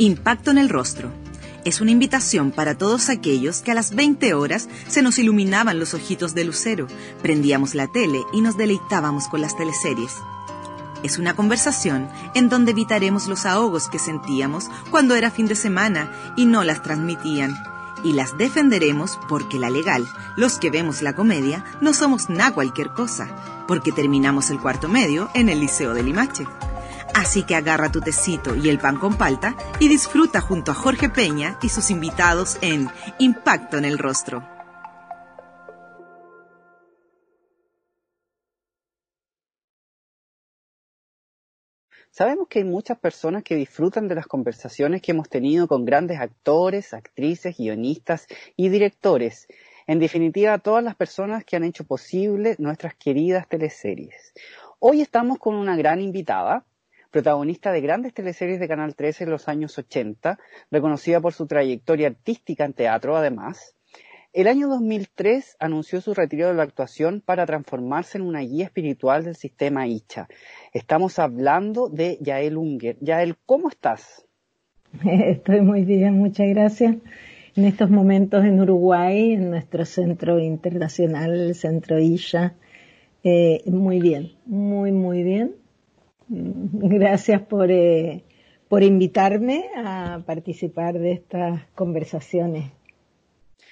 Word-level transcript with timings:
Impacto 0.00 0.52
en 0.52 0.58
el 0.58 0.68
rostro. 0.68 1.10
Es 1.64 1.80
una 1.80 1.90
invitación 1.90 2.52
para 2.52 2.78
todos 2.78 3.08
aquellos 3.08 3.62
que 3.62 3.72
a 3.72 3.74
las 3.74 3.96
20 3.96 4.32
horas 4.32 4.68
se 4.86 5.02
nos 5.02 5.18
iluminaban 5.18 5.80
los 5.80 5.92
ojitos 5.92 6.36
de 6.36 6.44
lucero, 6.44 6.86
prendíamos 7.20 7.74
la 7.74 7.88
tele 7.88 8.22
y 8.32 8.40
nos 8.40 8.56
deleitábamos 8.56 9.26
con 9.26 9.40
las 9.40 9.56
teleseries. 9.56 10.12
Es 11.02 11.18
una 11.18 11.34
conversación 11.34 12.08
en 12.34 12.48
donde 12.48 12.70
evitaremos 12.70 13.26
los 13.26 13.44
ahogos 13.44 13.88
que 13.88 13.98
sentíamos 13.98 14.66
cuando 14.92 15.16
era 15.16 15.32
fin 15.32 15.48
de 15.48 15.56
semana 15.56 16.12
y 16.36 16.46
no 16.46 16.62
las 16.62 16.80
transmitían. 16.84 17.56
Y 18.04 18.12
las 18.12 18.38
defenderemos 18.38 19.18
porque 19.28 19.58
la 19.58 19.68
legal, 19.68 20.06
los 20.36 20.60
que 20.60 20.70
vemos 20.70 21.02
la 21.02 21.16
comedia, 21.16 21.64
no 21.80 21.92
somos 21.92 22.30
nada 22.30 22.54
cualquier 22.54 22.90
cosa, 22.90 23.26
porque 23.66 23.90
terminamos 23.90 24.50
el 24.50 24.60
cuarto 24.60 24.88
medio 24.88 25.28
en 25.34 25.48
el 25.48 25.58
Liceo 25.58 25.92
de 25.92 26.04
Limache. 26.04 26.46
Así 27.18 27.42
que 27.42 27.56
agarra 27.56 27.90
tu 27.90 28.00
tecito 28.00 28.54
y 28.54 28.68
el 28.68 28.78
pan 28.78 28.96
con 28.96 29.18
palta 29.18 29.56
y 29.80 29.88
disfruta 29.88 30.40
junto 30.40 30.70
a 30.70 30.74
Jorge 30.74 31.08
Peña 31.08 31.58
y 31.60 31.68
sus 31.68 31.90
invitados 31.90 32.58
en 32.62 32.88
Impacto 33.18 33.76
en 33.76 33.84
el 33.84 33.98
Rostro. 33.98 34.48
Sabemos 42.12 42.46
que 42.46 42.60
hay 42.60 42.64
muchas 42.64 42.96
personas 43.00 43.42
que 43.42 43.56
disfrutan 43.56 44.06
de 44.06 44.14
las 44.14 44.28
conversaciones 44.28 45.02
que 45.02 45.10
hemos 45.10 45.28
tenido 45.28 45.66
con 45.66 45.84
grandes 45.84 46.20
actores, 46.20 46.94
actrices, 46.94 47.56
guionistas 47.58 48.28
y 48.54 48.68
directores. 48.68 49.48
En 49.88 49.98
definitiva, 49.98 50.56
todas 50.58 50.84
las 50.84 50.94
personas 50.94 51.44
que 51.44 51.56
han 51.56 51.64
hecho 51.64 51.82
posible 51.82 52.54
nuestras 52.60 52.94
queridas 52.94 53.48
teleseries. 53.48 54.34
Hoy 54.78 55.00
estamos 55.00 55.38
con 55.40 55.56
una 55.56 55.76
gran 55.76 56.00
invitada, 56.00 56.64
protagonista 57.10 57.72
de 57.72 57.80
grandes 57.80 58.14
teleseries 58.14 58.60
de 58.60 58.68
Canal 58.68 58.94
13 58.94 59.24
en 59.24 59.30
los 59.30 59.48
años 59.48 59.78
80, 59.78 60.38
reconocida 60.70 61.20
por 61.20 61.32
su 61.32 61.46
trayectoria 61.46 62.08
artística 62.08 62.64
en 62.64 62.74
teatro 62.74 63.16
además. 63.16 63.74
El 64.34 64.46
año 64.46 64.68
2003 64.68 65.56
anunció 65.58 66.00
su 66.02 66.12
retiro 66.12 66.48
de 66.48 66.54
la 66.54 66.62
actuación 66.62 67.22
para 67.24 67.46
transformarse 67.46 68.18
en 68.18 68.24
una 68.24 68.40
guía 68.40 68.66
espiritual 68.66 69.24
del 69.24 69.36
sistema 69.36 69.86
ICHA. 69.86 70.28
Estamos 70.74 71.18
hablando 71.18 71.88
de 71.88 72.18
Yael 72.20 72.58
Unger. 72.58 72.98
Yael, 73.00 73.36
¿cómo 73.46 73.70
estás? 73.70 74.26
Estoy 75.04 75.62
muy 75.62 75.84
bien, 75.84 76.18
muchas 76.18 76.48
gracias. 76.48 76.96
En 77.56 77.64
estos 77.64 77.90
momentos 77.90 78.44
en 78.44 78.60
Uruguay, 78.60 79.32
en 79.32 79.50
nuestro 79.50 79.84
centro 79.84 80.38
internacional, 80.38 81.34
el 81.34 81.54
centro 81.54 81.98
ICHA, 81.98 82.54
eh, 83.24 83.62
muy 83.66 83.98
bien, 83.98 84.32
muy, 84.44 84.92
muy 84.92 85.22
bien. 85.22 85.56
Gracias 86.30 87.42
por, 87.42 87.70
eh, 87.70 88.24
por 88.68 88.82
invitarme 88.82 89.64
a 89.76 90.22
participar 90.26 90.98
de 90.98 91.12
estas 91.12 91.62
conversaciones. 91.74 92.72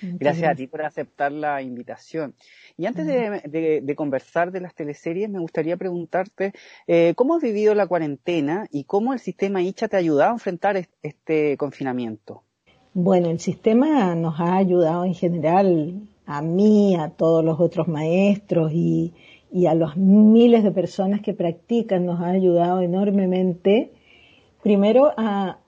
Gracias 0.02 0.50
a 0.50 0.54
ti 0.54 0.66
por 0.66 0.82
aceptar 0.82 1.32
la 1.32 1.62
invitación. 1.62 2.34
Y 2.76 2.84
antes 2.84 3.06
de, 3.06 3.94
conversar 3.96 4.52
de 4.52 4.60
las 4.60 4.74
teleseries, 4.74 5.30
me 5.30 5.38
gustaría 5.38 5.76
preguntarte 5.78 6.52
eh, 6.86 7.14
cómo 7.16 7.36
has 7.36 7.42
vivido 7.42 7.74
la 7.74 7.86
cuarentena 7.86 8.66
y 8.70 8.84
cómo 8.84 9.14
el 9.14 9.20
sistema 9.20 9.62
ICHA 9.62 9.88
te 9.88 9.96
ha 9.96 10.00
ayudado 10.00 10.30
a 10.30 10.34
enfrentar 10.34 10.86
este 11.02 11.56
confinamiento. 11.56 12.42
Bueno, 12.92 13.30
el 13.30 13.40
sistema 13.40 14.14
nos 14.14 14.38
ha 14.40 14.56
ayudado 14.56 15.04
en 15.04 15.14
general, 15.14 16.02
a 16.26 16.42
mí, 16.42 16.96
a 16.96 17.10
todos 17.10 17.44
los 17.44 17.58
otros 17.58 17.88
maestros 17.88 18.72
y, 18.74 19.14
y 19.50 19.66
a 19.66 19.74
los 19.74 19.96
miles 19.96 20.64
de 20.64 20.72
personas 20.72 21.20
que 21.20 21.34
practican 21.34 22.06
nos 22.06 22.20
ha 22.20 22.30
ayudado 22.30 22.80
enormemente, 22.80 23.92
primero 24.62 25.12
a 25.16 25.58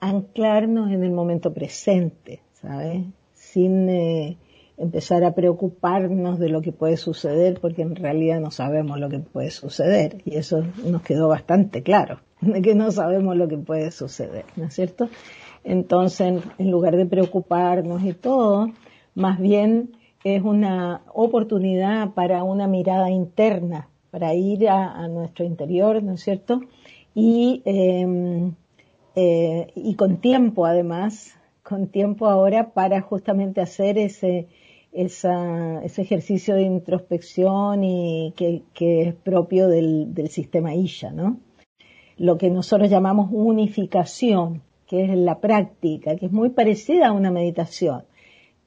anclarnos 0.00 0.90
en 0.90 1.04
el 1.04 1.10
momento 1.10 1.52
presente, 1.52 2.40
¿sabes? 2.52 3.04
Sin 3.34 3.88
eh, 3.88 4.36
empezar 4.76 5.24
a 5.24 5.34
preocuparnos 5.34 6.38
de 6.38 6.48
lo 6.48 6.62
que 6.62 6.72
puede 6.72 6.96
suceder, 6.96 7.58
porque 7.60 7.82
en 7.82 7.96
realidad 7.96 8.40
no 8.40 8.50
sabemos 8.50 8.98
lo 8.98 9.08
que 9.08 9.18
puede 9.18 9.50
suceder, 9.50 10.22
y 10.24 10.36
eso 10.36 10.62
nos 10.84 11.02
quedó 11.02 11.28
bastante 11.28 11.82
claro, 11.82 12.20
que 12.62 12.74
no 12.74 12.90
sabemos 12.90 13.36
lo 13.36 13.48
que 13.48 13.58
puede 13.58 13.90
suceder, 13.90 14.44
¿no 14.56 14.66
es 14.66 14.74
cierto? 14.74 15.08
Entonces, 15.64 16.42
en 16.58 16.70
lugar 16.70 16.96
de 16.96 17.06
preocuparnos 17.06 18.04
y 18.04 18.12
todo, 18.12 18.70
más 19.14 19.40
bien 19.40 19.90
es 20.24 20.42
una 20.42 21.02
oportunidad 21.14 22.12
para 22.14 22.42
una 22.42 22.66
mirada 22.66 23.10
interna, 23.10 23.88
para 24.10 24.34
ir 24.34 24.68
a, 24.68 25.06
nuestro 25.08 25.44
interior, 25.44 26.02
¿no 26.02 26.14
es 26.14 26.22
cierto? 26.22 26.60
Y, 27.14 27.62
em, 27.64 28.54
eh, 29.14 29.68
y 29.74 29.94
con 29.94 30.18
tiempo 30.20 30.66
además, 30.66 31.34
con 31.62 31.88
tiempo 31.88 32.26
ahora 32.26 32.70
para 32.72 33.00
justamente 33.02 33.60
hacer 33.60 33.98
ese, 33.98 34.48
ese 34.92 36.02
ejercicio 36.02 36.54
de 36.54 36.62
introspección 36.62 37.84
y 37.84 38.32
que, 38.36 38.64
es 38.80 39.14
propio 39.14 39.68
del, 39.68 40.14
del 40.14 40.28
sistema 40.28 40.74
Isha, 40.74 41.10
¿no? 41.10 41.38
Lo 42.16 42.36
que 42.38 42.50
nosotros 42.50 42.90
llamamos 42.90 43.28
unificación, 43.30 44.62
que 44.86 45.04
es 45.04 45.16
la 45.16 45.40
práctica, 45.40 46.16
que 46.16 46.26
es 46.26 46.32
muy 46.32 46.50
parecida 46.50 47.08
a 47.08 47.12
una 47.12 47.30
meditación 47.30 48.02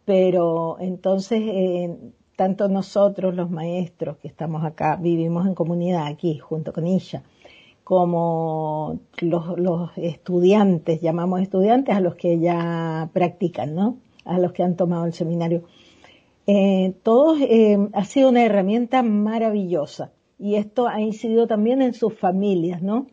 pero 0.06 0.78
entonces 0.79 1.41
eh, 1.44 1.97
tanto 2.35 2.67
nosotros 2.69 3.35
los 3.35 3.51
maestros 3.51 4.17
que 4.17 4.28
estamos 4.28 4.63
acá, 4.63 4.95
vivimos 4.95 5.45
en 5.45 5.53
comunidad 5.53 6.07
aquí 6.07 6.39
junto 6.39 6.73
con 6.73 6.88
ella, 6.88 7.23
como 7.84 9.00
los, 9.19 9.91
estudiantes, 9.97 11.01
llamamos 11.01 11.41
estudiantes 11.41 11.95
a 11.95 12.00
los 12.00 12.16
que 12.16 12.39
ya 12.39 13.09
practican, 13.13 13.75
¿no? 13.75 13.97
A 14.25 14.39
los 14.39 14.53
que 14.53 14.63
han 14.63 14.75
tomado 14.75 15.06
el 15.06 15.13
seminario. 15.13 15.63
Eh, 16.47 16.95
todos 17.03 17.39
eh, 17.41 17.78
ha 17.94 18.06
sido 18.06 18.29
una 18.29 18.44
herramienta 18.44 19.03
maravillosa 19.03 20.12
y 20.39 20.56
esto 20.56 20.88
ha 20.88 21.00
incidido 21.00 21.45
también 21.45 21.83
en 21.83 21.94
sus 21.94 22.18
familias, 22.18 22.81
¿no? 22.81 23.06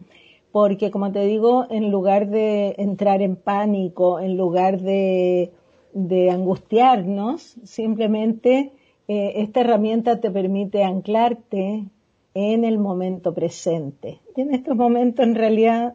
Porque 0.52 0.90
como 0.90 1.12
te 1.12 1.20
digo, 1.26 1.66
en 1.68 1.90
lugar 1.90 2.30
de 2.30 2.74
entrar 2.78 3.20
en 3.20 3.36
pánico, 3.36 4.20
en 4.20 4.38
lugar 4.38 4.80
de 4.80 5.52
de 5.92 6.30
angustiarnos, 6.30 7.56
simplemente 7.64 8.72
eh, 9.08 9.32
esta 9.36 9.60
herramienta 9.60 10.20
te 10.20 10.30
permite 10.30 10.84
anclarte 10.84 11.86
en 12.34 12.64
el 12.64 12.78
momento 12.78 13.34
presente. 13.34 14.20
Y 14.36 14.42
en 14.42 14.54
estos 14.54 14.76
momentos 14.76 15.26
en 15.26 15.34
realidad 15.34 15.94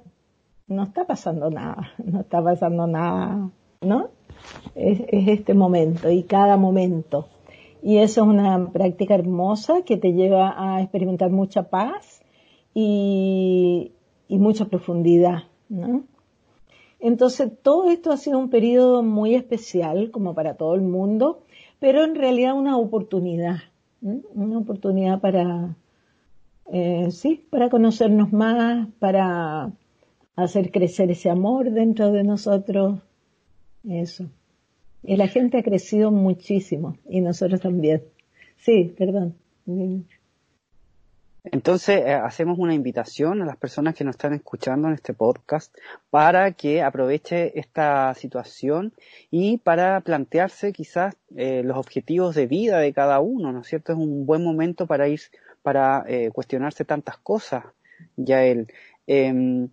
no 0.68 0.84
está 0.84 1.06
pasando 1.06 1.50
nada, 1.50 1.92
no 2.04 2.22
está 2.22 2.44
pasando 2.44 2.88
nada, 2.88 3.50
¿no? 3.82 4.10
Es, 4.76 5.02
este 5.10 5.54
momento 5.54 6.10
y 6.10 6.24
cada 6.24 6.58
momento. 6.58 7.28
Y 7.82 7.98
eso 7.98 8.24
es 8.24 8.28
una 8.28 8.72
práctica 8.72 9.16
hermosa 9.16 9.84
que 9.84 9.98
te 9.98 10.14
lleva 10.14 10.56
a 10.58 10.82
experimentar 10.82 11.30
mucha 11.30 11.70
paz 11.70 12.22
y, 12.74 13.92
y 14.28 14.38
mucha 14.38 14.66
profundidad, 14.66 15.44
¿no? 15.70 16.04
Entonces, 17.04 17.52
todo 17.62 17.92
esto 17.92 18.14
ha 18.14 18.18
sido 18.18 18.40
un 18.40 18.50
periodo 18.50 19.04
muy 19.04 19.36
especial, 19.36 20.10
como 20.10 20.34
para 20.34 20.54
todo 20.56 20.74
el 20.74 20.84
mundo, 20.84 21.44
pero 21.82 22.06
en 22.06 22.16
realidad 22.16 22.54
una 22.54 22.78
oportunidad, 22.78 23.58
una 24.02 24.58
oportunidad 24.58 25.20
para, 25.20 25.76
eh, 26.72 27.12
sí, 27.12 27.46
para 27.50 27.70
conocernos 27.70 28.32
más, 28.32 28.88
para 29.00 29.74
hacer 30.38 30.72
crecer 30.72 31.12
ese 31.12 31.30
amor 31.30 31.72
dentro 31.72 32.10
de 32.14 32.24
nosotros, 32.24 33.02
eso. 33.84 34.30
Y 35.04 35.18
la 35.18 35.28
gente 35.28 35.58
ha 35.58 35.64
crecido 35.64 36.10
muchísimo, 36.10 36.96
y 37.10 37.20
nosotros 37.20 37.60
también. 37.60 38.02
Sí, 38.56 38.94
perdón. 38.98 39.36
Entonces, 41.52 42.04
eh, 42.06 42.14
hacemos 42.14 42.58
una 42.58 42.74
invitación 42.74 43.42
a 43.42 43.46
las 43.46 43.58
personas 43.58 43.96
que 43.96 44.06
nos 44.06 44.14
están 44.16 44.34
escuchando 44.34 44.88
en 44.88 44.94
este 44.94 45.14
podcast 45.14 45.76
para 46.10 46.54
que 46.54 46.82
aproveche 46.82 47.60
esta 47.60 48.14
situación 48.14 48.94
y 49.30 49.58
para 49.58 50.00
plantearse 50.02 50.72
quizás 50.72 51.16
eh, 51.36 51.62
los 51.64 51.78
objetivos 51.78 52.34
de 52.36 52.48
vida 52.48 52.80
de 52.80 52.94
cada 52.94 53.20
uno, 53.20 53.52
¿no 53.52 53.60
es 53.62 53.68
cierto? 53.68 53.92
Es 53.92 53.98
un 53.98 54.26
buen 54.26 54.42
momento 54.42 54.88
para 54.88 55.10
ir, 55.10 55.20
para 55.62 56.06
eh, 56.08 56.32
cuestionarse 56.32 56.86
tantas 56.86 57.18
cosas, 57.18 57.66
Yael. 58.16 58.72
Em, 59.06 59.68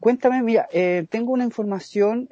cuéntame, 0.00 0.42
mira, 0.42 0.68
tengo 1.10 1.32
una 1.32 1.44
información, 1.44 2.30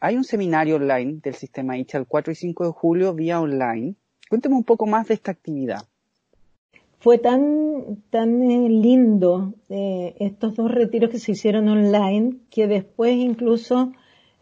hay 0.00 0.16
un 0.16 0.24
seminario 0.24 0.76
online 0.76 1.20
del 1.22 1.34
sistema 1.34 1.78
ICHA 1.78 1.98
el 1.98 2.06
4 2.06 2.32
y 2.32 2.36
5 2.36 2.66
de 2.66 2.72
julio 2.72 3.14
vía 3.14 3.40
online. 3.40 3.94
Cuéntame 4.28 4.56
un 4.56 4.64
poco 4.64 4.86
más 4.86 5.08
de 5.08 5.14
esta 5.14 5.30
actividad 5.32 5.89
fue 7.00 7.18
tan, 7.18 8.02
tan 8.10 8.42
eh, 8.50 8.68
lindo 8.68 9.54
eh, 9.70 10.14
estos 10.20 10.54
dos 10.54 10.70
retiros 10.70 11.10
que 11.10 11.18
se 11.18 11.32
hicieron 11.32 11.68
online 11.68 12.36
que 12.50 12.66
después 12.66 13.16
incluso 13.16 13.92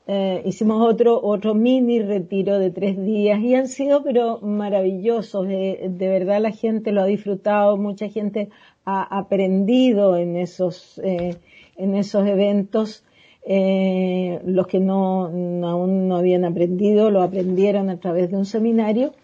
eh, 0.08 0.42
hicimos 0.44 0.84
otro, 0.86 1.20
otro 1.22 1.54
mini 1.54 2.00
retiro 2.00 2.58
de 2.58 2.70
tres 2.70 3.00
días 3.00 3.40
y 3.40 3.54
han 3.54 3.68
sido 3.68 4.02
pero 4.02 4.40
maravillosos. 4.40 5.46
de 5.46 5.96
verdad 5.98 6.40
la 6.40 6.50
gente 6.50 6.92
lo 6.92 7.02
ha 7.02 7.06
disfrutado, 7.06 7.76
mucha 7.76 8.08
gente 8.08 8.48
ha 8.84 9.02
aprendido 9.18 10.16
en 10.16 10.36
esos, 10.36 10.98
en 11.04 11.94
esos 11.94 12.26
eventos. 12.26 13.04
Eh, 13.50 14.40
los 14.44 14.66
que 14.66 14.78
no, 14.78 15.24
aún 15.24 16.06
no 16.06 16.16
habían 16.16 16.44
aprendido 16.44 17.10
lo 17.10 17.22
aprendieron 17.22 17.88
a 17.88 17.98
través 17.98 18.30
de 18.30 18.36
un 18.36 18.44
seminario 18.44 19.14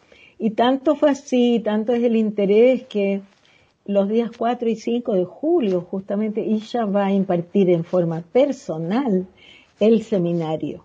y 0.44 0.50
tanto 0.50 0.94
fue 0.94 1.08
así, 1.08 1.58
tanto 1.64 1.94
es 1.94 2.04
el 2.04 2.16
interés 2.16 2.82
que 2.82 3.22
los 3.86 4.10
días 4.10 4.30
4 4.36 4.68
y 4.68 4.76
5 4.76 5.14
de 5.14 5.24
julio 5.24 5.80
justamente 5.80 6.42
ella 6.42 6.84
va 6.84 7.06
a 7.06 7.12
impartir 7.14 7.70
en 7.70 7.82
forma 7.82 8.20
personal 8.20 9.26
el 9.80 10.02
seminario. 10.02 10.84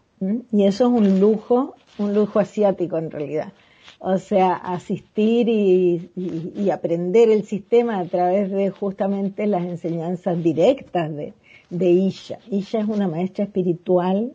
Y 0.54 0.64
eso 0.64 0.86
es 0.86 0.94
un 0.94 1.20
lujo, 1.20 1.76
un 1.98 2.14
lujo 2.14 2.40
asiático 2.40 2.98
en 2.98 3.12
realidad. 3.12 3.52
O 4.00 4.18
sea, 4.18 4.54
asistir 4.54 5.50
y, 5.50 6.70
aprender 6.72 7.30
el 7.30 7.44
sistema 7.44 8.00
a 8.00 8.06
través 8.06 8.50
de 8.50 8.70
justamente 8.70 9.46
las 9.46 9.66
enseñanzas 9.66 10.42
directas 10.42 11.14
de, 11.14 11.34
de 11.70 11.90
Isha. 11.90 12.40
Isha 12.50 12.80
es 12.80 12.88
una 12.88 13.10
maestra 13.10 13.44
espiritual 13.44 14.32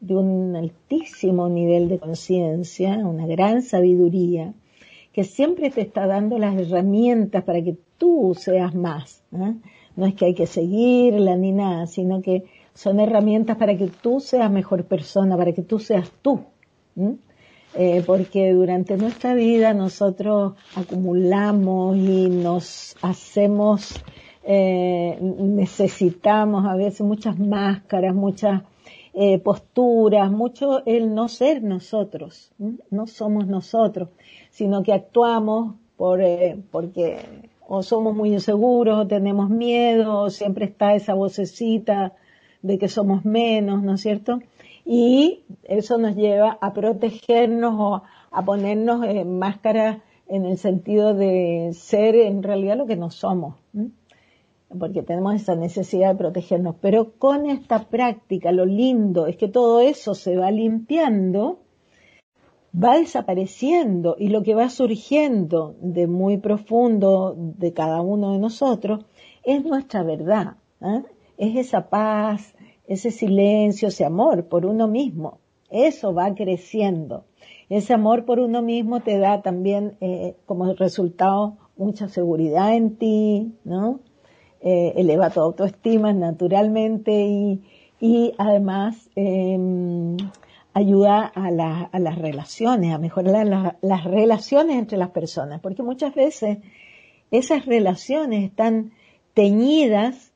de 0.00 0.16
un 0.16 0.54
altísimo 0.54 1.48
nivel 1.48 1.88
de 1.88 1.98
conciencia, 1.98 2.98
una 2.98 3.26
gran 3.26 3.62
sabiduría, 3.62 4.52
que 5.16 5.24
siempre 5.24 5.70
te 5.70 5.80
está 5.80 6.06
dando 6.06 6.38
las 6.38 6.54
herramientas 6.58 7.42
para 7.42 7.62
que 7.62 7.74
tú 7.96 8.36
seas 8.38 8.74
más. 8.74 9.22
¿eh? 9.32 9.54
No 9.96 10.04
es 10.04 10.14
que 10.14 10.26
hay 10.26 10.34
que 10.34 10.46
seguirla 10.46 11.36
ni 11.36 11.52
nada, 11.52 11.86
sino 11.86 12.20
que 12.20 12.44
son 12.74 13.00
herramientas 13.00 13.56
para 13.56 13.78
que 13.78 13.86
tú 13.86 14.20
seas 14.20 14.50
mejor 14.50 14.84
persona, 14.84 15.34
para 15.38 15.54
que 15.54 15.62
tú 15.62 15.78
seas 15.78 16.12
tú. 16.20 16.40
Eh, 17.74 18.02
porque 18.06 18.52
durante 18.52 18.98
nuestra 18.98 19.32
vida 19.32 19.72
nosotros 19.72 20.52
acumulamos 20.74 21.96
y 21.96 22.28
nos 22.28 22.94
hacemos, 23.00 23.94
eh, 24.44 25.16
necesitamos 25.18 26.66
a 26.66 26.76
veces 26.76 27.00
muchas 27.00 27.38
máscaras, 27.38 28.14
muchas 28.14 28.64
eh, 29.18 29.38
posturas, 29.38 30.30
mucho 30.30 30.84
el 30.84 31.14
no 31.14 31.28
ser 31.28 31.62
nosotros, 31.62 32.52
no 32.90 33.06
somos 33.06 33.46
nosotros, 33.46 34.10
sino 34.50 34.82
que 34.82 34.92
actuamos 34.92 35.76
por, 35.96 36.20
porque 36.70 37.48
o 37.66 37.82
somos 37.82 38.14
muy 38.14 38.34
inseguros, 38.34 38.98
o 38.98 39.06
tenemos 39.06 39.48
miedo, 39.48 40.20
o 40.20 40.28
siempre 40.28 40.66
está 40.66 40.94
esa 40.94 41.14
vocecita 41.14 42.12
de 42.60 42.78
que 42.78 42.88
somos 42.88 43.24
menos, 43.24 43.82
¿no 43.82 43.94
es 43.94 44.02
cierto? 44.02 44.40
Y 44.84 45.44
eso 45.64 45.96
nos 45.96 46.14
lleva 46.14 46.58
a 46.60 46.74
protegernos 46.74 47.74
o 47.78 48.02
a 48.30 48.44
ponernos 48.44 49.02
en 49.06 49.38
máscaras 49.38 49.98
en 50.28 50.44
el 50.44 50.58
sentido 50.58 51.14
de 51.14 51.70
ser 51.72 52.16
en 52.16 52.42
realidad 52.42 52.76
lo 52.76 52.84
que 52.84 52.96
no 52.96 53.10
somos, 53.10 53.54
porque 54.78 55.02
tenemos 55.02 55.34
esa 55.34 55.54
necesidad 55.54 56.10
de 56.12 56.18
protegernos. 56.18 56.76
Pero 56.80 57.12
con 57.18 57.46
esta 57.46 57.88
práctica, 57.88 58.52
lo 58.52 58.66
lindo 58.66 59.26
es 59.26 59.36
que 59.36 59.48
todo 59.48 59.80
eso 59.80 60.14
se 60.14 60.36
va 60.36 60.50
limpiando, 60.50 61.60
va 62.74 62.98
desapareciendo 62.98 64.16
y 64.18 64.28
lo 64.28 64.42
que 64.42 64.54
va 64.54 64.68
surgiendo 64.68 65.76
de 65.80 66.06
muy 66.06 66.38
profundo 66.38 67.34
de 67.36 67.72
cada 67.72 68.00
uno 68.00 68.32
de 68.32 68.38
nosotros 68.38 69.04
es 69.44 69.64
nuestra 69.64 70.02
verdad, 70.02 70.56
¿eh? 70.80 71.02
es 71.38 71.56
esa 71.56 71.88
paz, 71.88 72.54
ese 72.86 73.10
silencio, 73.10 73.88
ese 73.88 74.04
amor 74.04 74.48
por 74.48 74.66
uno 74.66 74.88
mismo. 74.88 75.38
Eso 75.70 76.14
va 76.14 76.34
creciendo. 76.34 77.24
Ese 77.68 77.94
amor 77.94 78.24
por 78.24 78.38
uno 78.38 78.62
mismo 78.62 79.00
te 79.00 79.18
da 79.18 79.42
también 79.42 79.96
eh, 80.00 80.36
como 80.46 80.72
resultado 80.74 81.56
mucha 81.76 82.08
seguridad 82.08 82.74
en 82.74 82.96
ti, 82.96 83.54
¿no? 83.64 84.00
Eh, 84.60 84.94
eleva 84.96 85.30
tu 85.30 85.40
autoestima 85.40 86.12
naturalmente 86.12 87.12
y, 87.12 87.62
y 88.00 88.34
además 88.38 89.08
em, 89.14 90.16
ayuda 90.72 91.30
a, 91.34 91.88
a, 91.92 91.98
las 91.98 92.18
relaciones, 92.18 92.94
a 92.94 92.98
mejorar 92.98 93.46
las 93.80 94.04
relaciones 94.04 94.76
entre 94.76 94.98
las 94.98 95.10
personas, 95.10 95.60
porque 95.60 95.82
muchas 95.82 96.14
veces 96.14 96.58
esas 97.30 97.66
relaciones 97.66 98.44
están 98.44 98.92
teñidas 99.34 100.32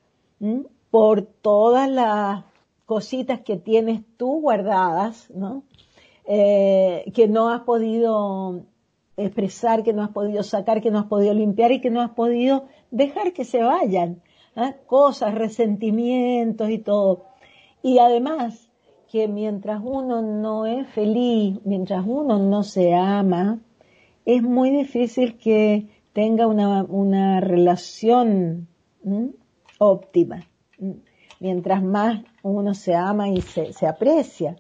por 0.91 1.23
todas 1.23 1.89
las 1.91 2.45
cositas 2.87 3.41
que 3.41 3.57
tienes 3.57 4.03
tú 4.17 4.41
guardadas, 4.41 5.31
¿no? 5.31 5.63
Eh, 6.27 7.11
que 7.15 7.29
no 7.29 7.49
has 7.49 7.63
podido 7.63 8.63
expresar, 9.17 9.83
que 9.83 9.93
no 9.93 10.03
has 10.03 10.11
podido 10.11 10.43
sacar, 10.43 10.81
que 10.81 10.91
no 10.91 10.99
has 10.99 11.07
podido 11.07 11.35
limpiar 11.35 11.73
y 11.73 11.81
que 11.81 11.91
no 11.91 12.01
has 12.01 12.11
podido 12.11 12.67
dejar 12.91 13.33
que 13.33 13.45
se 13.45 13.63
vayan. 13.63 14.23
¿eh? 14.57 14.75
Cosas, 14.87 15.35
resentimientos 15.35 16.71
y 16.71 16.79
todo. 16.79 17.27
Y 17.83 17.99
además, 17.99 18.71
que 19.11 19.29
mientras 19.29 19.81
uno 19.83 20.23
no 20.23 20.67
es 20.67 20.89
feliz, 20.89 21.59
mientras 21.65 22.05
uno 22.07 22.39
no 22.39 22.63
se 22.63 22.95
ama, 22.95 23.59
es 24.25 24.43
muy 24.43 24.71
difícil 24.71 25.39
que 25.39 25.89
tenga 26.13 26.47
una, 26.47 26.85
una 26.85 27.41
relación 27.41 28.69
óptima 29.79 30.47
mientras 31.41 31.83
más 31.83 32.23
uno 32.43 32.75
se 32.75 32.95
ama 32.95 33.29
y 33.29 33.41
se, 33.41 33.73
se 33.73 33.87
aprecia, 33.87 34.57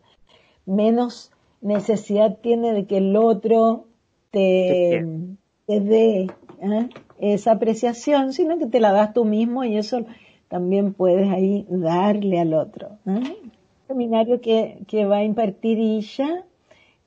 menos 0.67 1.31
necesidad 1.61 2.39
tiene 2.43 2.73
de 2.73 2.87
que 2.87 2.97
el 2.97 3.15
otro 3.17 3.85
te, 4.31 5.07
te 5.67 5.81
dé 5.81 6.23
¿eh? 6.23 6.89
Esa 7.21 7.53
apreciación, 7.53 8.33
sino 8.33 8.59
que 8.59 8.67
te 8.67 8.81
la 8.81 8.93
das 8.93 9.13
tú 9.13 9.25
mismo 9.25 9.65
y 9.65 9.77
eso 9.77 10.05
también 10.49 10.95
puedes 10.95 11.31
ahí 11.31 11.67
darle 11.69 12.41
al 12.41 12.55
otro. 12.55 12.99
El 13.07 13.37
seminario 13.87 14.41
que, 14.41 14.79
que 14.89 15.07
va 15.07 15.19
a 15.19 15.25
impartir 15.25 15.79
ella 15.79 16.45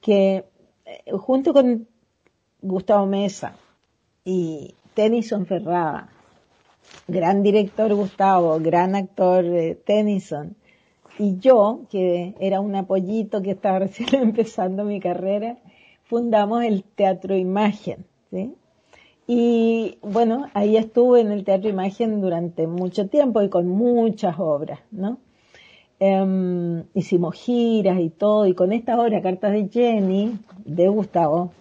que 0.00 0.44
eh, 0.84 1.12
junto 1.12 1.52
con 1.52 1.88
Gustavo 2.62 3.06
Mesa 3.06 3.56
y 4.24 4.74
Tennyson 4.94 5.46
Ferrada 5.46 6.10
gran 7.08 7.42
director 7.42 7.92
Gustavo, 7.94 8.60
gran 8.60 8.94
actor 8.94 9.44
eh, 9.44 9.74
Tennyson, 9.74 10.56
y 11.18 11.38
yo, 11.38 11.82
que 11.90 12.34
era 12.40 12.60
un 12.60 12.74
apoyito 12.74 13.42
que 13.42 13.52
estaba 13.52 13.78
recién 13.86 14.14
empezando 14.14 14.84
mi 14.84 15.00
carrera, 15.00 15.56
fundamos 16.04 16.64
el 16.64 16.84
Teatro 16.84 17.36
Imagen, 17.36 18.04
¿sí? 18.34 18.52
Y 19.26 19.98
bueno, 20.02 20.48
ahí 20.54 20.76
estuve 20.76 21.20
en 21.20 21.30
el 21.30 21.44
Teatro 21.44 21.70
Imagen 21.70 22.20
durante 22.20 22.66
mucho 22.66 23.08
tiempo 23.08 23.40
y 23.42 23.48
con 23.48 23.68
muchas 23.68 24.34
obras, 24.38 24.80
¿no? 24.90 25.18
Em, 26.00 26.84
hicimos 26.94 27.36
giras 27.36 28.00
y 28.00 28.10
todo, 28.10 28.46
y 28.46 28.54
con 28.54 28.72
esta 28.72 29.00
obra, 29.00 29.22
Cartas 29.22 29.52
de 29.52 29.68
Jenny, 29.68 30.36
de 30.64 30.88
Gustavo, 30.88 31.52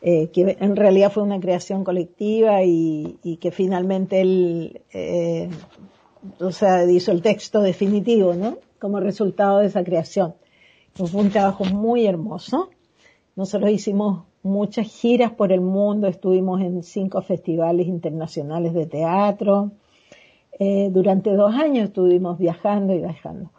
eh, 0.00 0.28
que 0.28 0.56
en 0.60 0.76
realidad 0.76 1.12
fue 1.12 1.24
una 1.24 1.40
creación 1.40 1.84
colectiva 1.84 2.62
y, 2.62 3.18
que 3.40 3.50
finalmente 3.50 4.20
él, 4.20 4.80
eh, 4.94 5.50
o 6.38 6.52
sea, 6.52 6.90
hizo 6.90 7.12
el 7.12 7.20
texto 7.20 7.60
definitivo, 7.60 8.34
¿no? 8.34 8.58
Como 8.78 9.00
resultado 9.00 9.58
de 9.58 9.66
esa 9.66 9.84
creación. 9.84 10.34
fue 10.94 11.20
un 11.20 11.30
trabajo 11.30 11.64
muy 11.64 12.06
hermoso. 12.06 12.70
Nosotros 13.36 13.70
hicimos 13.70 14.24
muchas 14.42 14.88
giras 14.88 15.32
por 15.32 15.52
el 15.52 15.60
mundo, 15.60 16.06
estuvimos 16.06 16.60
en 16.60 16.82
cinco 16.82 17.22
festivales 17.22 17.86
internacionales 17.86 18.74
de 18.74 18.86
teatro. 18.86 19.72
Eh, 20.58 20.90
durante 20.92 21.32
dos 21.32 21.54
años 21.54 21.88
estuvimos 21.88 22.38
viajando 22.38 22.94
y 22.94 22.98
viajando. 22.98 23.50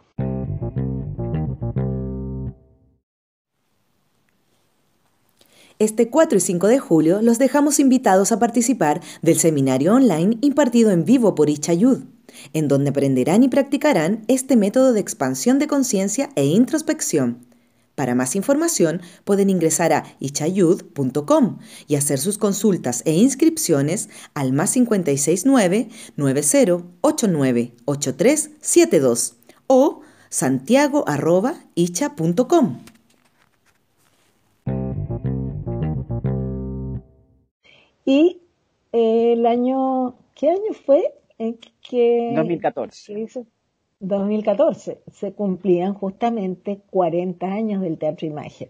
Este 5.78 6.10
4 6.10 6.38
y 6.38 6.40
5 6.40 6.68
de 6.68 6.78
julio 6.78 7.22
los 7.22 7.40
dejamos 7.40 7.80
invitados 7.80 8.30
a 8.30 8.38
participar 8.38 9.00
del 9.20 9.38
seminario 9.38 9.94
online 9.94 10.38
impartido 10.40 10.92
en 10.92 11.04
vivo 11.04 11.34
por 11.34 11.50
Ichayud, 11.50 12.04
en 12.52 12.68
donde 12.68 12.90
aprenderán 12.90 13.42
y 13.42 13.48
practicarán 13.48 14.22
este 14.28 14.54
método 14.54 14.92
de 14.92 15.00
expansión 15.00 15.58
de 15.58 15.66
conciencia 15.66 16.30
e 16.36 16.44
introspección. 16.44 17.51
Para 17.94 18.14
más 18.14 18.36
información 18.36 19.02
pueden 19.24 19.50
ingresar 19.50 19.92
a 19.92 20.04
ichayud.com 20.18 21.58
y 21.86 21.96
hacer 21.96 22.18
sus 22.18 22.38
consultas 22.38 23.02
e 23.04 23.12
inscripciones 23.12 24.08
al 24.34 24.52
más 24.52 24.72
569 24.72 25.88
9089 26.16 27.74
8372 27.84 29.36
o 29.66 30.00
santiago.icha.com. 30.30 32.78
Y 38.04 38.40
eh, 38.92 39.34
el 39.34 39.46
año, 39.46 40.16
¿qué 40.34 40.50
año 40.50 40.72
fue? 40.84 41.14
En 41.38 41.56
que, 41.82 42.32
2014. 42.34 43.28
2014. 44.02 45.00
Se 45.10 45.32
cumplían 45.32 45.94
justamente 45.94 46.82
40 46.90 47.46
años 47.46 47.80
del 47.80 47.98
Teatro 47.98 48.26
Imagen. 48.26 48.68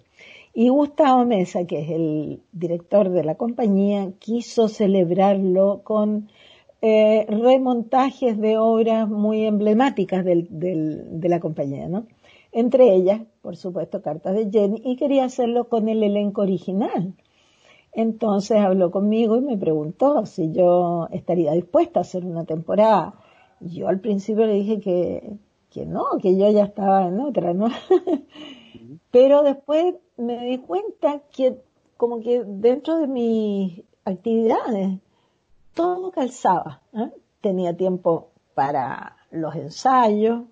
Y 0.55 0.69
Gustavo 0.69 1.25
Mesa, 1.25 1.67
que 1.67 1.81
es 1.81 1.91
el 1.91 2.43
director 2.53 3.09
de 3.11 3.25
la 3.25 3.37
compañía, 3.37 4.13
quiso 4.19 4.69
celebrarlo 4.69 5.81
con 5.83 6.29
eh, 6.83 7.27
remontajes 7.29 8.39
de 8.39 8.59
obras 8.59 9.09
muy 9.09 9.47
emblemáticas 9.47 10.25
del, 10.25 10.47
de 10.51 11.29
la 11.29 11.41
compañía, 11.41 11.89
¿no? 11.89 12.07
Entre 12.53 12.95
ellas, 12.95 13.23
por 13.41 13.57
supuesto, 13.57 14.03
Cartas 14.03 14.35
de 14.35 14.51
Jenny, 14.51 14.83
y 14.85 14.97
quería 14.97 15.25
hacerlo 15.25 15.69
con 15.69 15.89
el 15.89 16.03
elenco 16.03 16.43
original. 16.43 17.15
Entonces 17.93 18.59
habló 18.59 18.91
conmigo 18.91 19.37
y 19.37 19.41
me 19.43 19.57
preguntó 19.57 20.27
si 20.27 20.53
yo 20.53 21.09
estaría 21.13 21.53
dispuesta 21.53 22.01
a 22.01 22.03
hacer 22.03 22.25
una 22.25 22.45
temporada. 22.45 23.15
Yo 23.65 23.89
al 23.89 24.01
principio 24.01 24.47
le 24.47 24.55
dije 24.55 24.81
que, 24.81 25.37
que 25.71 25.87
no, 25.87 26.05
que 26.21 26.37
yo 26.37 26.51
ya 26.51 26.65
estaba 26.65 27.07
en 27.07 27.21
otra, 27.21 27.55
¿no? 27.55 27.69
Pero 29.11 29.43
después 29.43 29.95
me 30.17 30.45
di 30.47 30.59
cuenta 30.59 31.21
que 31.33 31.59
como 31.97 32.21
que 32.21 32.43
dentro 32.45 32.99
de 32.99 33.07
mis 33.07 33.83
actividades 34.05 34.99
todo 35.75 36.11
calzaba. 36.11 36.83
¿eh? 36.95 37.11
Tenía 37.41 37.77
tiempo 37.77 38.31
para 38.55 39.17
los 39.31 39.55
ensayos, 39.55 40.43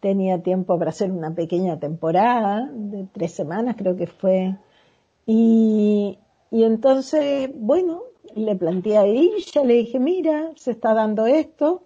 tenía 0.00 0.42
tiempo 0.42 0.78
para 0.78 0.90
hacer 0.90 1.10
una 1.10 1.34
pequeña 1.34 1.78
temporada 1.78 2.68
de 2.72 3.06
tres 3.12 3.32
semanas 3.32 3.76
creo 3.76 3.96
que 3.96 4.06
fue. 4.06 4.56
Y, 5.26 6.18
y 6.50 6.64
entonces, 6.64 7.50
bueno, 7.54 8.02
le 8.34 8.56
planteé 8.56 8.98
a 8.98 9.04
ella, 9.06 9.64
le 9.64 9.74
dije, 9.74 9.98
mira, 9.98 10.50
se 10.56 10.72
está 10.72 10.94
dando 10.94 11.26
esto, 11.26 11.82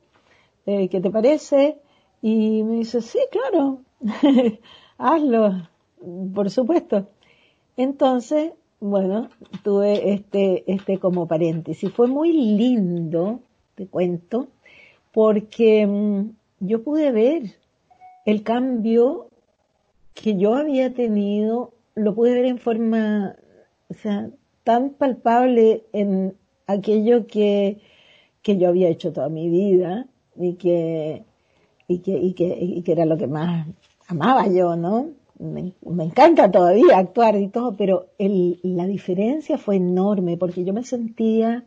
eh, 0.69 0.89
¿qué 0.91 1.01
te 1.01 1.11
parece? 1.11 1.79
Y 2.21 2.63
me 2.63 2.75
dice, 2.77 3.01
sí, 3.01 3.19
claro, 3.31 3.81
hazlo, 4.99 5.67
por 6.35 6.51
supuesto. 6.51 7.09
Entonces, 7.79 8.53
bueno, 8.79 9.31
tuve 9.65 10.13
este, 10.13 10.71
este 10.71 10.99
como 10.99 11.27
paréntesis. 11.27 11.91
Fue 11.91 12.07
muy 12.07 12.33
lindo, 12.33 13.41
te 13.77 13.87
cuento, 13.87 14.49
porque 15.11 15.87
mm, 15.87 16.33
yo 16.61 16.83
pude 16.83 17.13
ver 17.13 17.57
el 18.27 18.43
cambio 18.43 19.29
que 20.13 20.37
yo 20.37 20.55
había 20.55 20.93
tenido, 20.93 21.73
lo 21.95 22.15
pude 22.15 22.35
ver 22.35 22.45
en 22.45 22.59
forma, 22.59 23.37
o 23.89 23.95
sea, 23.95 24.29
tan 24.65 24.91
palpable 24.91 25.85
en 25.95 26.35
aquello 26.67 27.27
que, 27.27 27.79
que 28.43 28.59
yo 28.59 28.69
había 28.69 28.89
hecho 28.89 29.15
toda 29.15 29.31
mi 29.31 29.49
vida 29.49 30.07
y 30.39 30.55
que, 30.55 31.25
y 31.87 31.99
que, 31.99 32.13
y 32.19 32.33
que, 32.35 32.59
y 32.61 32.83
que 32.83 32.93
era 32.93 33.05
lo 33.05 33.17
que 33.17 33.27
más 33.27 33.67
amaba 34.07 34.47
yo, 34.49 34.77
¿no? 34.77 35.11
Me, 35.39 35.73
me, 35.83 36.05
encanta 36.05 36.51
todavía 36.51 36.99
actuar 36.99 37.37
y 37.37 37.49
todo, 37.49 37.77
pero 37.77 38.07
el, 38.19 38.59
la 38.63 38.87
diferencia 38.87 39.57
fue 39.57 39.77
enorme 39.77 40.37
porque 40.37 40.65
yo 40.65 40.73
me 40.73 40.85
sentía 40.85 41.65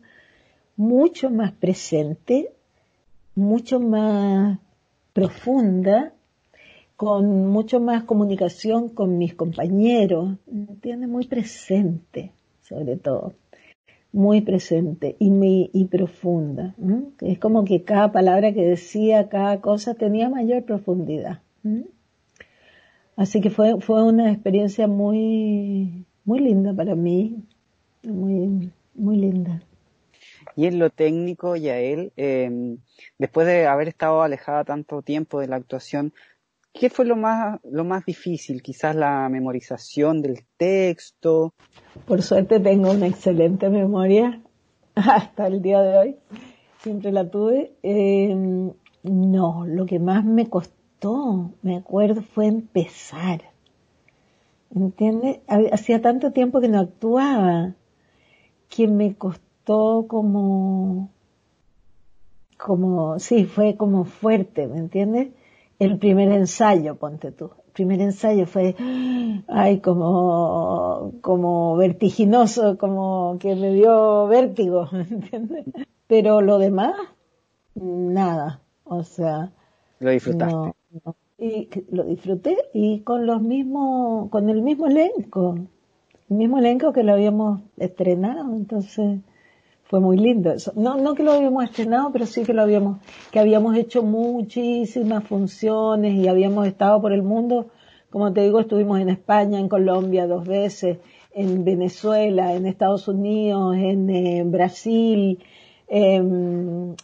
mucho 0.76 1.30
más 1.30 1.52
presente, 1.52 2.52
mucho 3.34 3.80
más 3.80 4.58
profunda, 5.12 6.12
con 6.96 7.48
mucho 7.48 7.80
más 7.80 8.04
comunicación 8.04 8.90
con 8.90 9.18
mis 9.18 9.34
compañeros, 9.34 10.36
¿me 10.46 10.72
entiendes? 10.72 11.08
Muy 11.08 11.26
presente 11.26 12.32
sobre 12.72 12.96
todo, 12.96 13.34
muy 14.12 14.42
presente 14.42 15.16
y, 15.18 15.30
muy, 15.30 15.70
y 15.72 15.86
profunda. 15.86 16.74
Es 17.20 17.38
como 17.38 17.64
que 17.64 17.82
cada 17.82 18.12
palabra 18.12 18.52
que 18.52 18.64
decía, 18.64 19.28
cada 19.28 19.60
cosa 19.60 19.94
tenía 19.94 20.28
mayor 20.28 20.64
profundidad. 20.64 21.40
Así 23.16 23.40
que 23.40 23.50
fue, 23.50 23.80
fue 23.80 24.02
una 24.02 24.30
experiencia 24.30 24.86
muy, 24.86 26.04
muy 26.24 26.40
linda 26.40 26.74
para 26.74 26.94
mí, 26.94 27.42
muy, 28.02 28.70
muy 28.94 29.16
linda. 29.16 29.62
Y 30.56 30.66
en 30.66 30.78
lo 30.78 30.90
técnico, 30.90 31.56
Yael, 31.56 32.12
eh, 32.16 32.76
después 33.18 33.46
de 33.46 33.66
haber 33.66 33.88
estado 33.88 34.22
alejada 34.22 34.64
tanto 34.64 35.00
tiempo 35.00 35.40
de 35.40 35.48
la 35.48 35.56
actuación, 35.56 36.12
¿Qué 36.72 36.88
fue 36.88 37.04
lo 37.04 37.16
más, 37.16 37.60
lo 37.64 37.84
más 37.84 38.04
difícil? 38.06 38.62
Quizás 38.62 38.96
la 38.96 39.28
memorización 39.28 40.22
del 40.22 40.44
texto. 40.56 41.52
Por 42.06 42.22
suerte 42.22 42.60
tengo 42.60 42.90
una 42.90 43.06
excelente 43.06 43.68
memoria 43.68 44.40
hasta 44.94 45.46
el 45.46 45.60
día 45.60 45.82
de 45.82 45.98
hoy. 45.98 46.16
Siempre 46.78 47.12
la 47.12 47.28
tuve. 47.28 47.74
Em, 47.82 48.72
no, 49.02 49.66
lo 49.66 49.86
que 49.86 49.98
más 49.98 50.24
me 50.24 50.48
costó, 50.48 51.50
me 51.62 51.76
acuerdo, 51.76 52.22
fue 52.22 52.46
empezar. 52.46 53.42
¿Entiendes? 54.74 55.40
Hacía 55.70 56.00
tanto 56.00 56.32
tiempo 56.32 56.60
que 56.60 56.68
no 56.68 56.80
actuaba 56.80 57.74
que 58.74 58.88
me 58.88 59.14
costó 59.14 60.06
como, 60.08 61.10
como, 62.56 63.18
sí, 63.18 63.44
fue 63.44 63.76
como 63.76 64.04
fuerte, 64.04 64.66
¿me 64.66 64.78
entiendes? 64.78 65.28
El 65.78 65.98
primer 65.98 66.30
ensayo, 66.32 66.96
ponte 66.96 67.32
tú. 67.32 67.50
El 67.66 67.72
primer 67.72 68.00
ensayo 68.00 68.46
fue, 68.46 68.74
ay, 69.48 69.80
como, 69.80 71.12
como 71.20 71.76
vertiginoso, 71.76 72.78
como 72.78 73.36
que 73.40 73.54
me 73.54 73.72
dio 73.72 74.26
vértigo, 74.26 74.88
¿me 74.92 75.02
entiendes? 75.02 75.66
Pero 76.06 76.40
lo 76.40 76.58
demás, 76.58 76.94
nada. 77.74 78.60
O 78.84 79.02
sea. 79.02 79.52
Lo 80.00 80.10
disfrutaste. 80.10 80.74
Y 81.38 81.68
lo 81.90 82.04
disfruté 82.04 82.56
y 82.72 83.00
con 83.00 83.26
los 83.26 83.42
mismos, 83.42 84.30
con 84.30 84.48
el 84.48 84.62
mismo 84.62 84.86
elenco. 84.86 85.56
El 86.30 86.36
mismo 86.36 86.58
elenco 86.58 86.92
que 86.92 87.02
lo 87.02 87.12
habíamos 87.14 87.60
estrenado, 87.78 88.54
entonces 88.54 89.20
fue 89.92 90.00
muy 90.00 90.16
lindo 90.16 90.50
eso. 90.50 90.72
No, 90.74 90.96
no 90.96 91.14
que 91.14 91.22
lo 91.22 91.32
habíamos 91.32 91.64
estrenado, 91.64 92.10
pero 92.14 92.24
sí 92.24 92.44
que 92.44 92.54
lo 92.54 92.62
habíamos, 92.62 93.00
que 93.30 93.38
habíamos 93.38 93.76
hecho 93.76 94.02
muchísimas 94.02 95.22
funciones 95.24 96.14
y 96.14 96.28
habíamos 96.28 96.66
estado 96.66 97.02
por 97.02 97.12
el 97.12 97.22
mundo. 97.22 97.66
Como 98.08 98.32
te 98.32 98.40
digo, 98.40 98.60
estuvimos 98.60 99.00
en 99.00 99.10
España, 99.10 99.58
en 99.58 99.68
Colombia 99.68 100.26
dos 100.26 100.46
veces, 100.46 100.96
en 101.34 101.66
Venezuela, 101.66 102.54
en 102.54 102.64
Estados 102.64 103.06
Unidos, 103.06 103.76
en 103.76 104.08
eh, 104.08 104.44
Brasil, 104.46 105.38
em, 105.88 106.94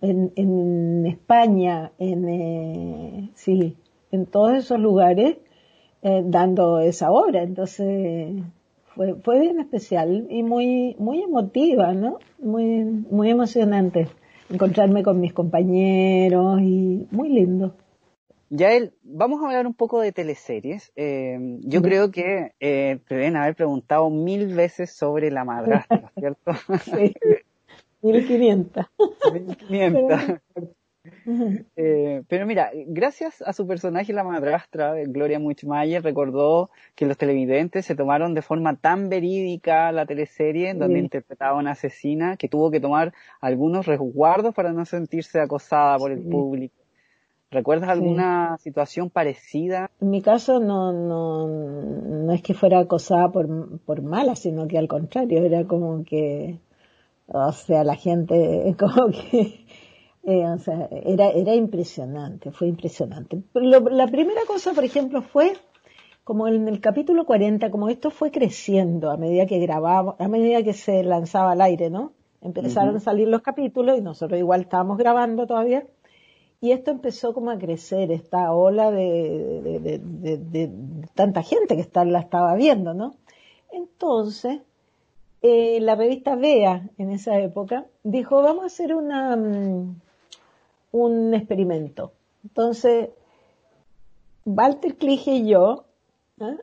en, 0.00 1.04
España, 1.04 1.90
en, 1.98 2.28
eh, 2.28 3.30
sí, 3.34 3.76
en 4.12 4.26
todos 4.26 4.52
esos 4.52 4.78
lugares, 4.78 5.38
eh, 6.02 6.22
dando 6.24 6.78
esa 6.78 7.10
obra. 7.10 7.42
Entonces, 7.42 8.36
fue, 8.98 9.14
fue 9.22 9.38
bien 9.38 9.60
especial 9.60 10.26
y 10.28 10.42
muy, 10.42 10.96
muy 10.98 11.22
emotiva, 11.22 11.94
¿no? 11.94 12.18
Muy, 12.40 12.82
muy 12.84 13.30
emocionante 13.30 14.08
encontrarme 14.50 15.04
con 15.04 15.20
mis 15.20 15.32
compañeros 15.32 16.60
y 16.60 17.06
muy 17.12 17.28
lindo. 17.28 17.76
Yael, 18.50 18.94
vamos 19.04 19.40
a 19.40 19.46
hablar 19.46 19.68
un 19.68 19.74
poco 19.74 20.00
de 20.00 20.10
teleseries. 20.10 20.90
Eh, 20.96 21.38
yo 21.60 21.80
creo 21.80 22.10
que 22.10 22.54
eh, 22.58 22.98
te 23.06 23.14
deben 23.14 23.36
haber 23.36 23.54
preguntado 23.54 24.10
mil 24.10 24.52
veces 24.52 24.96
sobre 24.96 25.30
la 25.30 25.44
madrastra, 25.44 26.10
¿cierto? 26.18 26.52
Sí, 26.82 27.14
1500. 28.02 28.84
1500. 29.32 30.40
Eh, 31.76 32.22
pero 32.28 32.44
mira, 32.46 32.70
gracias 32.86 33.42
a 33.42 33.52
su 33.52 33.66
personaje 33.66 34.12
la 34.12 34.24
madrastra, 34.24 34.94
Gloria 35.06 35.38
Muchmayer, 35.38 36.02
recordó 36.02 36.70
que 36.94 37.06
los 37.06 37.16
televidentes 37.16 37.86
se 37.86 37.94
tomaron 37.94 38.34
de 38.34 38.42
forma 38.42 38.76
tan 38.76 39.08
verídica 39.08 39.92
la 39.92 40.06
teleserie 40.06 40.74
donde 40.74 40.98
interpretaba 40.98 41.56
a 41.56 41.60
una 41.60 41.72
asesina 41.72 42.36
que 42.36 42.48
tuvo 42.48 42.70
que 42.70 42.80
tomar 42.80 43.12
algunos 43.40 43.86
resguardos 43.86 44.54
para 44.54 44.72
no 44.72 44.84
sentirse 44.84 45.40
acosada 45.40 45.96
por 45.98 46.10
el 46.10 46.22
público. 46.22 46.74
¿Recuerdas 47.50 47.88
alguna 47.88 48.58
situación 48.58 49.08
parecida? 49.08 49.90
En 50.02 50.10
mi 50.10 50.20
caso 50.20 50.60
no, 50.60 50.92
no, 50.92 51.48
no 51.48 52.32
es 52.32 52.42
que 52.42 52.52
fuera 52.52 52.80
acosada 52.80 53.30
por, 53.30 53.78
por 53.80 54.02
mala, 54.02 54.36
sino 54.36 54.68
que 54.68 54.76
al 54.76 54.86
contrario, 54.86 55.42
era 55.42 55.64
como 55.64 56.04
que, 56.04 56.58
o 57.26 57.52
sea, 57.52 57.84
la 57.84 57.96
gente 57.96 58.76
como 58.78 59.10
que 59.10 59.64
eh, 60.24 60.46
o 60.46 60.58
sea, 60.58 60.88
era, 60.90 61.30
era 61.30 61.54
impresionante, 61.54 62.50
fue 62.50 62.68
impresionante. 62.68 63.42
la 63.54 64.06
primera 64.06 64.42
cosa, 64.46 64.72
por 64.72 64.84
ejemplo, 64.84 65.22
fue 65.22 65.54
como 66.28 66.46
en 66.46 66.68
el 66.68 66.80
capítulo 66.80 67.24
40, 67.24 67.70
como 67.70 67.88
esto 67.88 68.10
fue 68.10 68.30
creciendo 68.30 69.10
a 69.10 69.16
medida 69.16 69.46
que 69.46 69.58
grababa, 69.60 70.14
a 70.18 70.28
medida 70.28 70.62
que 70.62 70.74
se 70.74 71.02
lanzaba 71.02 71.52
al 71.52 71.62
aire, 71.62 71.88
¿no? 71.88 72.12
Empezaron 72.42 72.96
a 72.96 73.00
salir 73.00 73.28
los 73.28 73.40
capítulos 73.40 73.96
y 73.96 74.02
nosotros 74.02 74.38
igual 74.38 74.60
estábamos 74.60 74.98
grabando 74.98 75.46
todavía. 75.46 75.86
Y 76.60 76.72
esto 76.72 76.90
empezó 76.90 77.32
como 77.32 77.50
a 77.50 77.56
crecer, 77.56 78.12
esta 78.12 78.52
ola 78.52 78.90
de, 78.90 79.88
de, 79.90 80.70
tanta 81.14 81.42
gente 81.42 81.76
que 81.76 81.80
está, 81.80 82.04
la 82.04 82.18
estaba 82.18 82.54
viendo, 82.56 82.92
¿no? 82.92 83.14
Entonces, 83.72 84.60
eh, 85.40 85.78
la 85.80 85.94
revista 85.94 86.36
Vea, 86.36 86.90
en 86.98 87.10
esa 87.10 87.38
época, 87.38 87.86
dijo, 88.02 88.42
vamos 88.42 88.64
a 88.64 88.66
hacer 88.66 88.94
una, 88.94 89.34
mm, 89.34 90.00
un 90.92 91.34
experimento. 91.34 92.12
Entonces, 92.44 93.10
Walter 94.44 94.96
Clige 94.96 95.32
y 95.32 95.48
yo 95.48 95.84
¿eh? 96.40 96.58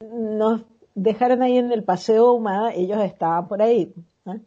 nos 0.00 0.62
dejaron 0.94 1.42
ahí 1.42 1.58
en 1.58 1.72
el 1.72 1.84
Paseo 1.84 2.32
Humada, 2.32 2.72
ellos 2.72 3.02
estaban 3.02 3.48
por 3.48 3.62
ahí, 3.62 3.92
¿eh? 4.26 4.40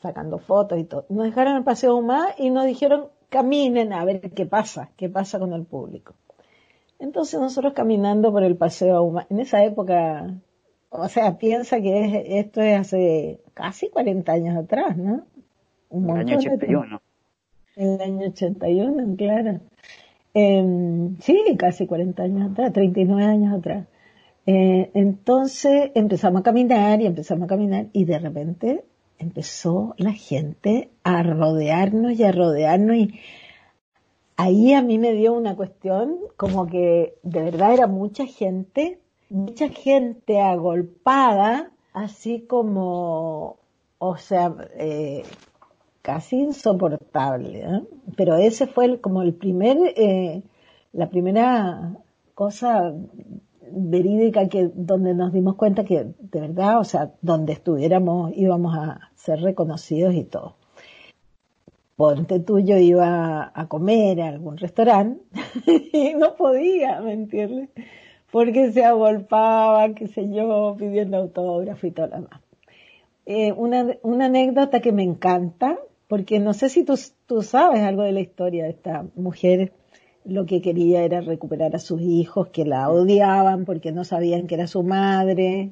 sacando 0.00 0.38
fotos 0.38 0.78
y 0.78 0.84
todo. 0.84 1.04
Nos 1.08 1.24
dejaron 1.24 1.52
en 1.52 1.58
el 1.58 1.64
Paseo 1.64 1.96
Humada 1.96 2.34
y 2.38 2.50
nos 2.50 2.66
dijeron, 2.66 3.08
caminen 3.28 3.92
a 3.92 4.04
ver 4.04 4.32
qué 4.32 4.46
pasa, 4.46 4.90
qué 4.96 5.08
pasa 5.08 5.38
con 5.38 5.52
el 5.52 5.64
público. 5.64 6.14
Entonces 6.98 7.40
nosotros 7.40 7.72
caminando 7.72 8.30
por 8.32 8.44
el 8.44 8.56
Paseo 8.56 9.02
Humada, 9.02 9.26
en 9.30 9.40
esa 9.40 9.64
época, 9.64 10.34
o 10.90 11.08
sea, 11.08 11.36
piensa 11.36 11.80
que 11.80 12.38
esto 12.38 12.60
es 12.60 12.78
hace 12.78 13.40
casi 13.54 13.90
40 13.90 14.32
años 14.32 14.56
atrás, 14.56 14.96
¿no? 14.96 15.24
Un 15.90 16.10
año 16.16 16.38
81. 16.38 17.00
En 17.76 17.92
el 17.92 18.00
año 18.00 18.28
81, 18.28 19.16
claro. 19.16 19.60
Eh, 20.34 21.10
sí, 21.20 21.42
casi 21.58 21.86
40 21.86 22.22
años 22.22 22.50
atrás, 22.52 22.72
39 22.72 23.24
años 23.24 23.58
atrás. 23.58 23.86
Eh, 24.46 24.90
entonces 24.94 25.90
empezamos 25.94 26.40
a 26.40 26.44
caminar 26.44 27.00
y 27.00 27.06
empezamos 27.06 27.44
a 27.44 27.48
caminar 27.48 27.86
y 27.92 28.04
de 28.04 28.18
repente 28.18 28.84
empezó 29.18 29.94
la 29.98 30.12
gente 30.12 30.90
a 31.04 31.22
rodearnos 31.22 32.12
y 32.14 32.24
a 32.24 32.32
rodearnos 32.32 32.96
y 32.96 33.20
ahí 34.36 34.72
a 34.74 34.82
mí 34.82 34.98
me 34.98 35.12
dio 35.12 35.32
una 35.32 35.54
cuestión 35.54 36.18
como 36.36 36.66
que 36.66 37.14
de 37.22 37.42
verdad 37.42 37.74
era 37.74 37.86
mucha 37.86 38.26
gente, 38.26 38.98
mucha 39.30 39.68
gente 39.68 40.40
agolpada, 40.40 41.70
así 41.92 42.40
como, 42.40 43.58
o 43.98 44.16
sea, 44.16 44.54
eh, 44.76 45.22
casi 46.02 46.36
insoportable. 46.40 47.60
¿eh? 47.60 47.82
Pero 48.16 48.36
ese 48.36 48.66
fue 48.66 49.00
como 49.00 49.22
el 49.22 49.34
primer, 49.34 49.78
eh, 49.96 50.42
la 50.92 51.08
primera 51.08 51.96
cosa 52.34 52.92
verídica 53.74 54.48
que 54.48 54.70
donde 54.74 55.14
nos 55.14 55.32
dimos 55.32 55.54
cuenta 55.54 55.84
que 55.84 56.12
de 56.18 56.40
verdad, 56.40 56.80
o 56.80 56.84
sea, 56.84 57.12
donde 57.22 57.54
estuviéramos 57.54 58.32
íbamos 58.34 58.76
a 58.76 59.10
ser 59.14 59.40
reconocidos 59.40 60.14
y 60.14 60.24
todo. 60.24 60.56
Ponte 61.96 62.40
tuyo 62.40 62.78
iba 62.78 63.52
a 63.54 63.68
comer 63.68 64.20
a 64.22 64.28
algún 64.28 64.56
restaurante 64.56 65.22
y 65.92 66.14
no 66.14 66.34
podía, 66.34 67.00
¿me 67.00 67.12
entiendes? 67.12 67.70
Porque 68.30 68.72
se 68.72 68.84
agolpaba, 68.84 69.94
qué 69.94 70.08
sé 70.08 70.28
yo, 70.30 70.74
pidiendo 70.78 71.18
autógrafo 71.18 71.86
y 71.86 71.90
todo 71.90 72.06
lo 72.08 72.16
demás. 72.16 72.40
Eh, 73.26 73.52
una 73.52 74.24
anécdota 74.24 74.80
que 74.80 74.90
me 74.90 75.04
encanta, 75.04 75.78
porque 76.12 76.40
no 76.40 76.52
sé 76.52 76.68
si 76.68 76.84
tú, 76.84 76.92
tú 77.24 77.40
sabes 77.40 77.80
algo 77.80 78.02
de 78.02 78.12
la 78.12 78.20
historia 78.20 78.64
de 78.64 78.70
esta 78.72 79.06
mujer, 79.16 79.72
lo 80.26 80.44
que 80.44 80.60
quería 80.60 81.04
era 81.04 81.22
recuperar 81.22 81.74
a 81.74 81.78
sus 81.78 82.02
hijos 82.02 82.48
que 82.48 82.66
la 82.66 82.90
odiaban 82.90 83.64
porque 83.64 83.92
no 83.92 84.04
sabían 84.04 84.46
que 84.46 84.56
era 84.56 84.66
su 84.66 84.82
madre, 84.82 85.70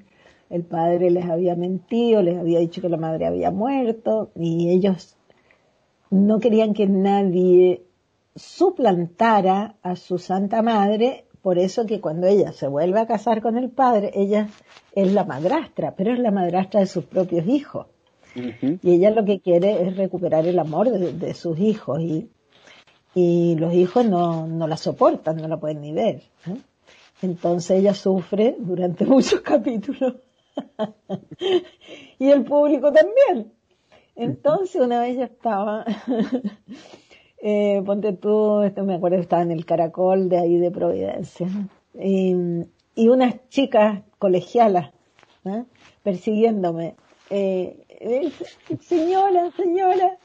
el 0.49 0.63
padre 0.63 1.11
les 1.11 1.27
había 1.27 1.57
mentido, 1.57 2.23
les 2.23 2.39
había 2.39 2.59
dicho 2.59 2.81
que 2.81 2.89
la 2.89 2.97
madre 2.97 3.27
había 3.27 3.51
muerto 3.51 4.31
y 4.35 4.71
ellos 4.71 5.15
no 6.09 6.41
querían 6.41 6.73
que 6.73 6.87
nadie 6.87 7.83
suplantara 8.35 9.77
a 9.83 9.95
su 9.95 10.17
santa 10.17 10.63
madre, 10.63 11.27
por 11.43 11.59
eso 11.59 11.85
que 11.85 12.01
cuando 12.01 12.27
ella 12.27 12.53
se 12.53 12.67
vuelve 12.67 12.99
a 12.99 13.07
casar 13.07 13.43
con 13.43 13.59
el 13.59 13.69
padre, 13.69 14.11
ella 14.15 14.49
es 14.95 15.13
la 15.13 15.25
madrastra, 15.25 15.95
pero 15.97 16.15
es 16.15 16.19
la 16.19 16.31
madrastra 16.31 16.81
de 16.81 16.87
sus 16.87 17.05
propios 17.05 17.47
hijos. 17.47 17.89
Y 18.35 18.93
ella 18.93 19.11
lo 19.11 19.25
que 19.25 19.41
quiere 19.41 19.83
es 19.83 19.97
recuperar 19.97 20.47
el 20.47 20.59
amor 20.59 20.91
de, 20.91 21.35
sus 21.35 21.59
hijos 21.59 22.01
y, 22.01 22.31
y 23.15 23.57
los 23.57 23.75
hijos 23.75 24.07
no, 24.07 24.47
no, 24.47 24.67
la 24.67 24.77
soportan, 24.77 25.37
no 25.37 25.49
la 25.49 25.59
pueden 25.59 25.81
ni 25.81 25.93
ver. 25.93 26.23
Entonces 27.23 27.79
ella 27.79 27.95
sufre 27.95 28.57
durante 28.59 29.05
muchos 29.07 29.41
capítulos 29.41 30.15
y 32.19 32.31
el 32.31 32.45
público 32.45 32.93
también. 32.93 33.53
Entonces 34.17 34.81
una 34.81 35.01
vez 35.01 35.17
ya 35.17 35.25
estaba, 35.25 35.85
eh, 37.43 37.83
ponte 37.85 38.13
tú, 38.13 38.63
esto 38.63 38.85
me 38.85 38.95
acuerdo 38.95 39.17
que 39.17 39.23
estaba 39.23 39.43
en 39.43 39.51
el 39.51 39.65
caracol 39.65 40.29
de 40.29 40.39
ahí 40.39 40.57
de 40.59 40.71
Providencia, 40.71 41.49
y, 41.95 42.35
y 42.95 43.09
unas 43.09 43.49
chicas 43.49 44.03
colegialas 44.19 44.93
persiguiéndome. 46.03 46.97
Eh, 47.31 48.33
señora, 48.81 49.51
señora, 49.53 50.19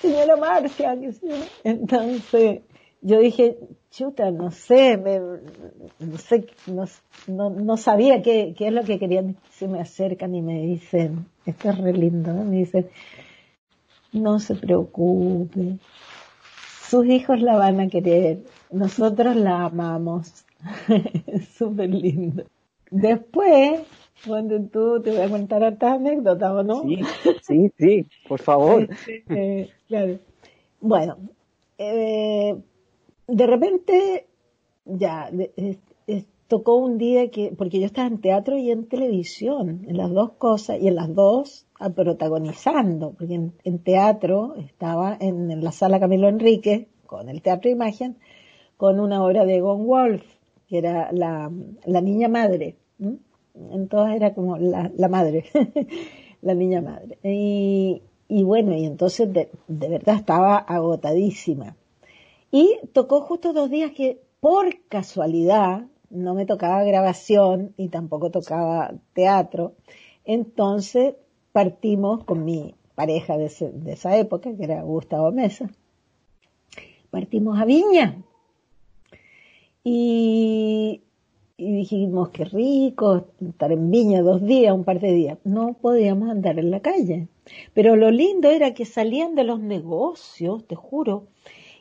señora 0.00 0.36
Marcia. 0.36 0.98
Entonces 1.64 2.60
yo 3.00 3.20
dije, 3.20 3.56
chuta, 3.90 4.30
no 4.30 4.50
sé, 4.50 4.96
no 5.98 6.18
sé, 6.18 6.46
no, 7.26 7.50
no, 7.50 7.76
sabía 7.76 8.22
qué, 8.22 8.54
es 8.58 8.72
lo 8.72 8.82
que 8.82 8.98
querían. 8.98 9.36
Se 9.50 9.68
me 9.68 9.80
acercan 9.80 10.34
y 10.34 10.42
me 10.42 10.60
dicen, 10.62 11.26
esto 11.46 11.70
es 11.70 11.78
re 11.78 11.92
lindo, 11.92 12.34
me 12.34 12.56
dicen, 12.58 12.88
no 14.12 14.40
se 14.40 14.54
preocupe, 14.56 15.78
sus 16.88 17.06
hijos 17.06 17.40
la 17.40 17.56
van 17.56 17.80
a 17.80 17.88
querer, 17.88 18.40
nosotros 18.70 19.36
la 19.36 19.64
amamos. 19.66 20.44
Súper 21.56 21.90
lindo. 21.90 22.44
Después, 22.90 23.82
cuando 24.26 24.60
tú 24.62 25.00
te 25.02 25.10
voy 25.10 25.20
a 25.20 25.28
contar 25.28 25.62
otras 25.62 25.94
anécdotas, 25.94 26.50
¿o 26.50 26.62
no? 26.62 26.82
Sí, 26.82 27.00
sí, 27.42 27.72
sí, 27.78 28.06
por 28.28 28.40
favor. 28.40 28.88
Eh, 29.30 29.70
claro. 29.86 30.18
Bueno, 30.80 31.16
eh, 31.76 32.56
de 33.26 33.46
repente, 33.46 34.26
ya, 34.84 35.30
tocó 36.48 36.76
un 36.76 36.96
día 36.98 37.30
que, 37.30 37.52
porque 37.56 37.78
yo 37.78 37.86
estaba 37.86 38.08
en 38.08 38.20
teatro 38.20 38.56
y 38.56 38.70
en 38.70 38.88
televisión, 38.88 39.84
en 39.86 39.96
las 39.96 40.10
dos 40.10 40.32
cosas, 40.32 40.78
y 40.80 40.88
en 40.88 40.94
las 40.96 41.14
dos 41.14 41.66
protagonizando, 41.94 43.12
porque 43.12 43.34
en, 43.34 43.78
teatro 43.80 44.56
estaba 44.56 45.16
en, 45.20 45.62
la 45.62 45.72
sala 45.72 46.00
Camilo 46.00 46.28
Enrique, 46.28 46.88
con 47.06 47.28
el 47.28 47.40
Teatro 47.42 47.70
Imagen, 47.70 48.16
con 48.76 48.98
una 48.98 49.22
obra 49.22 49.44
de 49.44 49.56
Egon 49.56 49.86
Wolf, 49.86 50.24
que 50.68 50.78
era 50.78 51.12
la, 51.12 51.50
la 51.84 52.00
niña 52.00 52.28
madre 52.28 52.76
entonces 53.72 54.16
era 54.16 54.34
como 54.34 54.56
la, 54.58 55.08
madre, 55.08 55.44
la 56.42 56.54
niña 56.54 56.80
madre. 56.80 57.18
Y, 57.22 58.02
bueno, 58.44 58.74
y 58.74 58.84
entonces 58.84 59.32
de, 59.32 59.50
de, 59.68 59.88
verdad 59.88 60.16
estaba 60.16 60.58
agotadísima. 60.58 61.76
Y 62.50 62.78
tocó 62.92 63.20
justo 63.20 63.52
dos 63.52 63.70
días 63.70 63.92
que 63.92 64.20
por 64.40 64.66
casualidad 64.88 65.86
no 66.10 66.34
me 66.34 66.46
tocaba 66.46 66.84
grabación 66.84 67.74
y 67.76 67.88
tampoco 67.88 68.30
tocaba 68.30 68.94
teatro. 69.12 69.72
Entonces 70.24 71.14
partimos 71.52 72.24
con 72.24 72.44
mi 72.44 72.74
pareja 72.94 73.36
de, 73.36 73.50
de 73.74 73.92
esa 73.92 74.16
época, 74.16 74.54
que 74.56 74.64
era 74.64 74.82
Gustavo 74.82 75.30
Mesa. 75.30 75.70
Partimos 77.10 77.58
a 77.58 77.64
Viña. 77.64 78.22
Y, 79.84 81.02
y 81.60 81.72
dijimos, 81.72 82.28
qué 82.28 82.44
rico 82.44 83.26
estar 83.40 83.72
en 83.72 83.90
Viña 83.90 84.22
dos 84.22 84.40
días, 84.44 84.72
un 84.72 84.84
par 84.84 85.00
de 85.00 85.12
días. 85.12 85.38
No 85.42 85.72
podíamos 85.72 86.30
andar 86.30 86.56
en 86.60 86.70
la 86.70 86.78
calle. 86.78 87.26
Pero 87.74 87.96
lo 87.96 88.12
lindo 88.12 88.48
era 88.48 88.74
que 88.74 88.84
salían 88.84 89.34
de 89.34 89.42
los 89.42 89.58
negocios, 89.58 90.64
te 90.68 90.76
juro, 90.76 91.26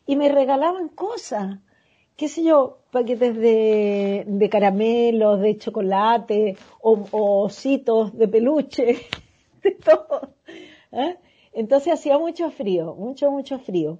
y 0.07 0.15
me 0.15 0.29
regalaban 0.29 0.89
cosas. 0.89 1.59
Qué 2.15 2.27
sé 2.27 2.43
yo, 2.43 2.79
paquetes 2.89 3.37
de, 3.37 4.23
de 4.25 4.49
caramelos, 4.49 5.39
de 5.41 5.59
chocolate, 5.59 6.57
o, 6.81 7.05
ositos 7.11 8.17
de 8.17 8.27
peluche, 8.27 8.97
de 9.63 9.71
todo. 9.73 10.33
¿eh? 10.91 11.17
Entonces 11.53 11.93
hacía 11.93 12.17
mucho 12.17 12.49
frío, 12.49 12.95
mucho, 12.95 13.29
mucho 13.29 13.59
frío. 13.59 13.99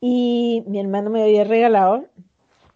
Y 0.00 0.62
mi 0.68 0.78
hermano 0.78 1.10
me 1.10 1.24
había 1.24 1.42
regalado 1.42 2.04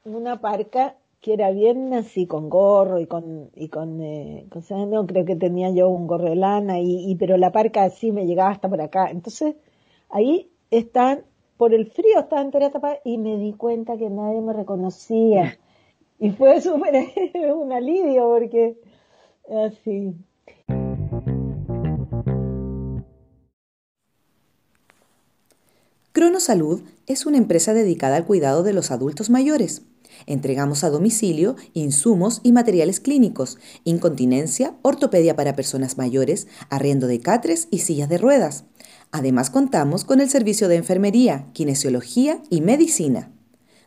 una 0.05 0.41
parca 0.41 0.97
que 1.23 1.33
era 1.35 1.53
bien 1.53 1.95
así 1.95 2.27
con 2.27 2.51
gorro 2.51 2.99
y 2.99 3.07
con 3.07 3.51
y 3.55 3.69
con, 3.69 4.03
eh, 4.03 4.45
no 4.89 5.07
creo 5.07 5.25
que 5.25 5.37
tenía 5.37 5.71
yo 5.71 5.89
un 5.89 6.09
gorro 6.09 6.29
de 6.29 6.37
lana 6.37 6.81
y, 6.81 7.15
pero 7.15 7.37
la 7.37 7.53
parca 7.53 7.85
así 7.85 8.11
me 8.11 8.27
llegaba 8.27 8.51
hasta 8.51 8.69
por 8.69 8.81
acá. 8.81 9.09
Entonces 9.09 9.55
ahí 10.11 10.51
están 10.71 11.25
por 11.57 11.75
el 11.75 11.87
frío 11.87 12.19
estaba 12.19 12.43
entera 12.43 12.71
tapada 12.71 12.99
y 13.05 13.19
me 13.19 13.39
di 13.39 13.53
cuenta 13.53 13.97
que 13.97 14.11
nadie 14.11 14.41
me 14.41 14.53
reconocía. 14.53 15.59
Y 16.19 16.31
fue 16.31 16.61
súper 16.61 16.95
un 17.55 17.73
alivio 17.73 18.29
porque 18.29 18.77
así. 19.49 20.15
Cronosalud 26.13 26.83
es 27.13 27.27
una 27.27 27.39
empresa 27.39 27.75
dedicada 27.75 28.17
al 28.17 28.27
cuidado 28.27 28.63
de 28.63 28.73
los 28.73 28.91
adultos 28.91 29.31
mayores 29.31 29.83
Entregamos 30.27 30.85
a 30.85 30.91
domicilio 30.91 31.57
insumos 31.75 32.41
y 32.43 32.53
materiales 32.53 33.01
clínicos, 33.01 33.59
incontinencia, 33.85 34.75
ortopedia 34.83 35.37
para 35.37 35.57
personas 35.57 35.97
mayores, 35.99 36.47
arriendo 36.71 37.07
de 37.07 37.21
catres 37.21 37.69
y 37.71 37.79
sillas 37.79 38.09
de 38.09 38.19
ruedas. 38.19 38.65
Además 39.11 39.51
contamos 39.51 40.05
con 40.05 40.21
el 40.21 40.31
servicio 40.31 40.69
de 40.69 40.77
enfermería, 40.77 41.47
kinesiología 41.53 42.41
y 42.51 42.61
medicina. 42.61 43.33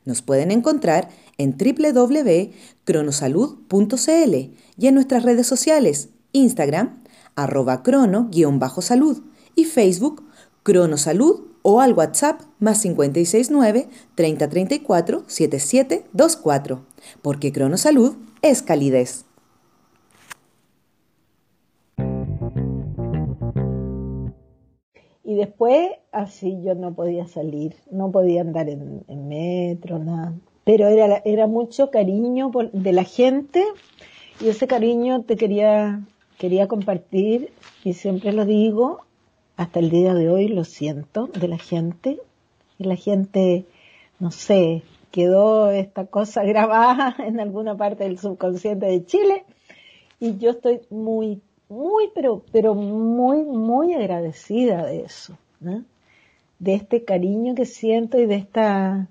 Nos 0.04 0.22
pueden 0.22 0.52
encontrar 0.52 1.08
en 1.38 1.56
www.cronosalud.cl 1.58 4.36
y 4.78 4.88
en 4.88 4.94
nuestras 4.94 5.24
redes 5.24 5.48
sociales, 5.48 6.10
Instagram, 6.32 7.02
arroba 7.36 7.82
crono-salud 7.82 9.24
y 9.56 9.66
Facebook, 9.66 10.24
Cronosalud 10.64 11.55
o 11.68 11.82
al 11.82 11.94
WhatsApp 11.94 12.42
más 12.60 12.84
569 12.84 13.88
3034 14.14 15.24
7724, 15.26 16.86
porque 17.24 17.52
Cronosalud 17.52 18.14
es 18.44 18.62
calidez. 18.62 19.26
Y 25.24 25.34
después, 25.34 25.90
así 26.12 26.62
yo 26.64 26.76
no 26.76 26.94
podía 26.94 27.28
salir, 27.28 27.74
no 27.90 28.12
podía 28.12 28.42
andar 28.42 28.70
en, 28.70 29.28
metro, 29.28 29.98
nada. 29.98 30.36
Pero 30.66 30.88
era, 30.88 31.24
era 31.26 31.48
mucho 31.48 31.90
cariño 31.90 32.52
de 32.74 32.94
la 32.94 33.04
gente 33.04 33.64
y 34.40 34.50
ese 34.50 34.68
cariño 34.68 35.24
te 35.24 35.36
quería, 35.36 36.04
quería 36.38 36.68
compartir 36.68 37.52
y 37.84 37.94
siempre 37.94 38.34
lo 38.34 38.46
digo, 38.46 39.06
hasta 39.58 39.80
el 39.80 39.90
día 39.90 40.14
de 40.14 40.30
hoy 40.30 40.48
lo 40.48 40.64
siento 40.64 41.28
de 41.28 41.48
la 41.48 41.58
gente. 41.58 42.20
Y 42.78 42.84
la 42.84 42.96
gente, 42.96 43.66
no 44.20 44.32
sé, 44.32 44.84
quedó 45.12 45.72
esta 45.72 46.06
cosa 46.06 46.44
grabada 46.46 47.16
en 47.20 47.40
alguna 47.40 47.76
parte 47.76 48.04
del 48.04 48.20
subconsciente 48.20 48.86
de 48.86 49.06
Chile. 49.06 49.46
Y 50.20 50.38
yo 50.38 50.52
estoy 50.52 50.82
muy, 50.90 51.42
muy, 51.70 52.10
pero, 52.14 52.44
pero 52.52 52.76
muy, 52.76 53.44
muy 53.44 53.94
agradecida 53.94 54.86
de 54.86 55.04
eso, 55.04 55.38
De 56.60 56.74
este 56.74 57.04
cariño 57.04 57.56
que 57.56 57.66
siento 57.66 58.18
y 58.18 58.26
de 58.26 58.36
esta, 58.36 59.08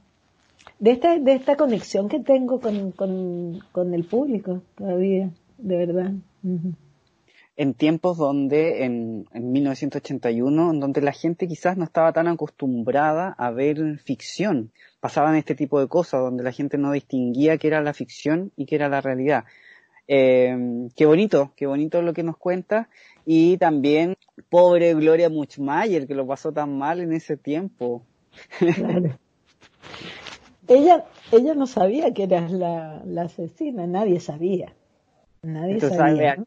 de 0.78 0.90
esta, 0.92 1.18
de 1.18 1.32
esta 1.32 1.56
conexión 1.56 2.08
que 2.08 2.20
tengo 2.20 2.60
con, 2.60 2.92
con, 2.92 3.60
con 3.72 3.92
el 3.94 4.04
público 4.04 4.62
todavía, 4.76 5.30
de 5.58 5.76
verdad 5.76 6.12
en 7.56 7.74
tiempos 7.74 8.18
donde, 8.18 8.84
en, 8.84 9.26
en 9.32 9.52
1981, 9.52 10.72
donde 10.74 11.00
la 11.00 11.12
gente 11.12 11.46
quizás 11.46 11.76
no 11.76 11.84
estaba 11.84 12.12
tan 12.12 12.26
acostumbrada 12.26 13.34
a 13.38 13.50
ver 13.50 13.98
ficción. 13.98 14.72
Pasaban 15.00 15.36
este 15.36 15.54
tipo 15.54 15.78
de 15.78 15.86
cosas, 15.86 16.20
donde 16.20 16.42
la 16.42 16.52
gente 16.52 16.78
no 16.78 16.90
distinguía 16.90 17.58
qué 17.58 17.68
era 17.68 17.80
la 17.80 17.94
ficción 17.94 18.50
y 18.56 18.66
qué 18.66 18.74
era 18.74 18.88
la 18.88 19.00
realidad. 19.00 19.44
Eh, 20.08 20.88
qué 20.96 21.06
bonito, 21.06 21.52
qué 21.56 21.66
bonito 21.66 22.02
lo 22.02 22.12
que 22.12 22.24
nos 22.24 22.36
cuenta. 22.36 22.88
Y 23.24 23.56
también, 23.58 24.16
pobre 24.50 24.92
Gloria 24.94 25.30
Muchmayer, 25.30 26.08
que 26.08 26.14
lo 26.14 26.26
pasó 26.26 26.52
tan 26.52 26.76
mal 26.76 27.00
en 27.00 27.12
ese 27.12 27.36
tiempo. 27.36 28.04
ella, 30.66 31.04
ella 31.30 31.54
no 31.54 31.68
sabía 31.68 32.12
que 32.12 32.24
eras 32.24 32.50
la, 32.50 33.00
la 33.06 33.22
asesina, 33.22 33.86
nadie 33.86 34.18
sabía. 34.18 34.74
Nadie 35.42 35.78
sabía 35.78 36.44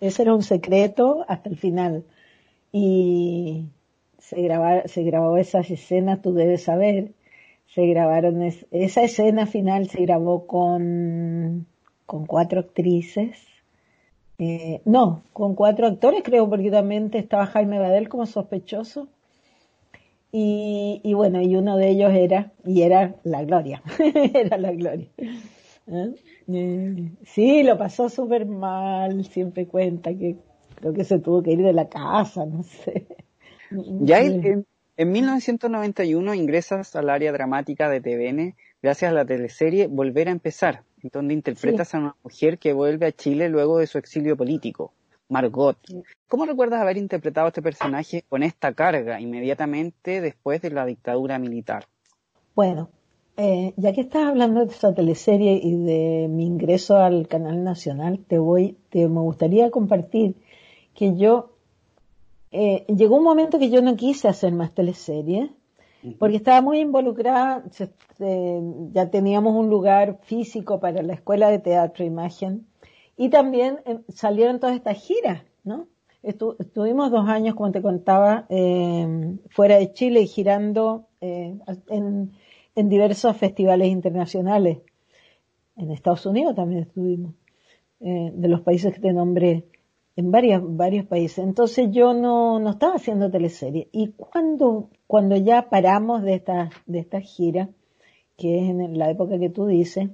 ese 0.00 0.22
era 0.22 0.34
un 0.34 0.42
secreto 0.42 1.24
hasta 1.28 1.48
el 1.48 1.56
final. 1.56 2.04
Y 2.72 3.66
se, 4.18 4.42
grabó, 4.42 4.82
se 4.86 5.02
grabó 5.02 5.36
esas 5.36 5.70
escenas, 5.70 6.22
tú 6.22 6.34
debes 6.34 6.64
saber, 6.64 7.12
se 7.66 7.86
grabaron, 7.86 8.42
esa 8.42 9.02
escena 9.02 9.46
final 9.46 9.88
se 9.88 10.02
grabó 10.02 10.46
con, 10.46 11.66
con 12.06 12.26
cuatro 12.26 12.60
actrices, 12.60 13.38
eh, 14.38 14.80
no, 14.84 15.22
con 15.32 15.54
cuatro 15.54 15.86
actores 15.86 16.22
creo, 16.24 16.48
porque 16.48 16.70
también 16.70 17.10
estaba 17.12 17.46
Jaime 17.46 17.78
Badel 17.78 18.08
como 18.08 18.26
sospechoso. 18.26 19.08
Y, 20.32 21.00
y, 21.04 21.14
bueno, 21.14 21.40
y 21.40 21.54
uno 21.54 21.76
de 21.76 21.90
ellos 21.90 22.12
era, 22.12 22.50
y 22.64 22.82
era 22.82 23.14
la 23.22 23.44
Gloria, 23.44 23.82
era 24.34 24.58
la 24.58 24.72
Gloria. 24.72 25.06
¿Eh? 25.86 26.14
Eh, 26.48 27.12
sí, 27.24 27.62
lo 27.62 27.76
pasó 27.76 28.08
súper 28.08 28.46
mal, 28.46 29.24
siempre 29.24 29.66
cuenta 29.66 30.10
que 30.14 30.36
creo 30.76 30.94
que 30.94 31.04
se 31.04 31.18
tuvo 31.18 31.42
que 31.42 31.52
ir 31.52 31.62
de 31.62 31.72
la 31.72 31.88
casa, 31.88 32.46
no 32.46 32.62
sé. 32.62 33.06
Ya 34.00 34.20
en, 34.20 34.66
1991 34.96 36.34
ingresas 36.34 36.94
al 36.94 37.10
área 37.10 37.32
dramática 37.32 37.88
de 37.88 38.00
TVN 38.00 38.54
gracias 38.80 39.10
a 39.10 39.14
la 39.14 39.24
teleserie 39.24 39.88
Volver 39.88 40.28
a 40.28 40.32
empezar, 40.32 40.84
en 41.02 41.10
donde 41.12 41.34
interpretas 41.34 41.94
a 41.94 41.98
una 41.98 42.16
mujer 42.22 42.58
que 42.58 42.72
vuelve 42.72 43.06
a 43.06 43.12
Chile 43.12 43.48
luego 43.48 43.78
de 43.78 43.86
su 43.86 43.98
exilio 43.98 44.36
político, 44.36 44.92
Margot. 45.28 45.76
¿Cómo 46.28 46.46
recuerdas 46.46 46.80
haber 46.80 46.96
interpretado 46.96 47.46
a 47.46 47.48
este 47.48 47.62
personaje 47.62 48.24
con 48.28 48.42
esta 48.42 48.72
carga 48.72 49.20
inmediatamente 49.20 50.20
después 50.20 50.62
de 50.62 50.70
la 50.70 50.86
dictadura 50.86 51.38
militar? 51.38 51.86
Bueno, 52.54 52.90
eh, 53.36 53.74
ya 53.76 53.92
que 53.92 54.02
estás 54.02 54.26
hablando 54.26 54.64
de 54.64 54.70
esta 54.70 54.94
teleserie 54.94 55.58
y 55.60 55.74
de 55.74 56.28
mi 56.30 56.46
ingreso 56.46 56.96
al 56.96 57.26
canal 57.26 57.64
nacional, 57.64 58.20
te 58.20 58.38
voy, 58.38 58.76
te 58.90 59.08
me 59.08 59.20
gustaría 59.20 59.70
compartir 59.72 60.36
que 60.94 61.16
yo 61.16 61.50
eh, 62.52 62.84
llegó 62.86 63.16
un 63.16 63.24
momento 63.24 63.58
que 63.58 63.70
yo 63.70 63.82
no 63.82 63.96
quise 63.96 64.28
hacer 64.28 64.52
más 64.52 64.72
teleseries 64.72 65.50
porque 66.18 66.36
estaba 66.36 66.60
muy 66.60 66.80
involucrada, 66.80 67.64
ya 68.92 69.10
teníamos 69.10 69.56
un 69.56 69.70
lugar 69.70 70.18
físico 70.22 70.78
para 70.78 71.02
la 71.02 71.14
escuela 71.14 71.48
de 71.48 71.58
teatro 71.58 72.04
imagen 72.04 72.66
y 73.16 73.30
también 73.30 73.78
eh, 73.86 74.00
salieron 74.10 74.60
todas 74.60 74.76
estas 74.76 74.98
giras, 74.98 75.42
¿no? 75.64 75.88
estuvimos 76.22 77.10
dos 77.10 77.28
años, 77.28 77.54
como 77.54 77.70
te 77.70 77.82
contaba, 77.82 78.46
fuera 79.50 79.76
de 79.76 79.92
Chile 79.92 80.22
y 80.22 80.26
girando 80.26 81.08
en 81.20 82.32
en 82.74 82.88
diversos 82.88 83.36
festivales 83.36 83.88
internacionales. 83.88 84.78
En 85.76 85.90
Estados 85.90 86.26
Unidos 86.26 86.54
también 86.54 86.82
estuvimos, 86.82 87.34
eh, 88.00 88.30
de 88.32 88.48
los 88.48 88.60
países 88.60 88.94
que 88.94 89.00
te 89.00 89.12
nombré, 89.12 89.64
en 90.16 90.30
varios, 90.30 90.62
varios 90.64 91.06
países. 91.06 91.38
Entonces 91.38 91.88
yo 91.90 92.14
no, 92.14 92.60
no 92.60 92.70
estaba 92.70 92.94
haciendo 92.94 93.30
teleserie. 93.30 93.88
Y 93.92 94.12
cuando, 94.12 94.90
cuando 95.06 95.36
ya 95.36 95.68
paramos 95.68 96.22
de 96.22 96.34
esta, 96.34 96.70
de 96.86 97.00
esta 97.00 97.20
gira, 97.20 97.68
que 98.36 98.58
es 98.58 98.70
en 98.70 98.98
la 98.98 99.10
época 99.10 99.38
que 99.38 99.50
tú 99.50 99.66
dices, 99.66 100.10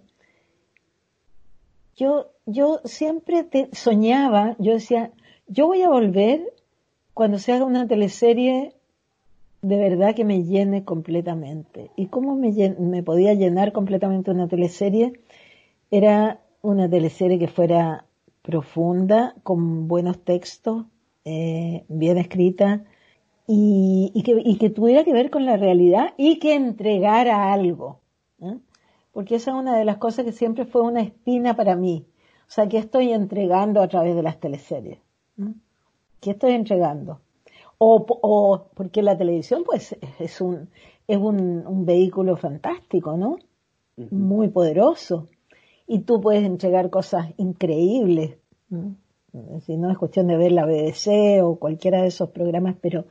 yo, 1.96 2.31
yo 2.46 2.81
siempre 2.85 3.44
te 3.44 3.68
soñaba, 3.73 4.57
yo 4.59 4.73
decía, 4.73 5.12
yo 5.46 5.66
voy 5.66 5.83
a 5.83 5.90
volver 5.90 6.40
cuando 7.12 7.38
se 7.38 7.53
haga 7.53 7.64
una 7.64 7.87
teleserie 7.87 8.73
de 9.62 9.77
verdad 9.77 10.14
que 10.14 10.25
me 10.25 10.44
llene 10.44 10.85
completamente. 10.85 11.90
¿Y 11.96 12.07
cómo 12.07 12.37
me, 12.37 13.03
podía 13.03 13.35
llenar 13.35 13.73
completamente 13.73 14.31
una 14.31 14.49
teleserie? 14.49 15.20
Era 15.90 16.40
una 16.62 16.88
teleserie 16.88 17.38
que 17.38 17.49
fuera 17.49 18.07
profunda, 18.42 19.35
con 19.42 19.87
buenos 19.88 20.25
textos, 20.25 20.87
eh, 21.25 21.85
bien 21.88 22.18
escrita, 22.18 22.85
y, 23.46 24.23
que, 24.25 24.57
que, 24.59 24.70
tuviera 24.70 25.05
que 25.05 25.12
ver 25.12 25.31
con 25.31 25.44
la 25.44 25.57
realidad 25.57 26.14
y 26.16 26.38
que 26.38 26.55
entregara 26.55 27.53
algo. 27.53 28.01
porque 29.12 29.35
esa 29.35 29.51
es 29.51 29.57
una 29.57 29.77
de 29.77 29.85
las 29.85 29.96
cosas 29.96 30.25
que 30.25 30.33
siempre 30.33 30.64
fue 30.64 30.83
una 30.83 31.03
espina 31.03 31.57
para 31.57 31.75
mí. 31.77 32.07
O 32.49 32.53
sea, 32.53 32.68
¿qué 32.68 32.79
estoy 32.79 33.12
entregando 33.12 33.83
a 33.83 33.88
través 33.88 34.14
de 34.14 34.23
las 34.23 34.38
teleseries? 34.38 34.99
¿Qué 36.20 36.31
estoy 36.31 36.53
entregando? 36.53 37.20
O, 37.83 38.05
o, 38.07 38.66
porque 38.75 39.03
la 39.03 39.16
televisión, 39.16 39.64
pues, 39.64 39.97
es 40.19 40.40
un, 40.43 40.69
es 41.09 41.16
un, 41.16 41.66
un 41.66 41.87
vehículo 41.87 42.37
fantástico, 42.37 43.16
¿no? 43.16 43.38
Muy 44.11 44.49
poderoso. 44.49 45.29
Y 45.87 46.01
tú 46.01 46.21
puedes 46.21 46.45
entregar 46.45 46.90
cosas 46.90 47.29
increíbles. 47.38 48.37
Si 49.61 49.77
no 49.77 49.90
es 49.90 49.99
cuestión 49.99 50.27
de 50.27 50.37
ver 50.37 50.53
la 50.53 50.66
BBC 50.66 51.43
o 51.43 51.57
cualquiera 51.57 52.03
de 52.03 52.09
esos 52.09 52.29
programas, 52.31 52.77
pero 52.81 53.07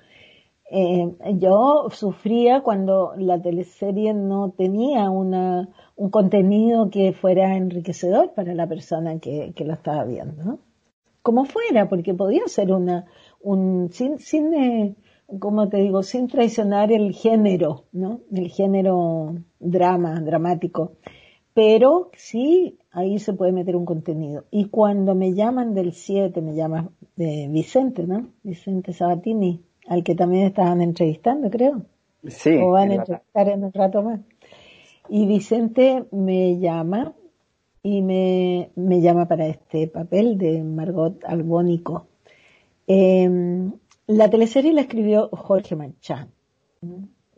eh, 0.71 1.15
yo 1.39 1.87
sufría 1.89 2.61
cuando 2.61 3.13
la 3.17 3.41
teleserie 3.41 4.13
no 4.13 4.51
tenía 4.51 5.09
una, 5.09 5.69
un 5.95 6.09
contenido 6.11 6.91
que 6.91 7.11
fuera 7.13 7.57
enriquecedor 7.57 8.33
para 8.33 8.53
la 8.53 8.67
persona 8.67 9.19
que, 9.19 9.51
que 9.55 9.65
lo 9.65 9.73
estaba 9.73 10.03
viendo, 10.05 10.43
¿no? 10.43 10.59
Como 11.23 11.45
fuera, 11.45 11.89
porque 11.89 12.13
podía 12.13 12.47
ser 12.47 12.71
una, 12.71 13.07
un, 13.41 13.89
sin, 13.91 14.19
sin 14.19 14.53
eh, 14.53 14.95
como 15.39 15.69
te 15.69 15.77
digo, 15.77 16.01
sin 16.01 16.27
traicionar 16.27 16.91
el 16.91 17.13
género, 17.13 17.85
¿no? 17.91 18.21
El 18.31 18.49
género 18.49 19.35
drama, 19.59 20.19
dramático. 20.21 20.93
Pero 21.53 22.09
sí, 22.15 22.79
ahí 22.91 23.19
se 23.19 23.33
puede 23.33 23.51
meter 23.51 23.75
un 23.75 23.85
contenido. 23.85 24.45
Y 24.49 24.65
cuando 24.65 25.13
me 25.13 25.33
llaman 25.33 25.73
del 25.73 25.93
7, 25.93 26.41
me 26.41 26.55
llama 26.55 26.89
eh, 27.17 27.47
Vicente, 27.49 28.07
¿no? 28.07 28.29
Vicente 28.43 28.93
Sabatini, 28.93 29.61
al 29.87 30.03
que 30.03 30.15
también 30.15 30.47
estaban 30.47 30.81
entrevistando, 30.81 31.49
creo. 31.49 31.83
Sí. 32.27 32.57
O 32.57 32.71
van 32.71 32.91
a 32.91 32.95
entrevistar 32.95 33.49
en 33.49 33.63
un 33.65 33.73
rato 33.73 34.01
más. 34.01 34.21
Y 35.09 35.25
Vicente 35.25 36.05
me 36.11 36.59
llama 36.59 37.13
y 37.83 38.01
me, 38.01 38.71
me 38.75 39.01
llama 39.01 39.27
para 39.27 39.47
este 39.47 39.87
papel 39.87 40.37
de 40.37 40.63
Margot 40.63 41.23
Albónico. 41.25 42.08
Em, 42.91 43.71
la 44.07 44.31
teleserie 44.31 44.73
la 44.73 44.81
escribió 44.81 45.29
Jorge 45.31 45.75
Manchán. 45.75 46.31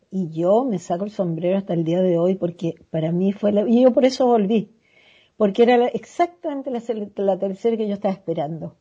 Y 0.09 0.29
yo 0.29 0.63
me 0.63 0.79
saco 0.79 1.03
el 1.03 1.11
sombrero 1.11 1.57
hasta 1.57 1.73
el 1.73 1.83
día 1.83 2.01
de 2.01 2.17
hoy 2.17 2.35
porque 2.35 2.75
para 2.89 3.11
mí 3.11 3.33
fue 3.33 3.51
la, 3.51 3.67
y 3.67 3.81
yo 3.81 3.91
por 3.91 4.05
eso 4.05 4.25
volví. 4.25 4.71
Porque 5.35 5.63
era 5.63 5.87
exactamente 5.87 6.71
la, 6.71 6.81
la 7.17 7.37
teleserie 7.37 7.77
que 7.77 7.87
yo 7.89 7.95
estaba 7.95 8.13
esperando. 8.13 8.77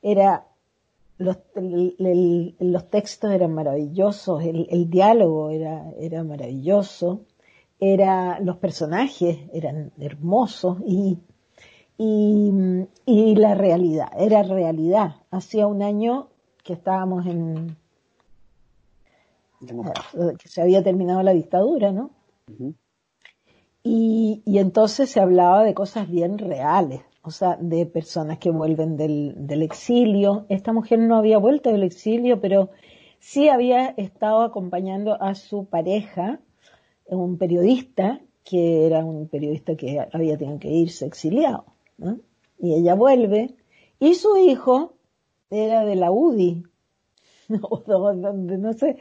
Era 0.00 0.46
los, 1.18 1.38
los 1.56 2.90
textos 2.90 3.32
eran 3.32 3.52
maravillosos, 3.52 4.44
el, 4.44 4.68
el 4.70 4.88
diálogo 4.88 5.50
era, 5.50 5.90
era 5.98 6.22
maravilloso, 6.22 7.24
era, 7.80 8.38
los 8.38 8.58
personajes 8.58 9.38
eran 9.52 9.92
hermosos 9.98 10.78
y, 10.86 11.18
y, 11.96 12.50
y 13.06 13.34
la 13.36 13.54
realidad, 13.54 14.08
era 14.18 14.42
realidad. 14.42 15.16
Hacía 15.30 15.66
un 15.66 15.82
año 15.82 16.28
que 16.62 16.72
estábamos 16.72 17.26
en, 17.26 17.76
que 20.38 20.48
se 20.48 20.62
había 20.62 20.82
terminado 20.82 21.22
la 21.22 21.32
dictadura, 21.32 21.92
¿no? 21.92 22.10
y, 23.82 24.42
y 24.44 24.58
entonces 24.58 25.10
se 25.10 25.20
hablaba 25.20 25.62
de 25.62 25.74
cosas 25.74 26.08
bien 26.08 26.38
reales 26.38 27.02
o 27.24 27.30
sea, 27.30 27.56
de 27.58 27.86
personas 27.86 28.38
que 28.38 28.50
vuelven 28.50 28.98
del, 28.98 29.46
del, 29.46 29.62
exilio. 29.62 30.44
Esta 30.50 30.74
mujer 30.74 30.98
no 30.98 31.16
había 31.16 31.38
vuelto 31.38 31.70
del 31.72 31.82
exilio, 31.82 32.38
pero 32.38 32.70
sí 33.18 33.48
había 33.48 33.88
estado 33.96 34.42
acompañando 34.42 35.20
a 35.20 35.34
su 35.34 35.64
pareja, 35.64 36.40
un 37.06 37.38
periodista, 37.38 38.20
que 38.44 38.86
era 38.86 39.06
un 39.06 39.28
periodista 39.28 39.74
que 39.74 40.06
había 40.12 40.36
tenido 40.36 40.58
que 40.58 40.68
irse 40.68 41.06
exiliado. 41.06 41.64
Y 42.58 42.74
ella 42.74 42.94
vuelve, 42.94 43.54
y 44.00 44.14
su 44.14 44.36
hijo 44.36 44.94
era 45.50 45.84
de 45.84 45.96
la 45.96 46.10
UDI, 46.10 46.62
no 47.48 48.72
sé, 48.72 48.98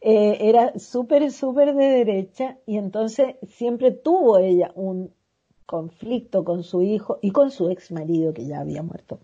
eh, 0.00 0.38
era 0.40 0.78
súper, 0.78 1.32
súper 1.32 1.74
de 1.74 1.84
derecha, 1.84 2.58
y 2.66 2.76
entonces 2.76 3.36
siempre 3.48 3.90
tuvo 3.90 4.38
ella 4.38 4.70
un 4.74 5.12
conflicto 5.66 6.44
con 6.44 6.62
su 6.62 6.82
hijo 6.82 7.18
y 7.20 7.32
con 7.32 7.50
su 7.50 7.68
ex 7.70 7.90
marido 7.90 8.32
que 8.32 8.46
ya 8.46 8.60
había 8.60 8.82
muerto. 8.82 9.18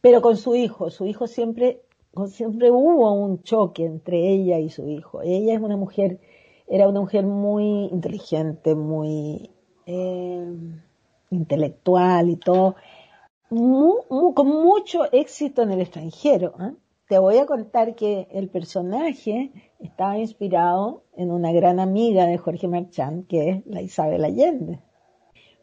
Pero 0.00 0.20
con 0.20 0.36
su 0.36 0.54
hijo, 0.54 0.90
su 0.90 1.06
hijo 1.06 1.26
siempre, 1.26 1.82
siempre 2.28 2.70
hubo 2.70 3.12
un 3.12 3.42
choque 3.42 3.84
entre 3.84 4.32
ella 4.32 4.58
y 4.58 4.68
su 4.68 4.88
hijo. 4.88 5.22
Ella 5.22 5.54
es 5.54 5.60
una 5.60 5.76
mujer, 5.76 6.18
era 6.66 6.88
una 6.88 7.00
mujer 7.00 7.24
muy 7.24 7.86
inteligente, 7.86 8.74
muy 8.74 9.50
eh, 9.86 10.44
intelectual 11.30 12.30
y 12.30 12.36
todo, 12.36 12.76
con 13.48 14.48
mucho 14.48 15.10
éxito 15.12 15.62
en 15.62 15.72
el 15.72 15.80
extranjero. 15.80 16.54
¿eh? 16.60 16.74
Te 17.08 17.18
voy 17.18 17.38
a 17.38 17.46
contar 17.46 17.94
que 17.94 18.26
el 18.32 18.48
personaje 18.48 19.52
estaba 19.78 20.18
inspirado 20.18 21.04
en 21.16 21.30
una 21.30 21.52
gran 21.52 21.78
amiga 21.78 22.26
de 22.26 22.38
Jorge 22.38 22.68
Marchand, 22.68 23.26
que 23.26 23.50
es 23.50 23.66
la 23.66 23.82
Isabel 23.82 24.24
Allende. 24.24 24.80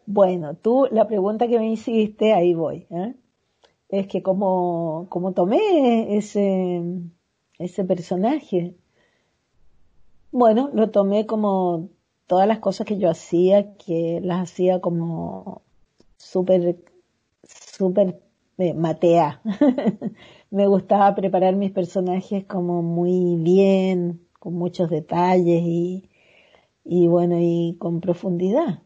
Bueno, 0.06 0.56
tú, 0.56 0.88
la 0.91 1.08
pregunta 1.08 1.47
que 1.47 1.60
me 1.60 1.71
hiciste, 1.71 2.34
ahí 2.34 2.54
voy. 2.54 2.88
¿eh? 2.89 3.15
Es 3.89 4.08
que 4.08 4.21
como, 4.21 5.08
tomé 5.36 6.17
ese, 6.17 6.82
ese 7.60 7.84
personaje, 7.84 8.76
bueno, 10.32 10.69
lo 10.73 10.89
tomé 10.89 11.26
como 11.26 11.89
todas 12.27 12.47
las 12.47 12.59
cosas 12.59 12.88
que 12.88 12.97
yo 12.97 13.09
hacía, 13.09 13.75
que 13.77 14.19
las 14.23 14.41
hacía 14.41 14.79
como 14.81 15.62
súper, 16.17 16.77
súper 17.43 18.21
eh, 18.57 18.73
matea. 18.73 19.41
me 20.51 20.67
gustaba 20.67 21.15
preparar 21.15 21.55
mis 21.55 21.71
personajes 21.71 22.45
como 22.45 22.81
muy 22.81 23.38
bien, 23.38 24.21
con 24.39 24.53
muchos 24.55 24.89
detalles 24.89 25.63
y, 25.63 26.09
y 26.86 27.07
bueno, 27.07 27.38
y 27.39 27.75
con 27.79 28.01
profundidad. 28.01 28.81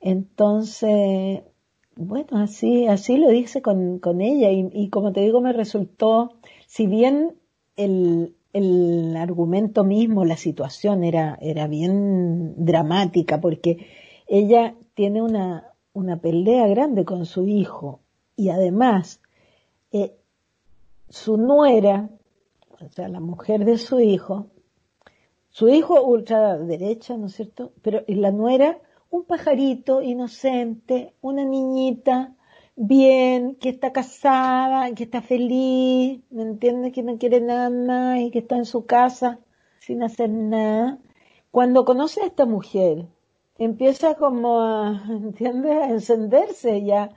Entonces, 0.00 1.42
bueno, 1.96 2.38
así, 2.38 2.86
así 2.86 3.16
lo 3.18 3.32
hice 3.32 3.62
con, 3.62 3.98
con 3.98 4.20
ella 4.20 4.50
y, 4.52 4.68
y, 4.72 4.88
como 4.90 5.12
te 5.12 5.20
digo, 5.20 5.40
me 5.40 5.52
resultó, 5.52 6.38
si 6.66 6.86
bien 6.86 7.34
el, 7.76 8.36
el 8.52 9.16
argumento 9.16 9.84
mismo, 9.84 10.24
la 10.24 10.36
situación 10.36 11.04
era, 11.04 11.38
era 11.40 11.66
bien 11.66 12.54
dramática 12.64 13.40
porque 13.40 13.86
ella 14.26 14.74
tiene 14.94 15.22
una, 15.22 15.72
una 15.92 16.20
pelea 16.20 16.66
grande 16.66 17.04
con 17.04 17.26
su 17.26 17.46
hijo 17.46 18.00
y 18.36 18.50
además 18.50 19.20
eh, 19.92 20.16
su 21.08 21.36
nuera, 21.36 22.10
o 22.80 22.88
sea, 22.90 23.08
la 23.08 23.20
mujer 23.20 23.64
de 23.64 23.78
su 23.78 24.00
hijo, 24.00 24.46
su 25.50 25.68
hijo 25.68 26.02
ultraderecha, 26.02 27.16
¿no 27.16 27.26
es 27.26 27.34
cierto? 27.34 27.72
Pero 27.82 28.02
la 28.06 28.30
nuera 28.30 28.78
un 29.10 29.24
pajarito 29.24 30.02
inocente, 30.02 31.14
una 31.20 31.44
niñita 31.44 32.34
bien, 32.78 33.56
que 33.56 33.68
está 33.70 33.92
casada, 33.92 34.94
que 34.94 35.04
está 35.04 35.20
feliz, 35.20 36.20
¿me 36.30 36.42
entiendes? 36.42 36.92
Que 36.92 37.02
no 37.02 37.18
quiere 37.18 37.40
nada 37.40 37.70
más 37.70 38.20
y 38.20 38.30
que 38.30 38.38
está 38.38 38.56
en 38.56 38.64
su 38.64 38.86
casa 38.86 39.40
sin 39.80 40.02
hacer 40.02 40.30
nada. 40.30 40.98
Cuando 41.50 41.84
conoce 41.84 42.22
a 42.22 42.26
esta 42.26 42.46
mujer, 42.46 43.06
empieza 43.58 44.14
como 44.14 44.60
a. 44.60 45.02
A 45.40 45.90
encenderse 45.90 46.84
ya, 46.84 47.10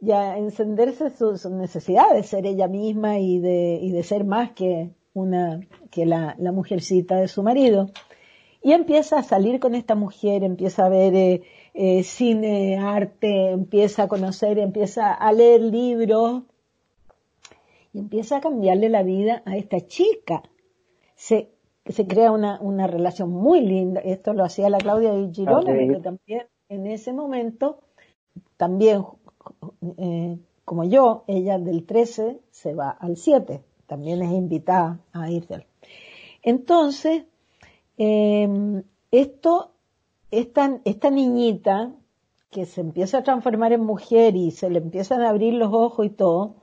ya 0.00 0.36
encenderse 0.36 1.10
su, 1.10 1.50
necesidad 1.50 2.12
de 2.14 2.22
ser 2.22 2.46
ella 2.46 2.68
misma 2.68 3.18
y 3.18 3.38
de, 3.38 3.78
y 3.80 3.92
de 3.92 4.02
ser 4.02 4.24
más 4.24 4.52
que 4.52 4.90
una, 5.14 5.60
que 5.90 6.06
la, 6.06 6.36
la 6.38 6.52
mujercita 6.52 7.16
de 7.16 7.28
su 7.28 7.42
marido. 7.42 7.90
Y 8.62 8.72
empieza 8.72 9.18
a 9.18 9.22
salir 9.22 9.60
con 9.60 9.74
esta 9.74 9.94
mujer, 9.94 10.44
empieza 10.44 10.86
a 10.86 10.88
ver 10.90 11.14
eh, 11.14 11.42
eh, 11.74 12.02
cine, 12.02 12.78
arte, 12.78 13.50
empieza 13.50 14.04
a 14.04 14.08
conocer, 14.08 14.58
empieza 14.58 15.12
a 15.12 15.32
leer 15.32 15.60
libros 15.60 16.42
y 17.92 17.98
empieza 17.98 18.38
a 18.38 18.40
cambiarle 18.40 18.88
la 18.88 19.02
vida 19.02 19.42
a 19.44 19.56
esta 19.56 19.80
chica. 19.80 20.42
Se, 21.14 21.50
se 21.86 22.06
crea 22.06 22.32
una, 22.32 22.60
una 22.60 22.86
relación 22.86 23.30
muy 23.30 23.60
linda. 23.60 24.00
Esto 24.00 24.32
lo 24.32 24.44
hacía 24.44 24.70
la 24.70 24.78
Claudia 24.78 25.12
de 25.12 25.32
Girona, 25.32 25.74
porque 25.74 26.00
también 26.02 26.46
en 26.68 26.86
ese 26.86 27.12
momento, 27.12 27.80
también 28.56 29.04
eh, 29.96 30.38
como 30.64 30.84
yo, 30.84 31.24
ella 31.26 31.58
del 31.58 31.84
13 31.84 32.40
se 32.50 32.74
va 32.74 32.90
al 32.90 33.16
7. 33.16 33.60
También 33.86 34.22
es 34.22 34.30
invitada 34.30 35.00
a 35.12 35.28
irse. 35.28 35.66
Entonces, 36.42 37.24
eh, 37.98 38.82
esto, 39.10 39.72
esta, 40.30 40.80
esta 40.84 41.10
niñita 41.10 41.92
que 42.50 42.66
se 42.66 42.80
empieza 42.80 43.18
a 43.18 43.22
transformar 43.22 43.72
en 43.72 43.84
mujer 43.84 44.36
y 44.36 44.50
se 44.50 44.70
le 44.70 44.78
empiezan 44.78 45.22
a 45.22 45.30
abrir 45.30 45.54
los 45.54 45.72
ojos 45.72 46.06
y 46.06 46.10
todo, 46.10 46.56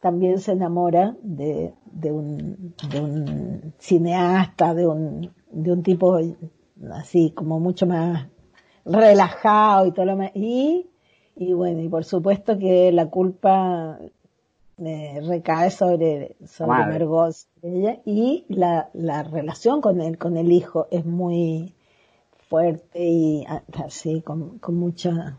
también 0.00 0.38
se 0.38 0.52
enamora 0.52 1.16
de, 1.22 1.74
de, 1.86 2.12
un, 2.12 2.74
de 2.90 3.00
un 3.00 3.74
cineasta, 3.78 4.74
de 4.74 4.86
un, 4.86 5.32
de 5.50 5.72
un 5.72 5.82
tipo 5.82 6.18
así 6.92 7.32
como 7.32 7.58
mucho 7.58 7.86
más 7.86 8.28
relajado 8.84 9.86
y 9.86 9.92
todo 9.92 10.06
lo 10.06 10.16
más. 10.16 10.30
Y, 10.34 10.86
y 11.34 11.52
bueno, 11.52 11.82
y 11.82 11.88
por 11.88 12.04
supuesto 12.04 12.56
que 12.58 12.92
la 12.92 13.06
culpa 13.06 13.98
eh, 14.78 15.20
recae 15.26 15.72
sobre, 15.72 16.36
sobre 16.46 16.68
Margot 16.68 17.34
ella, 17.62 17.98
y 18.04 18.44
la, 18.48 18.90
la 18.92 19.24
relación 19.24 19.80
con 19.80 20.00
el, 20.00 20.16
con 20.16 20.36
el 20.36 20.52
hijo 20.52 20.86
es 20.92 21.04
muy 21.04 21.74
fuerte 22.48 23.04
y 23.04 23.44
así, 23.84 24.20
con, 24.22 24.58
con 24.58 24.76
mucha... 24.76 25.38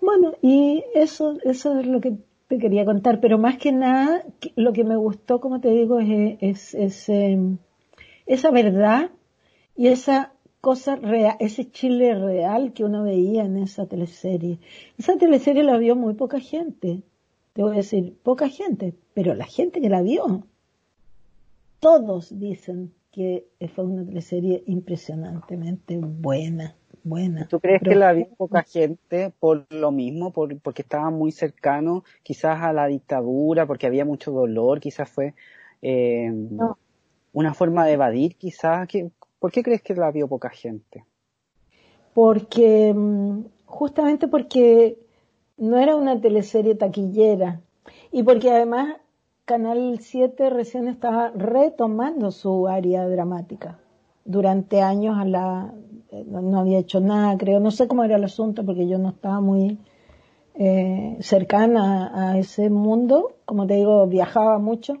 Bueno, 0.00 0.32
y 0.40 0.82
eso, 0.94 1.36
eso 1.44 1.78
es 1.78 1.86
lo 1.86 2.00
que 2.00 2.16
te 2.48 2.58
quería 2.58 2.84
contar, 2.84 3.20
pero 3.20 3.38
más 3.38 3.58
que 3.58 3.70
nada, 3.70 4.24
lo 4.56 4.72
que 4.72 4.82
me 4.82 4.96
gustó, 4.96 5.40
como 5.40 5.60
te 5.60 5.70
digo, 5.70 6.00
es, 6.00 6.36
es, 6.40 6.74
es 6.74 7.08
em, 7.08 7.58
esa 8.26 8.50
verdad 8.50 9.10
y 9.76 9.88
esa 9.88 10.32
cosa 10.60 10.96
real, 10.96 11.36
ese 11.38 11.70
Chile 11.70 12.14
real 12.14 12.72
que 12.72 12.84
uno 12.84 13.02
veía 13.02 13.44
en 13.44 13.56
esa 13.58 13.86
teleserie. 13.86 14.58
Esa 14.98 15.16
teleserie 15.16 15.62
la 15.62 15.76
vio 15.78 15.96
muy 15.96 16.14
poca 16.14 16.40
gente, 16.40 17.02
te 17.52 17.62
voy 17.62 17.72
a 17.72 17.76
decir, 17.76 18.16
poca 18.22 18.48
gente, 18.48 18.94
pero 19.14 19.34
la 19.34 19.46
gente 19.46 19.80
que 19.80 19.90
la 19.90 20.02
vio, 20.02 20.46
todos 21.78 22.38
dicen 22.38 22.92
que 23.12 23.46
fue 23.74 23.84
una 23.84 24.04
teleserie 24.04 24.62
impresionantemente 24.66 25.98
buena, 25.98 26.76
buena. 27.02 27.48
¿Tú 27.48 27.60
crees 27.60 27.82
que 27.82 27.94
la 27.94 28.12
vio 28.12 28.28
poca 28.36 28.62
gente 28.62 29.32
por 29.38 29.66
lo 29.70 29.90
mismo, 29.90 30.32
por, 30.32 30.58
porque 30.60 30.82
estaba 30.82 31.10
muy 31.10 31.32
cercano 31.32 32.04
quizás 32.22 32.62
a 32.62 32.72
la 32.72 32.86
dictadura, 32.86 33.66
porque 33.66 33.86
había 33.86 34.04
mucho 34.04 34.30
dolor, 34.30 34.80
quizás 34.80 35.08
fue 35.08 35.34
eh, 35.82 36.32
una 37.32 37.54
forma 37.54 37.84
de 37.84 37.92
evadir, 37.92 38.36
quizás? 38.36 38.88
¿Por 39.38 39.50
qué 39.50 39.62
crees 39.62 39.82
que 39.82 39.94
la 39.94 40.10
vio 40.10 40.28
poca 40.28 40.50
gente? 40.50 41.04
Porque, 42.14 42.92
mm, 42.94 43.40
justamente 43.64 44.28
porque 44.28 44.98
no 45.56 45.78
era 45.78 45.96
una 45.96 46.20
teleserie 46.20 46.74
taquillera 46.74 47.60
y 48.12 48.22
porque 48.22 48.50
además 48.50 48.96
Canal 49.50 49.98
7 49.98 50.48
recién 50.48 50.86
estaba 50.86 51.30
retomando 51.30 52.30
su 52.30 52.68
área 52.68 53.08
dramática. 53.08 53.80
Durante 54.24 54.80
años 54.80 55.18
a 55.18 55.24
la, 55.24 55.74
eh, 56.12 56.24
no 56.24 56.60
había 56.60 56.78
hecho 56.78 57.00
nada, 57.00 57.36
creo, 57.36 57.58
no 57.58 57.72
sé 57.72 57.88
cómo 57.88 58.04
era 58.04 58.14
el 58.14 58.22
asunto 58.22 58.64
porque 58.64 58.86
yo 58.86 58.96
no 58.98 59.08
estaba 59.08 59.40
muy 59.40 59.80
eh, 60.54 61.16
cercana 61.18 62.12
a 62.14 62.38
ese 62.38 62.70
mundo, 62.70 63.38
como 63.44 63.66
te 63.66 63.74
digo, 63.74 64.06
viajaba 64.06 64.60
mucho, 64.60 64.98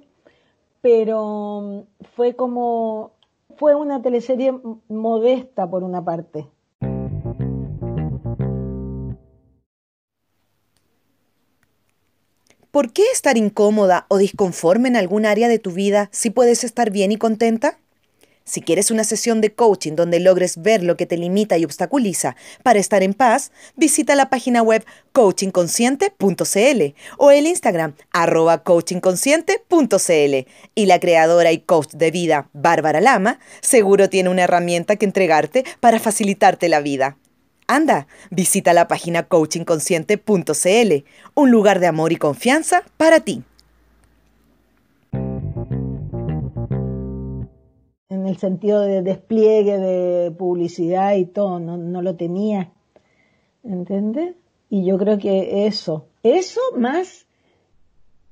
pero 0.80 1.60
mm, 1.60 2.04
fue 2.16 2.34
como 2.34 3.12
fue 3.56 3.76
una 3.76 4.02
teleserie 4.02 4.52
modesta 4.88 5.70
por 5.70 5.84
una 5.84 6.04
parte. 6.04 6.48
¿Por 12.80 12.94
qué 12.94 13.02
estar 13.12 13.36
incómoda 13.36 14.06
o 14.08 14.16
disconforme 14.16 14.88
en 14.88 14.96
algún 14.96 15.26
área 15.26 15.48
de 15.48 15.58
tu 15.58 15.70
vida 15.70 16.08
si 16.12 16.30
puedes 16.30 16.64
estar 16.64 16.90
bien 16.90 17.12
y 17.12 17.18
contenta? 17.18 17.76
Si 18.44 18.62
quieres 18.62 18.90
una 18.90 19.04
sesión 19.04 19.42
de 19.42 19.52
coaching 19.52 19.96
donde 19.96 20.18
logres 20.18 20.62
ver 20.62 20.82
lo 20.82 20.96
que 20.96 21.04
te 21.04 21.18
limita 21.18 21.58
y 21.58 21.66
obstaculiza 21.66 22.36
para 22.62 22.78
estar 22.78 23.02
en 23.02 23.12
paz, 23.12 23.52
visita 23.76 24.14
la 24.14 24.30
página 24.30 24.62
web 24.62 24.82
coachingconsciente.cl 25.12 26.94
o 27.18 27.30
el 27.30 27.46
Instagram 27.48 27.96
arroba 28.12 28.62
coachingconsciente.cl. 28.62 30.48
Y 30.74 30.86
la 30.86 31.00
creadora 31.00 31.52
y 31.52 31.58
coach 31.58 31.92
de 31.92 32.10
vida, 32.10 32.48
Bárbara 32.54 33.02
Lama, 33.02 33.40
seguro 33.60 34.08
tiene 34.08 34.30
una 34.30 34.44
herramienta 34.44 34.96
que 34.96 35.04
entregarte 35.04 35.66
para 35.80 36.00
facilitarte 36.00 36.70
la 36.70 36.80
vida. 36.80 37.18
Anda, 37.74 38.06
visita 38.30 38.72
la 38.72 38.88
página 38.88 39.22
coachingconsciente.cl, 39.24 41.04
un 41.34 41.50
lugar 41.50 41.80
de 41.80 41.86
amor 41.86 42.12
y 42.12 42.16
confianza 42.16 42.82
para 42.96 43.20
ti. 43.20 43.44
en 48.10 48.26
el 48.26 48.36
sentido 48.38 48.82
de 48.82 49.02
despliegue 49.02 49.78
de 49.78 50.30
publicidad 50.32 51.14
y 51.14 51.24
todo, 51.24 51.58
no, 51.58 52.02
lo 52.02 52.16
tenía. 52.16 52.72
¿Entiendes? 53.62 54.34
Y 54.68 54.84
yo 54.84 54.98
creo 54.98 55.18
que 55.18 55.66
eso, 55.66 56.06
eso 56.22 56.60
más 56.76 57.26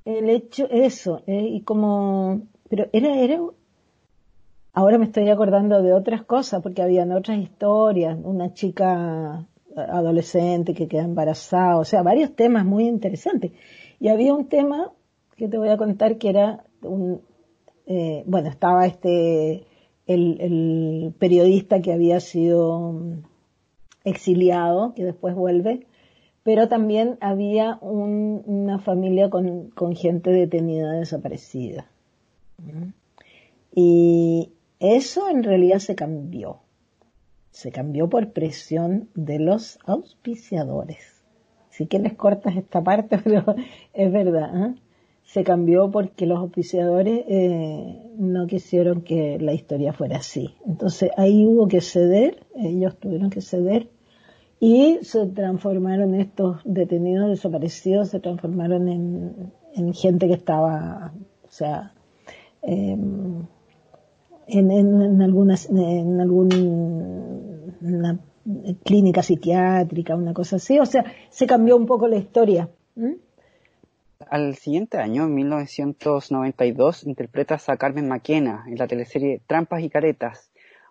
el 0.04 0.30
hecho, 0.30 0.68
eso, 0.70 1.22
eh, 1.26 1.48
y 1.50 1.60
como, 1.62 2.42
pero 2.68 2.88
era, 2.92 3.14
era, 3.20 3.40
ahora 4.78 4.96
me 4.96 5.06
estoy 5.06 5.28
acordando 5.28 5.82
de 5.82 5.92
otras 5.92 6.22
cosas, 6.22 6.62
porque 6.62 6.82
habían 6.82 7.10
otras 7.10 7.38
historias, 7.38 8.16
una 8.22 8.54
chica 8.54 9.44
adolescente 9.74 10.72
que 10.72 10.86
queda 10.86 11.02
embarazada, 11.02 11.78
o 11.78 11.84
sea, 11.84 12.04
varios 12.04 12.36
temas 12.36 12.64
muy 12.64 12.86
interesantes. 12.86 13.50
Y 13.98 14.06
había 14.06 14.32
un 14.32 14.46
tema 14.46 14.92
que 15.36 15.48
te 15.48 15.58
voy 15.58 15.70
a 15.70 15.76
contar 15.76 16.16
que 16.18 16.28
era 16.28 16.62
un, 16.82 17.22
eh, 17.86 18.22
bueno, 18.26 18.48
estaba 18.50 18.86
este 18.86 19.64
el, 20.06 21.12
periodista 21.18 21.82
que 21.82 21.92
había 21.92 22.20
sido 22.20 22.94
exiliado, 24.04 24.94
que 24.94 25.04
después 25.04 25.34
vuelve, 25.34 25.88
pero 26.44 26.68
también 26.68 27.18
había 27.20 27.78
una 27.80 28.78
familia 28.78 29.28
con, 29.28 29.72
gente 29.96 30.30
detenida, 30.30 30.92
desaparecida. 30.92 31.88
Y 33.74 34.52
eso 34.80 35.28
en 35.28 35.42
realidad 35.42 35.78
se 35.78 35.94
cambió. 35.94 36.60
Se 37.50 37.72
cambió 37.72 38.08
por 38.08 38.32
presión 38.32 39.08
de 39.14 39.38
los 39.38 39.78
auspiciadores. 39.84 41.22
Sí 41.70 41.86
que 41.86 41.98
les 41.98 42.14
cortas 42.14 42.56
esta 42.56 42.82
parte, 42.82 43.18
pero 43.24 43.44
es 43.92 44.12
verdad. 44.12 44.66
¿eh? 44.66 44.74
se 45.28 45.44
cambió 45.44 45.90
porque 45.90 46.24
los 46.24 46.40
oficiadores 46.40 47.22
eh, 47.28 48.02
no 48.16 48.46
quisieron 48.46 49.02
que 49.02 49.38
la 49.38 49.52
historia 49.52 49.92
fuera 49.92 50.16
así. 50.16 50.54
Entonces 50.66 51.10
ahí 51.18 51.44
hubo 51.44 51.68
que 51.68 51.82
ceder, 51.82 52.46
ellos 52.56 52.96
tuvieron 52.96 53.28
que 53.28 53.42
ceder 53.42 53.90
y 54.58 54.98
se 55.02 55.26
transformaron 55.26 56.14
estos 56.14 56.62
detenidos 56.64 57.28
desaparecidos, 57.28 58.08
se 58.08 58.20
transformaron 58.20 58.88
en, 58.88 59.92
gente 59.92 60.28
que 60.28 60.34
estaba, 60.34 61.12
o 61.44 61.50
sea, 61.50 61.92
em, 62.62 63.46
en, 64.48 64.70
en, 64.70 65.22
algunas, 65.22 65.68
en 65.70 66.20
alguna 66.20 66.56
clínica 68.84 69.22
psiquiátrica, 69.22 70.16
una 70.16 70.34
cosa 70.34 70.56
así, 70.56 70.78
o 70.78 70.86
sea, 70.86 71.04
se 71.30 71.46
cambió 71.46 71.76
un 71.76 71.86
poco 71.86 72.08
la 72.08 72.16
historia 72.16 72.68
al 74.30 74.56
siguiente 74.56 74.98
año, 74.98 75.24
en 75.24 75.34
1992, 75.34 77.04
interpretas 77.04 77.68
a 77.68 77.76
Carmen 77.76 78.08
Maquena 78.08 78.64
en 78.66 78.76
la 78.76 78.86
teleserie 78.86 79.40
Trampas 79.46 79.82
y 79.82 79.90
Caretas, 79.90 80.50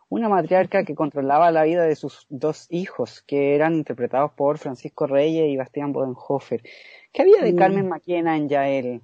una 0.09 0.29
matriarca 0.29 0.83
que 0.83 0.95
controlaba 0.95 1.51
la 1.51 1.63
vida 1.63 1.83
de 1.83 1.95
sus 1.95 2.25
dos 2.29 2.67
hijos, 2.69 3.21
que 3.27 3.55
eran 3.55 3.75
interpretados 3.75 4.31
por 4.31 4.57
Francisco 4.57 5.05
Reyes 5.05 5.49
y 5.49 5.57
Bastián 5.57 5.91
Bodenhofer. 5.91 6.63
¿Qué 7.11 7.23
había 7.23 7.41
de 7.41 7.55
Carmen 7.55 7.89
Maquena 7.89 8.37
en 8.37 8.47
Yael? 8.47 9.01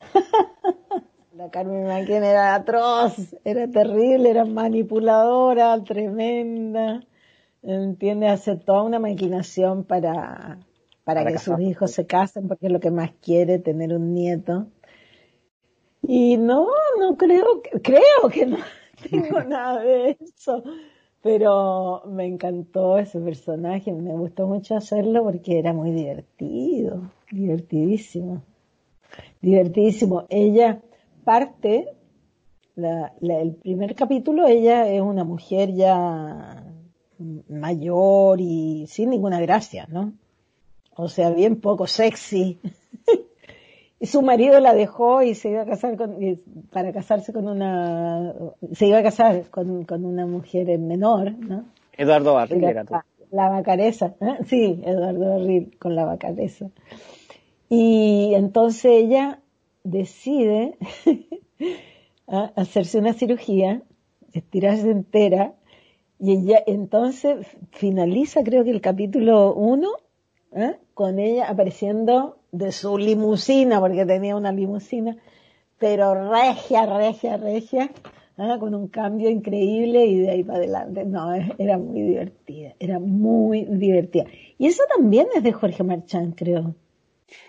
la 1.34 1.50
Carmen 1.50 1.86
Maquena 1.86 2.28
era 2.28 2.54
atroz, 2.54 3.14
era 3.44 3.68
terrible, 3.68 4.30
era 4.30 4.44
manipuladora, 4.44 5.82
tremenda. 5.84 7.02
¿Entiendes? 7.62 8.30
Hace 8.32 8.56
toda 8.56 8.82
una 8.82 8.98
maquinación 8.98 9.84
para 9.84 10.58
para, 11.04 11.24
que 11.26 11.38
sus 11.38 11.60
hijos 11.60 11.90
se 11.90 12.06
casen 12.06 12.48
porque 12.48 12.66
es 12.66 12.72
lo 12.72 12.80
que 12.80 12.90
más 12.90 13.10
quiere, 13.20 13.58
tener 13.58 13.92
un 13.94 14.14
nieto. 14.14 14.66
Y 16.02 16.36
no, 16.36 16.66
no 16.98 17.16
creo, 17.16 17.62
creo 17.82 18.28
que 18.32 18.46
no 18.46 18.58
tengo 19.10 19.42
nada 19.48 19.82
de 19.82 20.16
eso. 20.20 20.62
Pero 21.22 22.02
me 22.06 22.26
encantó 22.26 22.96
ese 22.96 23.20
personaje, 23.20 23.92
me 23.92 24.12
gustó 24.12 24.46
mucho 24.46 24.74
hacerlo 24.74 25.22
porque 25.22 25.58
era 25.58 25.74
muy 25.74 25.90
divertido, 25.90 27.10
divertidísimo, 27.30 28.42
divertidísimo. 29.42 30.24
Ella 30.30 30.80
parte, 31.30 31.86
el 32.74 33.54
primer 33.62 33.94
capítulo, 33.94 34.48
ella 34.48 34.88
es 34.88 35.00
una 35.00 35.22
mujer 35.22 35.72
ya 35.74 36.64
mayor 37.48 38.40
y 38.40 38.86
sin 38.88 39.10
ninguna 39.10 39.40
gracia, 39.40 39.86
¿no? 39.88 40.12
o 40.96 41.08
sea, 41.08 41.30
bien 41.30 41.60
poco 41.60 41.86
sexy. 41.86 42.58
y 44.00 44.06
su 44.06 44.22
marido 44.22 44.58
la 44.60 44.74
dejó 44.74 45.22
y 45.22 45.34
se 45.34 45.50
iba 45.50 45.62
a 45.62 45.66
casar 45.66 45.96
con, 45.96 46.16
para 46.72 46.92
casarse 46.92 47.32
con 47.32 47.48
una, 47.48 48.34
se 48.72 48.86
iba 48.86 48.98
a 48.98 49.02
casar 49.02 49.50
con, 49.50 49.84
con 49.84 50.04
una 50.04 50.26
mujer 50.26 50.76
menor, 50.78 51.32
¿no? 51.32 51.64
Eduardo 51.96 52.34
Barril 52.34 52.64
era 52.64 52.84
tú. 52.84 52.94
La, 53.30 53.48
vacaresa, 53.48 54.14
¿eh? 54.20 54.38
sí, 54.46 54.82
Eduardo 54.84 55.30
Barril 55.30 55.76
con 55.78 55.94
la 55.94 56.04
vacaresa. 56.04 56.70
Y 57.68 58.32
entonces 58.34 58.90
ella 58.92 59.39
decide 59.84 60.76
hacerse 62.26 62.98
una 62.98 63.12
cirugía, 63.12 63.82
estirarse 64.32 64.90
entera, 64.90 65.54
Y 66.18 66.44
ya, 66.44 66.62
entonces 66.66 67.46
finaliza 67.72 68.42
creo 68.44 68.62
que 68.64 68.70
el 68.70 68.80
capítulo 68.80 69.54
1 69.54 69.88
¿eh? 70.52 70.76
con 70.94 71.18
ella 71.18 71.48
apareciendo 71.48 72.38
de 72.52 72.72
su 72.72 72.98
limusina, 72.98 73.80
porque 73.80 74.04
tenía 74.04 74.36
una 74.36 74.52
limusina, 74.52 75.16
pero 75.78 76.30
regia, 76.30 76.86
regia, 76.86 77.36
regia, 77.36 77.90
¿eh? 78.36 78.58
con 78.58 78.74
un 78.74 78.88
cambio 78.88 79.30
increíble 79.30 80.04
y 80.06 80.18
de 80.18 80.30
ahí 80.30 80.44
para 80.44 80.58
adelante. 80.58 81.04
No, 81.04 81.32
era 81.58 81.78
muy 81.78 82.02
divertida, 82.02 82.74
era 82.78 82.98
muy 82.98 83.64
divertida. 83.64 84.24
Y 84.58 84.66
eso 84.66 84.82
también 84.94 85.28
es 85.34 85.42
de 85.42 85.52
Jorge 85.52 85.82
Marchán, 85.84 86.32
creo. 86.32 86.74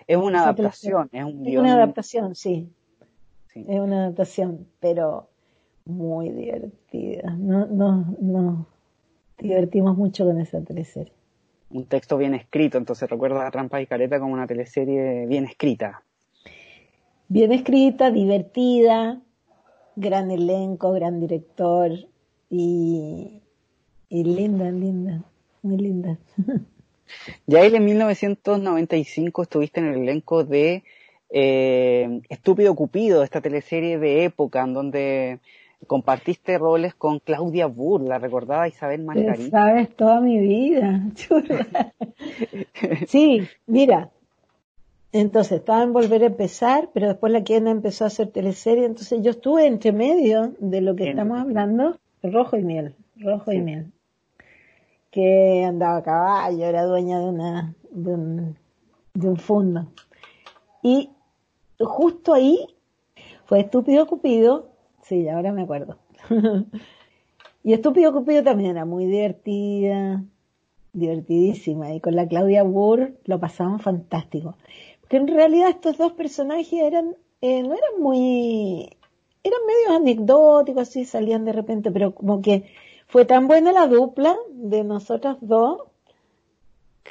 Es 0.07 0.17
una 0.17 0.43
adaptación, 0.43 1.09
es 1.11 1.23
un 1.23 1.47
Es 1.47 1.57
una 1.57 1.73
adaptación, 1.73 2.35
sí. 2.35 2.69
Es 3.53 3.79
una 3.79 4.05
adaptación, 4.05 4.67
pero 4.79 5.29
muy 5.85 6.29
divertida. 6.29 7.31
No, 7.37 7.65
no, 7.65 8.15
no. 8.19 8.67
Divertimos 9.37 9.97
mucho 9.97 10.25
con 10.25 10.39
esa 10.39 10.61
teleserie. 10.61 11.13
Un 11.71 11.85
texto 11.85 12.17
bien 12.17 12.33
escrito, 12.33 12.77
entonces 12.77 13.09
recuerda 13.09 13.47
a 13.47 13.51
Trampa 13.51 13.81
y 13.81 13.87
Careta 13.87 14.19
como 14.19 14.33
una 14.33 14.47
teleserie 14.47 15.25
bien 15.25 15.45
escrita. 15.45 16.03
Bien 17.27 17.51
escrita, 17.51 18.11
divertida, 18.11 19.21
gran 19.95 20.31
elenco, 20.31 20.91
gran 20.91 21.19
director 21.19 21.91
y, 22.49 23.41
y 24.09 24.23
linda, 24.23 24.69
linda, 24.69 25.23
muy 25.61 25.77
linda. 25.77 26.17
Ya 27.47 27.63
en 27.63 27.85
1995 27.85 29.41
estuviste 29.43 29.79
en 29.79 29.87
el 29.87 30.01
elenco 30.01 30.43
de 30.43 30.83
eh, 31.29 32.21
Estúpido 32.29 32.75
Cupido, 32.75 33.23
esta 33.23 33.41
teleserie 33.41 33.97
de 33.97 34.25
época 34.25 34.63
en 34.63 34.73
donde 34.73 35.39
compartiste 35.87 36.57
roles 36.57 36.93
con 36.93 37.19
Claudia 37.19 37.67
Burr, 37.67 38.01
la 38.01 38.19
recordada 38.19 38.67
Isabel 38.67 39.03
Margarita. 39.03 39.49
Sabes 39.49 39.95
toda 39.95 40.21
mi 40.21 40.39
vida, 40.39 41.01
sí, 43.07 43.47
mira, 43.65 44.09
entonces 45.11 45.59
estaba 45.59 45.83
en 45.83 45.93
volver 45.93 46.23
a 46.23 46.27
empezar, 46.27 46.89
pero 46.93 47.07
después 47.07 47.33
la 47.33 47.43
quien 47.43 47.67
empezó 47.67 48.03
a 48.03 48.07
hacer 48.07 48.27
teleserie, 48.27 48.85
entonces 48.85 49.21
yo 49.21 49.31
estuve 49.31 49.65
entre 49.65 49.91
medio 49.91 50.53
de 50.59 50.81
lo 50.81 50.95
que 50.95 51.09
estamos 51.09 51.39
hablando, 51.39 51.97
rojo 52.23 52.57
y 52.57 52.63
miel, 52.63 52.95
rojo 53.17 53.51
y 53.51 53.59
miel, 53.59 53.91
que 55.11 55.63
andaba 55.65 55.97
a 55.97 56.03
caballo, 56.03 56.65
era 56.65 56.85
dueña 56.85 57.19
de 57.19 57.25
una, 57.25 57.75
de 57.91 58.13
un, 58.13 58.57
de 59.13 59.29
un 59.29 59.37
fondo. 59.37 59.87
Y 60.81 61.11
justo 61.79 62.33
ahí 62.33 62.67
fue 63.45 63.59
estúpido 63.59 64.07
Cupido 64.07 64.71
Sí, 65.11 65.27
ahora 65.27 65.51
me 65.51 65.63
acuerdo. 65.63 65.97
y 67.63 67.73
Estúpido 67.73 68.13
Cupido 68.13 68.43
también 68.43 68.71
era 68.71 68.85
muy 68.85 69.05
divertida, 69.07 70.23
divertidísima. 70.93 71.93
Y 71.93 71.99
con 71.99 72.15
la 72.15 72.27
Claudia 72.29 72.63
Burr 72.63 73.17
lo 73.25 73.39
pasamos 73.39 73.81
fantástico. 73.81 74.55
Porque 75.01 75.17
en 75.17 75.27
realidad 75.27 75.69
estos 75.69 75.97
dos 75.97 76.13
personajes 76.13 76.71
eran, 76.71 77.17
eh, 77.41 77.61
no 77.61 77.73
eran 77.73 77.99
muy, 77.99 78.89
eran 79.43 79.59
medio 79.67 79.97
anecdóticos, 79.97 80.83
así 80.83 81.03
salían 81.03 81.43
de 81.43 81.51
repente, 81.51 81.91
pero 81.91 82.15
como 82.15 82.41
que 82.41 82.71
fue 83.11 83.25
tan 83.25 83.47
buena 83.47 83.71
la 83.71 83.87
dupla 83.87 84.35
de 84.49 84.83
nosotros 84.83 85.37
dos 85.41 85.91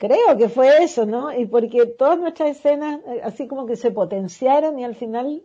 Creo 0.01 0.39
que 0.39 0.49
fue 0.49 0.83
eso, 0.83 1.05
¿no? 1.05 1.31
Y 1.39 1.45
porque 1.45 1.85
todas 1.85 2.19
nuestras 2.19 2.57
escenas 2.57 3.01
eh, 3.07 3.21
así 3.23 3.47
como 3.47 3.67
que 3.67 3.77
se 3.77 3.91
potenciaron 3.91 4.79
y 4.79 4.85
al 4.85 4.95
final 4.95 5.43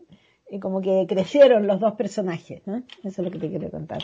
y 0.50 0.60
como 0.60 0.80
que 0.80 1.06
crecieron 1.10 1.68
los 1.68 1.82
dos 1.82 1.96
personajes, 1.96 2.62
¿no? 2.66 2.78
Eso 3.04 3.22
es 3.22 3.26
lo 3.26 3.32
que 3.32 3.40
te 3.40 3.50
quiero 3.50 3.70
contar. 3.70 4.04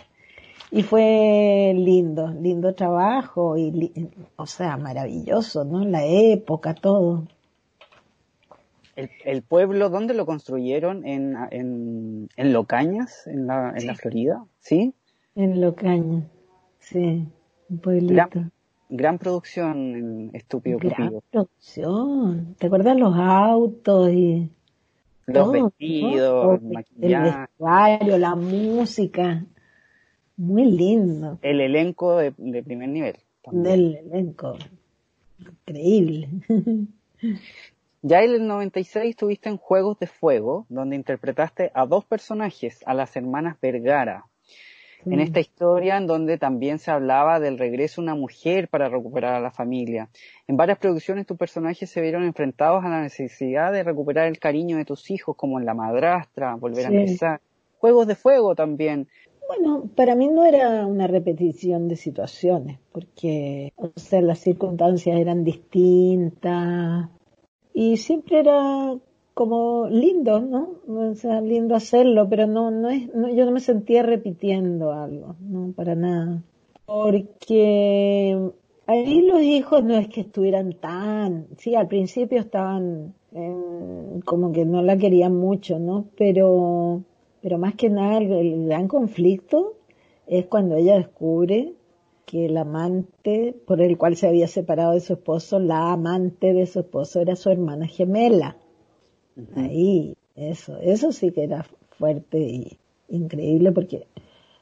Y 0.69 0.83
fue 0.83 1.73
lindo, 1.73 2.27
lindo 2.29 2.75
trabajo, 2.75 3.57
y, 3.57 3.93
o 4.35 4.45
sea, 4.45 4.75
maravilloso, 4.75 5.63
¿no? 5.63 5.85
La 5.85 6.05
época, 6.05 6.73
todo. 6.73 7.27
¿El, 8.97 9.41
pueblo 9.43 9.89
dónde 9.89 10.13
lo 10.13 10.25
construyeron? 10.25 11.05
¿En, 11.05 11.37
en, 11.51 12.29
en 12.35 12.53
Locañas, 12.53 13.25
en 13.25 13.47
la, 13.47 13.73
en 13.75 13.87
la 13.87 13.95
Florida? 13.95 14.45
¿Sí? 14.59 14.93
En 15.35 15.61
Locañas, 15.61 16.25
sí, 16.91 17.27
un 17.69 17.77
pueblito. 17.79 18.51
Gran, 18.89 19.17
producción 19.17 19.95
en 19.95 20.29
Estúpido 20.33 20.77
Gran 20.77 21.21
producción. 21.31 22.55
¿Te 22.59 22.67
acuerdas 22.67 22.97
los 22.97 23.15
autos 23.15 24.09
y 24.09 24.49
los 25.27 25.51
vestidos, 25.51 26.61
el 26.61 26.67
maquillaje. 26.67 28.17
la 28.17 28.35
música. 28.35 29.45
Muy 30.35 30.65
lindo. 30.65 31.39
El 31.41 31.61
elenco 31.61 32.17
de, 32.17 32.31
primer 32.63 32.89
nivel. 32.89 33.15
Del 33.51 33.95
elenco. 33.95 34.57
Increíble. 35.39 36.29
Ya 38.03 38.23
en 38.23 38.31
el 38.31 38.47
96 38.47 39.11
estuviste 39.11 39.47
en 39.47 39.57
Juegos 39.57 39.99
de 39.99 40.07
Fuego, 40.07 40.65
donde 40.69 40.95
interpretaste 40.95 41.69
a 41.75 41.85
dos 41.85 42.03
personajes, 42.03 42.79
a 42.87 42.95
las 42.95 43.15
hermanas 43.15 43.57
Vergara, 43.61 44.25
en 45.05 45.19
esta 45.19 45.39
historia 45.39 45.97
en 45.97 46.07
donde 46.07 46.37
también 46.37 46.79
se 46.79 46.91
hablaba 46.91 47.39
del 47.39 47.57
regreso 47.57 48.01
de 48.01 48.05
una 48.05 48.15
mujer 48.15 48.67
para 48.67 48.89
recuperar 48.89 49.35
a 49.35 49.39
la 49.39 49.51
familia. 49.51 50.09
En 50.47 50.57
varias 50.57 50.77
producciones 50.77 51.25
tus 51.25 51.37
personajes 51.37 51.89
se 51.89 52.01
vieron 52.01 52.23
enfrentados 52.23 52.83
a 52.83 52.89
la 52.89 53.01
necesidad 53.01 53.71
de 53.71 53.83
recuperar 53.83 54.27
el 54.27 54.39
cariño 54.39 54.77
de 54.77 54.85
tus 54.85 55.09
hijos, 55.11 55.35
como 55.35 55.59
en 55.59 55.65
La 55.65 55.73
Madrastra, 55.73 56.55
Volver 56.55 56.85
a 56.85 56.89
empezar. 56.89 57.41
Juegos 57.79 58.07
de 58.07 58.15
Fuego 58.15 58.53
también. 58.55 59.07
Bueno, 59.47 59.89
para 59.95 60.15
mí 60.15 60.27
no 60.27 60.45
era 60.45 60.85
una 60.85 61.07
repetición 61.07 61.87
de 61.87 61.95
situaciones, 61.95 62.79
porque 62.91 63.73
o 63.75 63.91
sea, 63.95 64.21
las 64.21 64.39
circunstancias 64.39 65.19
eran 65.19 65.43
distintas 65.43 67.09
y 67.73 67.97
siempre 67.97 68.39
era 68.39 68.95
como 69.33 69.87
lindo, 69.87 70.41
¿no? 70.41 70.75
O 70.87 71.15
sea, 71.15 71.41
lindo 71.41 71.75
hacerlo, 71.75 72.27
pero 72.29 72.47
no, 72.47 72.71
no 72.71 72.89
es, 72.89 73.09
yo 73.35 73.45
no 73.45 73.51
me 73.51 73.59
sentía 73.59 74.03
repitiendo 74.03 74.91
algo, 74.91 75.35
no, 75.39 75.71
para 75.73 75.95
nada. 75.95 76.43
Porque 76.85 78.37
ahí 78.87 79.21
los 79.21 79.41
hijos 79.41 79.83
no 79.83 79.95
es 79.95 80.07
que 80.09 80.21
estuvieran 80.21 80.73
tan, 80.73 81.47
sí, 81.57 81.75
al 81.75 81.87
principio 81.87 82.39
estaban 82.39 83.13
como 84.25 84.51
que 84.51 84.65
no 84.65 84.81
la 84.81 84.97
querían 84.97 85.35
mucho, 85.35 85.79
¿no? 85.79 86.05
Pero, 86.17 87.03
pero 87.41 87.57
más 87.57 87.75
que 87.75 87.89
nada 87.89 88.17
el 88.17 88.65
gran 88.67 88.87
conflicto 88.87 89.75
es 90.27 90.47
cuando 90.47 90.75
ella 90.75 90.97
descubre 90.97 91.73
que 92.25 92.45
el 92.45 92.57
amante 92.57 93.55
por 93.65 93.81
el 93.81 93.97
cual 93.97 94.15
se 94.15 94.27
había 94.27 94.47
separado 94.47 94.93
de 94.93 95.01
su 95.01 95.13
esposo, 95.13 95.59
la 95.59 95.91
amante 95.91 96.53
de 96.53 96.65
su 96.65 96.79
esposo 96.79 97.19
era 97.19 97.35
su 97.35 97.49
hermana 97.49 97.87
gemela. 97.87 98.57
Ahí, 99.55 100.15
eso, 100.35 100.77
eso 100.77 101.11
sí 101.11 101.31
que 101.31 101.43
era 101.43 101.65
fuerte 101.97 102.39
y 102.39 102.77
increíble 103.09 103.71
porque 103.71 104.07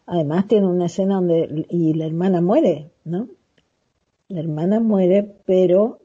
además 0.05 0.47
tiene 0.47 0.67
una 0.67 0.87
escena 0.87 1.15
donde 1.15 1.65
y 1.69 1.93
la 1.93 2.05
hermana 2.05 2.41
muere, 2.41 2.89
¿no? 3.05 3.27
La 4.27 4.39
hermana 4.39 4.79
muere, 4.79 5.35
pero 5.45 5.99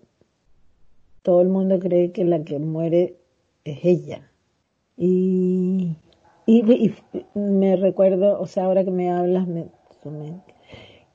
todo 1.22 1.41
el 1.41 1.49
mundo 1.49 1.79
cree 1.79 2.12
que 2.12 2.25
la 2.25 2.45
que 2.45 2.59
muere 2.59 3.16
es 3.64 3.79
ella. 3.85 4.31
Y, 4.97 5.97
y, 6.47 6.93
me 7.35 7.77
recuerdo, 7.77 8.41
o 8.41 8.47
sea, 8.47 8.64
ahora 8.64 8.85
que 8.85 8.91
me 8.91 9.11
hablas, 9.11 9.49
me, 9.49 9.66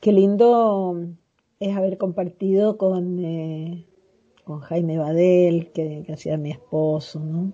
qué 0.02 0.12
lindo 0.12 1.00
es 1.60 1.76
haber 1.76 1.98
compartido 1.98 2.78
con 2.78 3.24
eh, 3.24 3.86
con 4.50 4.62
Jaime 4.62 4.98
Badel, 4.98 5.72
que, 5.72 6.08
hacía 6.12 6.36
mi 6.36 6.50
esposo, 6.50 7.20
¿no? 7.20 7.54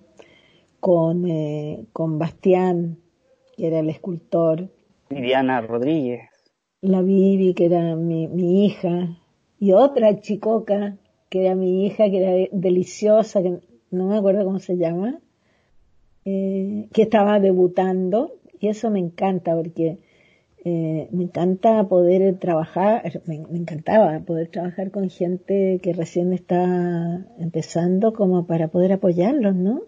Con, 0.80 1.30
eh, 1.30 1.88
con 1.92 2.18
Bastián, 2.18 3.00
que 3.58 3.68
era 3.68 3.80
el 3.80 3.90
escultor. 3.90 4.70
Viviana 5.10 5.60
Rodríguez. 5.60 6.22
La 6.80 7.02
Vivi, 7.02 7.54
que 7.54 7.66
era 7.66 7.98
mi, 7.98 8.30
mi 8.30 8.66
hija. 8.66 9.22
Y 9.60 9.74
otra 9.74 10.22
chicoca, 10.22 10.96
que 11.28 11.42
era 11.42 11.54
mi 11.54 11.86
hija, 11.86 12.10
que 12.10 12.18
era 12.24 12.50
deliciosa, 12.54 13.44
que 13.44 13.60
no 13.92 14.08
me 14.08 14.18
acuerdo 14.18 14.46
cómo 14.46 14.60
se 14.60 14.78
llama, 14.78 15.20
eh, 16.24 16.88
que 16.94 17.02
estaba 17.02 17.42
debutando. 17.42 18.36
Y 18.58 18.70
eso 18.70 18.90
me 18.90 19.00
encanta 19.00 19.54
porque 19.54 19.98
eh, 20.68 21.08
me 21.12 21.26
encanta 21.26 21.84
poder 21.88 22.40
trabajar, 22.40 23.22
me, 23.28 23.36
encantaba 23.36 24.20
poder 24.22 24.50
trabajar 24.50 24.90
con 24.90 25.12
gente 25.12 25.80
que 25.84 25.94
recién 25.94 26.34
está 26.34 27.24
empezando 27.38 28.14
como 28.14 28.48
para 28.48 28.70
poder 28.70 28.94
apoyarlos, 28.94 29.56
¿no? 29.56 29.82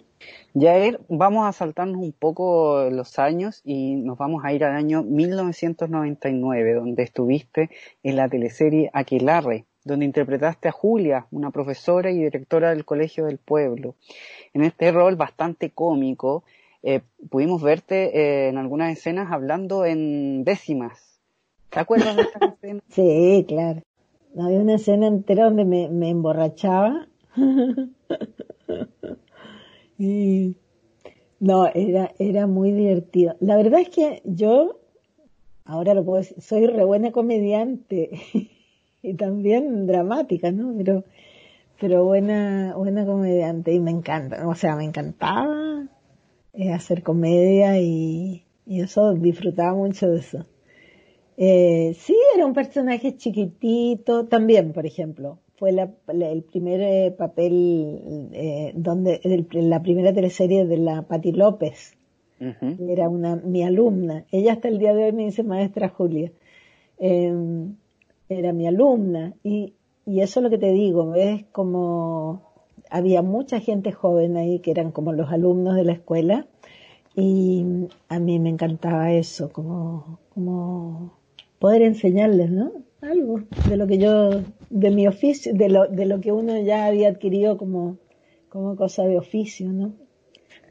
Yair, 0.54 1.00
vamos 1.10 1.48
a 1.48 1.52
saltarnos 1.52 2.00
un 2.00 2.12
poco 2.12 2.92
los 2.92 3.18
años 3.18 3.62
y 3.66 3.96
nos 3.96 4.20
vamos 4.20 4.46
a 4.46 4.54
ir 4.54 4.64
al 4.64 4.76
año 4.76 5.02
1999, 5.02 6.74
donde 6.76 7.02
estuviste 7.02 7.72
en 8.04 8.16
la 8.16 8.30
teleserie 8.30 8.92
Aquelarre, 8.94 9.66
donde 9.84 10.06
interpretaste 10.06 10.68
a 10.68 10.72
Julia, 10.72 11.26
una 11.32 11.50
profesora 11.50 12.12
y 12.12 12.20
directora 12.20 12.70
del 12.70 12.86
Colegio 12.86 13.26
del 13.26 13.40
Pueblo. 13.40 13.96
En 14.54 14.64
este 14.64 14.92
rol 14.92 15.16
bastante 15.16 15.72
cómico, 15.72 16.44
eh, 16.90 17.02
pudimos 17.30 17.62
verte 17.62 18.18
eh, 18.18 18.48
en 18.48 18.58
algunas 18.58 18.98
escenas 18.98 19.34
hablando 19.34 19.86
en 19.86 20.46
décimas, 20.46 21.20
¿Te 21.70 21.82
acuerdas 21.82 22.16
de 22.16 22.22
esta 22.22 22.46
escena? 22.46 22.82
Sí, 22.90 23.46
claro. 23.46 23.82
Había 24.40 24.60
una 24.60 24.76
escena 24.76 25.08
entera 25.08 25.46
donde 25.46 25.66
me, 25.66 26.10
emborrachaba. 26.10 27.10
y 30.00 30.56
no, 31.42 31.68
era, 31.68 32.14
era 32.20 32.48
muy 32.48 32.72
divertido. 32.72 33.36
La 33.42 33.58
verdad 33.58 33.82
es 33.82 33.90
que 33.90 34.22
yo, 34.24 34.80
ahora 35.66 35.94
lo 35.94 36.06
puedo 36.06 36.20
decir, 36.20 36.42
soy 36.42 36.68
re 36.68 36.86
buena 36.86 37.12
comediante 37.12 38.12
y 39.02 39.14
también 39.16 39.88
dramática, 39.88 40.54
¿no? 40.54 40.74
Pero, 40.78 41.04
pero 41.82 42.06
buena, 42.06 42.76
buena 42.78 43.06
comediante 43.06 43.74
y 43.74 43.82
me 43.82 43.92
encanta, 43.92 44.48
o 44.48 44.56
sea, 44.56 44.78
me 44.78 44.86
encantaba 44.86 45.90
eh, 46.54 46.72
hacer 46.72 47.04
comedia 47.04 47.80
y, 47.80 48.44
y 48.66 48.82
eso, 48.82 49.14
disfrutaba 49.14 49.74
mucho 49.76 50.10
de 50.10 50.20
eso. 50.20 50.46
Eh, 51.38 51.96
sí, 52.00 52.16
era 52.36 52.46
un 52.46 52.54
personaje 52.54 53.16
chiquitito, 53.16 54.26
también, 54.26 54.74
por 54.74 54.86
ejemplo, 54.86 55.40
fue 55.58 55.70
el 55.70 56.44
primer 56.44 56.82
eh, 56.82 57.12
papel 57.12 58.74
donde 58.76 59.20
la 59.52 59.82
primera 59.82 60.14
teleserie 60.14 60.66
de 60.66 60.78
la 60.78 61.04
Patti 61.04 61.32
López. 61.32 61.94
Era 62.40 63.10
una 63.10 63.36
mi 63.36 63.64
alumna. 63.64 64.26
Ella 64.32 64.54
hasta 64.54 64.68
el 64.68 64.78
día 64.78 64.94
de 64.94 65.06
hoy 65.06 65.12
me 65.12 65.26
dice 65.26 65.42
maestra 65.42 65.90
Julia 65.90 66.32
em, 67.00 67.76
era 68.30 68.54
mi 68.54 68.68
alumna. 68.68 69.34
Y, 69.44 69.74
y 70.06 70.22
eso 70.22 70.40
es 70.40 70.44
lo 70.44 70.50
que 70.50 70.58
te 70.58 70.72
digo 70.72 71.10
ves 71.12 71.46
como 71.52 72.47
había 72.90 73.22
mucha 73.22 73.60
gente 73.60 73.92
joven 73.92 74.38
ahí 74.38 74.60
que 74.60 74.72
eran 74.72 74.92
como 74.92 75.14
los 75.14 75.32
alumnos 75.32 75.76
de 75.76 75.84
la 75.84 75.94
escuela 75.94 76.48
y 77.16 77.66
a 78.10 78.20
mí 78.20 78.40
me 78.40 78.50
encantaba 78.50 79.12
eso 79.12 79.52
como 79.52 80.20
como 80.34 81.14
poder 81.60 81.82
enseñarles 81.82 82.52
no 82.52 82.72
algo 83.02 83.42
de 83.70 83.78
lo 83.78 83.88
que 83.88 83.98
yo, 83.98 84.42
de 84.70 84.92
mi 84.92 85.08
oficio, 85.08 85.54
de 85.54 85.70
lo, 85.70 85.88
de 85.88 86.06
lo 86.06 86.20
que 86.20 86.32
uno 86.32 86.60
ya 86.62 86.86
había 86.86 87.10
adquirido 87.10 87.58
como, 87.58 87.98
como 88.50 88.76
cosa 88.76 89.04
de 89.04 89.18
oficio, 89.18 89.72
¿no? 89.72 89.94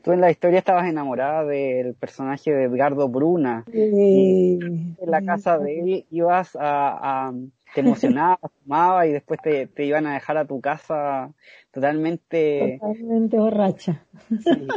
Tú 0.02 0.12
en 0.12 0.20
la 0.20 0.30
historia 0.30 0.60
estabas 0.60 0.88
enamorada 0.88 1.44
del 1.44 1.94
personaje 1.94 2.52
de 2.52 2.64
Edgardo 2.64 3.08
Bruna. 3.08 3.64
Sí, 3.72 4.58
en 4.60 4.96
la 5.10 5.22
casa 5.22 5.58
de 5.58 5.80
él 5.80 6.06
ibas 6.10 6.54
a, 6.54 7.28
a 7.28 7.34
te 7.76 7.82
emocionabas, 7.82 8.38
fumaba 8.64 9.06
y 9.06 9.12
después 9.12 9.38
te, 9.42 9.66
te, 9.66 9.84
iban 9.84 10.06
a 10.06 10.14
dejar 10.14 10.38
a 10.38 10.46
tu 10.46 10.60
casa 10.60 11.30
totalmente... 11.70 12.78
Totalmente 12.80 13.36
borracha. 13.36 14.02
Sí. 14.28 14.68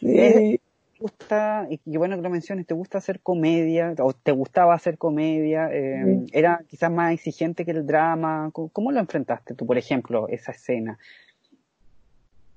sí 0.00 0.60
gusta, 1.02 1.66
y 1.68 1.78
qué 1.78 1.98
bueno 1.98 2.16
que 2.16 2.22
lo 2.22 2.30
menciones, 2.30 2.66
te 2.66 2.74
gusta 2.74 2.98
hacer 2.98 3.20
comedia, 3.20 3.94
o 3.98 4.12
te 4.12 4.32
gustaba 4.32 4.74
hacer 4.74 4.98
comedia, 4.98 5.68
eh, 5.72 6.24
era 6.32 6.62
quizás 6.68 6.90
más 6.90 7.12
exigente 7.12 7.64
que 7.64 7.72
el 7.72 7.86
drama, 7.86 8.50
¿cómo 8.52 8.92
lo 8.92 9.00
enfrentaste 9.00 9.54
tú, 9.54 9.66
por 9.66 9.76
ejemplo, 9.78 10.28
esa 10.28 10.52
escena? 10.52 10.98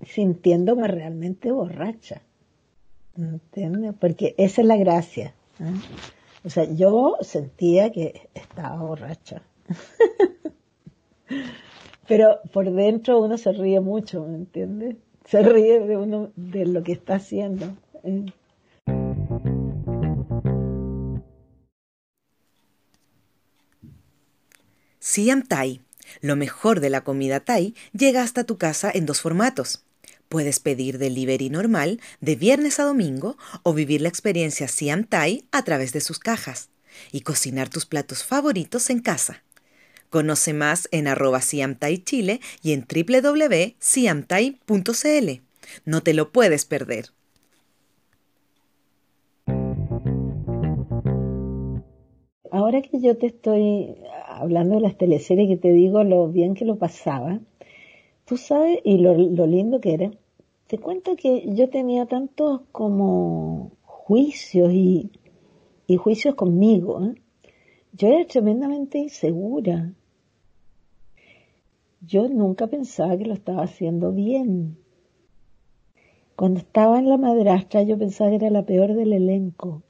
Sintiéndome 0.05 0.87
realmente 0.87 1.51
borracha, 1.51 2.21
¿entiendes? 3.17 3.93
Porque 3.99 4.35
esa 4.37 4.61
es 4.61 4.67
la 4.67 4.77
gracia. 4.77 5.33
¿eh? 5.59 5.73
O 6.45 6.49
sea, 6.49 6.65
yo 6.65 7.17
sentía 7.21 7.91
que 7.91 8.29
estaba 8.35 8.77
borracha. 8.77 9.41
Pero 12.07 12.39
por 12.53 12.71
dentro 12.71 13.19
uno 13.19 13.39
se 13.39 13.51
ríe 13.51 13.79
mucho, 13.79 14.23
¿me 14.23 14.35
entiendes? 14.35 14.95
Se 15.25 15.41
ríe 15.41 15.79
de 15.79 15.97
uno, 15.97 16.31
de 16.35 16.67
lo 16.67 16.83
que 16.83 16.91
está 16.91 17.15
haciendo. 17.15 17.75
Siam 24.99 25.41
Thai, 25.41 25.81
lo 26.21 26.35
mejor 26.35 26.79
de 26.79 26.91
la 26.91 27.03
comida 27.03 27.39
Thai, 27.39 27.73
llega 27.91 28.21
hasta 28.21 28.43
tu 28.43 28.59
casa 28.59 28.91
en 28.93 29.07
dos 29.07 29.19
formatos. 29.19 29.84
Puedes 30.29 30.59
pedir 30.59 30.97
delivery 30.97 31.49
normal 31.49 31.99
de 32.21 32.35
viernes 32.35 32.79
a 32.79 32.83
domingo 32.83 33.37
o 33.63 33.73
vivir 33.73 34.01
la 34.01 34.09
experiencia 34.09 34.67
Siam 34.67 35.03
Thai 35.03 35.45
a 35.51 35.63
través 35.63 35.93
de 35.93 36.01
sus 36.01 36.19
cajas 36.19 36.69
y 37.11 37.21
cocinar 37.21 37.69
tus 37.69 37.85
platos 37.85 38.23
favoritos 38.23 38.89
en 38.89 38.99
casa. 38.99 39.43
Conoce 40.09 40.53
más 40.53 40.87
en 40.91 41.07
arroba 41.07 41.41
y 41.51 41.61
en 42.71 42.87
www.siamthai.cl. 42.87 45.41
No 45.83 46.03
te 46.03 46.13
lo 46.13 46.31
puedes 46.31 46.65
perder. 46.65 47.09
ahora 52.55 52.81
que 52.81 52.99
yo 52.99 53.17
te 53.17 53.27
estoy 53.27 53.95
hablando 54.27 54.75
de 54.75 54.81
las 54.81 54.97
teleseries 54.97 55.49
que 55.49 55.57
te 55.57 55.71
digo 55.71 56.03
lo 56.03 56.29
bien 56.29 56.55
que 56.55 56.65
lo 56.65 56.77
pasaba, 56.77 57.39
tú 58.25 58.37
sabes, 58.37 58.79
y 58.83 58.97
lo, 58.97 59.15
lindo 59.45 59.79
que 59.79 59.93
era, 59.93 60.11
te 60.67 60.79
cuento 60.79 61.15
que 61.15 61.45
yo 61.53 61.69
tenía 61.69 62.07
tantos 62.07 62.61
como 62.71 63.71
juicios 63.83 64.73
y, 64.73 65.11
juicios 65.97 66.35
conmigo. 66.35 67.03
¿eh? 67.05 67.15
Yo 67.93 68.07
era 68.07 68.25
tremendamente 68.25 68.97
insegura. 68.97 69.93
Yo 72.01 72.27
nunca 72.27 72.67
pensaba 72.67 73.17
que 73.17 73.25
lo 73.25 73.33
estaba 73.33 73.63
haciendo 73.63 74.11
bien. 74.11 74.77
Cuando 76.35 76.59
estaba 76.59 76.99
en 76.99 77.07
la 77.07 77.17
madrastra 77.17 77.83
yo 77.83 77.97
pensaba 77.97 78.31
que 78.31 78.37
era 78.37 78.49
la 78.49 78.65
peor 78.65 78.93
del 78.93 79.13
elenco. 79.13 79.83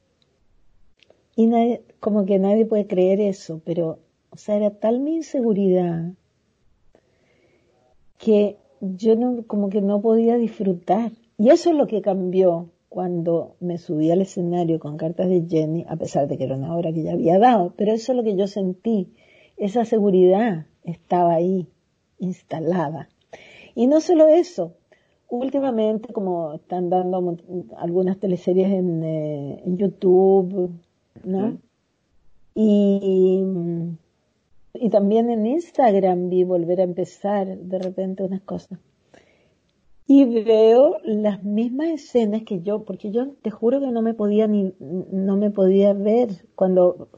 Y 1.36 1.48
nadie, 1.48 1.84
como 2.00 2.26
que 2.26 2.38
nadie 2.38 2.66
puede 2.66 2.88
creer 2.88 3.20
eso, 3.20 3.62
pero, 3.66 4.00
o 4.30 4.38
sea, 4.38 4.56
era 4.56 4.72
tal 4.72 5.00
mi 5.00 5.16
inseguridad 5.16 6.14
que 8.18 8.58
yo 8.82 9.16
no, 9.16 9.44
como 9.48 9.70
que 9.70 9.82
no 9.82 10.02
podía 10.02 10.38
disfrutar. 10.38 11.12
Y 11.38 11.50
eso 11.50 11.72
es 11.72 11.76
lo 11.76 11.88
que 11.88 12.02
cambió 12.02 12.70
cuando 12.90 13.56
me 13.60 13.78
subí 13.78 14.10
al 14.12 14.22
escenario 14.22 14.80
con 14.80 14.98
cartas 14.98 15.28
de 15.28 15.46
Jenny, 15.50 15.86
a 15.90 15.98
pesar 15.98 16.28
de 16.28 16.38
que 16.38 16.46
era 16.46 16.56
una 16.56 16.76
obra 16.76 16.94
que 16.94 17.04
ya 17.04 17.12
había 17.12 17.38
dado, 17.40 17.74
pero 17.76 17.92
eso 17.92 18.14
es 18.14 18.16
lo 18.16 18.24
que 18.24 18.38
yo 18.38 18.48
sentí. 18.48 19.12
Esa 19.58 19.84
seguridad 19.84 20.66
estaba 20.84 21.34
ahí, 21.34 21.68
instalada. 22.20 23.10
Y 23.74 23.88
no 23.88 24.00
solo 24.00 24.28
eso, 24.28 24.76
últimamente, 25.30 26.14
como 26.14 26.54
están 26.54 26.90
dando 26.90 27.38
algunas 27.78 28.18
teleseries 28.18 28.72
en, 28.72 29.04
eh, 29.04 29.62
en 29.66 29.78
YouTube, 29.78 30.72
¿no? 31.24 31.58
Y, 32.54 33.44
y 34.80 34.90
también 34.90 35.30
en 35.30 35.46
Instagram 35.46 36.30
vi 36.30 36.44
volver 36.44 36.82
a 36.82 36.84
empezar 36.84 37.58
de 37.58 37.80
repente 37.80 38.24
unas 38.24 38.42
cosas. 38.42 38.80
Y 40.08 40.26
veo 40.44 40.98
las 41.04 41.44
mismas 41.44 41.90
escenas 41.90 42.44
que 42.44 42.62
yo, 42.62 42.84
porque 42.84 43.12
yo 43.12 43.34
te 43.42 43.50
juro 43.50 43.80
que 43.80 43.88
no 43.88 44.02
me 44.02 44.14
podía 44.14 44.48
ni, 44.48 44.74
no 44.80 45.36
me 45.36 45.50
podía 45.50 45.94
ver 45.94 46.46
cuando 46.54 47.10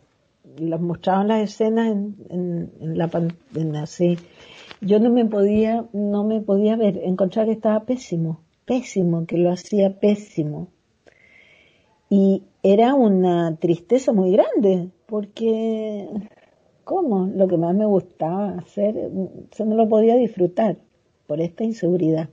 las 0.57 0.79
mostraban 0.79 1.27
las 1.27 1.41
escenas 1.41 1.89
en, 2.29 2.71
la 2.79 3.09
en 3.55 3.75
así. 3.75 4.17
Yo 4.79 4.99
no 4.99 5.09
me 5.09 5.25
podía, 5.25 5.85
no 5.91 6.23
me 6.23 6.41
podía 6.41 6.75
ver, 6.75 6.99
encontrar 7.03 7.47
que 7.47 7.53
estaba 7.53 7.83
pésimo, 7.85 8.41
pésimo, 8.65 9.25
que 9.25 9.37
lo 9.37 9.51
hacía 9.51 9.99
pésimo. 9.99 10.69
Y 12.09 12.43
era 12.63 12.95
una 12.95 13.57
tristeza 13.57 14.13
muy 14.13 14.31
grande, 14.31 14.89
porque, 15.07 16.07
¿cómo? 16.87 17.27
Lo 17.27 17.49
que 17.49 17.57
más 17.57 17.75
me 17.75 17.85
gustaba 17.85 18.51
hacer, 18.51 19.11
yo 19.51 19.65
no 19.65 19.75
lo 19.75 19.89
podía 19.89 20.15
disfrutar 20.15 20.77
por 21.27 21.41
esta 21.41 21.65
inseguridad. 21.65 22.29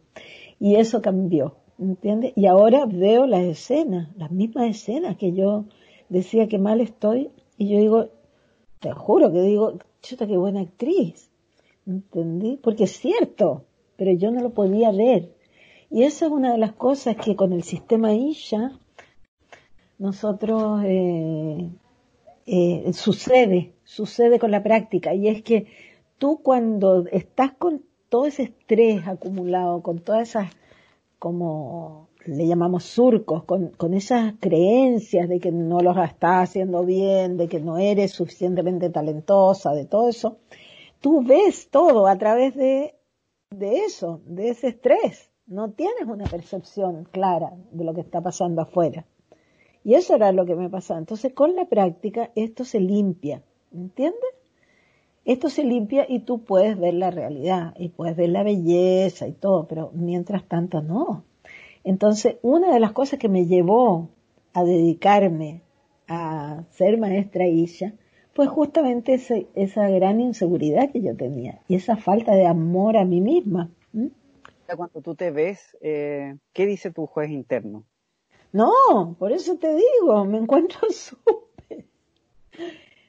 Y 0.61 0.77
eso 0.77 1.03
cambió, 1.03 1.57
¿entiendes? 1.77 2.33
Y 2.37 2.47
ahora 2.47 2.87
veo 2.87 3.27
las 3.27 3.43
escenas, 3.43 4.17
las 4.17 4.31
mismas 4.31 4.71
escenas 4.71 5.17
que 5.17 5.33
yo 5.33 5.65
decía 6.09 6.47
que 6.47 6.59
mal 6.59 6.81
estoy, 6.81 7.31
y 7.59 7.69
yo 7.69 7.81
digo, 7.81 8.09
te 8.79 8.93
juro 8.93 9.33
que 9.33 9.43
digo, 9.43 9.79
chuta, 10.03 10.29
qué 10.29 10.37
buena 10.37 10.61
actriz, 10.61 11.31
¿entendí? 11.85 12.57
Porque 12.57 12.85
es 12.85 12.93
cierto, 12.93 13.65
pero 13.97 14.13
yo 14.13 14.31
no 14.31 14.41
lo 14.41 14.51
podía 14.51 14.93
ver. 14.93 15.35
Y 15.91 16.05
esa 16.05 16.27
es 16.27 16.33
una 16.33 16.53
de 16.53 16.59
las 16.59 16.75
cosas 16.75 17.17
que 17.17 17.35
con 17.35 17.53
el 17.53 17.65
sistema 17.65 18.15
ISHA 18.15 18.79
nosotros 19.99 20.83
eh, 20.85 21.71
eh, 22.47 22.93
sucede, 22.93 23.75
sucede 23.85 24.39
con 24.39 24.51
la 24.51 24.63
práctica, 24.63 25.15
y 25.15 25.29
es 25.29 25.43
que 25.43 25.67
tú 26.19 26.41
cuando 26.43 27.07
estás 27.11 27.53
con 27.53 27.83
todo 28.09 28.27
ese 28.27 28.45
estrés 28.45 29.07
acumulado, 29.07 29.83
con 29.83 29.99
todas 29.99 30.29
esas, 30.29 30.53
como 31.19 32.09
le 32.27 32.47
llamamos 32.47 32.85
surcos, 32.85 33.45
con, 33.45 33.69
con 33.71 33.95
esas 33.95 34.35
creencias 34.41 35.29
de 35.29 35.41
que 35.41 35.53
no 35.53 35.81
los 35.81 35.97
estás 35.97 36.51
haciendo 36.51 36.85
bien, 36.85 37.37
de 37.37 37.49
que 37.49 37.61
no 37.61 37.79
eres 37.79 38.13
suficientemente 38.13 38.91
talentosa, 38.91 39.73
de 39.75 39.85
todo 39.85 40.09
eso, 40.09 40.39
tú 41.01 41.23
ves 41.23 41.69
todo 41.71 42.07
a 42.07 42.17
través 42.17 42.55
de, 42.55 42.95
de 43.51 43.79
eso, 43.79 44.21
de 44.27 44.51
ese 44.51 44.69
estrés. 44.69 45.31
No 45.47 45.73
tienes 45.73 46.07
una 46.07 46.25
percepción 46.25 47.05
clara 47.11 47.53
de 47.71 47.85
lo 47.85 47.93
que 47.93 48.01
está 48.01 48.23
pasando 48.23 48.63
afuera. 48.63 49.07
Y 49.85 49.95
eso 49.95 50.15
era 50.17 50.33
lo 50.33 50.47
que 50.47 50.57
me 50.57 50.71
pasaba. 50.71 50.99
Entonces, 50.99 51.33
con 51.35 51.55
la 51.55 51.67
práctica, 51.67 52.31
esto 52.35 52.65
se 52.65 52.81
limpia, 52.81 53.43
¿entiendes? 53.73 54.19
Esto 55.27 55.49
se 55.49 55.65
limpia 55.65 56.07
y 56.09 56.21
tú 56.21 56.43
puedes 56.45 56.79
ver 56.79 56.95
la 56.95 57.11
realidad 57.11 57.75
y 57.79 57.91
puedes 57.91 58.17
ver 58.17 58.31
la 58.31 58.43
belleza 58.43 59.29
y 59.29 59.33
todo, 59.33 59.67
pero 59.69 59.91
mientras 59.95 60.47
tanto 60.49 60.83
no. 60.83 61.25
Entonces, 61.83 62.37
una 62.43 62.73
de 62.73 62.81
las 62.81 62.93
cosas 62.93 63.19
que 63.19 63.29
me 63.29 63.47
llevó 63.47 64.09
a 64.55 64.65
dedicarme 64.65 65.63
a 66.09 66.65
ser 66.71 66.99
maestra 66.99 67.47
Isha 67.47 67.95
fue 68.35 68.47
justamente 68.47 69.21
esa 69.55 69.89
gran 69.89 70.21
inseguridad 70.21 70.91
que 70.91 71.03
yo 71.03 71.17
tenía 71.17 71.61
y 71.69 71.77
esa 71.77 71.97
falta 71.97 72.35
de 72.35 72.47
amor 72.47 72.97
a 72.97 73.05
mí 73.05 73.21
misma. 73.21 73.71
Cuando 74.77 75.03
tú 75.03 75.15
te 75.15 75.31
ves, 75.31 75.77
eh, 75.81 76.37
¿qué 76.53 76.67
dice 76.67 76.91
tu 76.91 77.07
juez 77.07 77.31
interno? 77.31 77.85
No, 78.55 79.17
por 79.19 79.33
eso 79.33 79.57
te 79.57 79.75
digo, 79.75 80.25
me 80.25 80.39
encuentro 80.39 80.89
súper. 80.91 81.87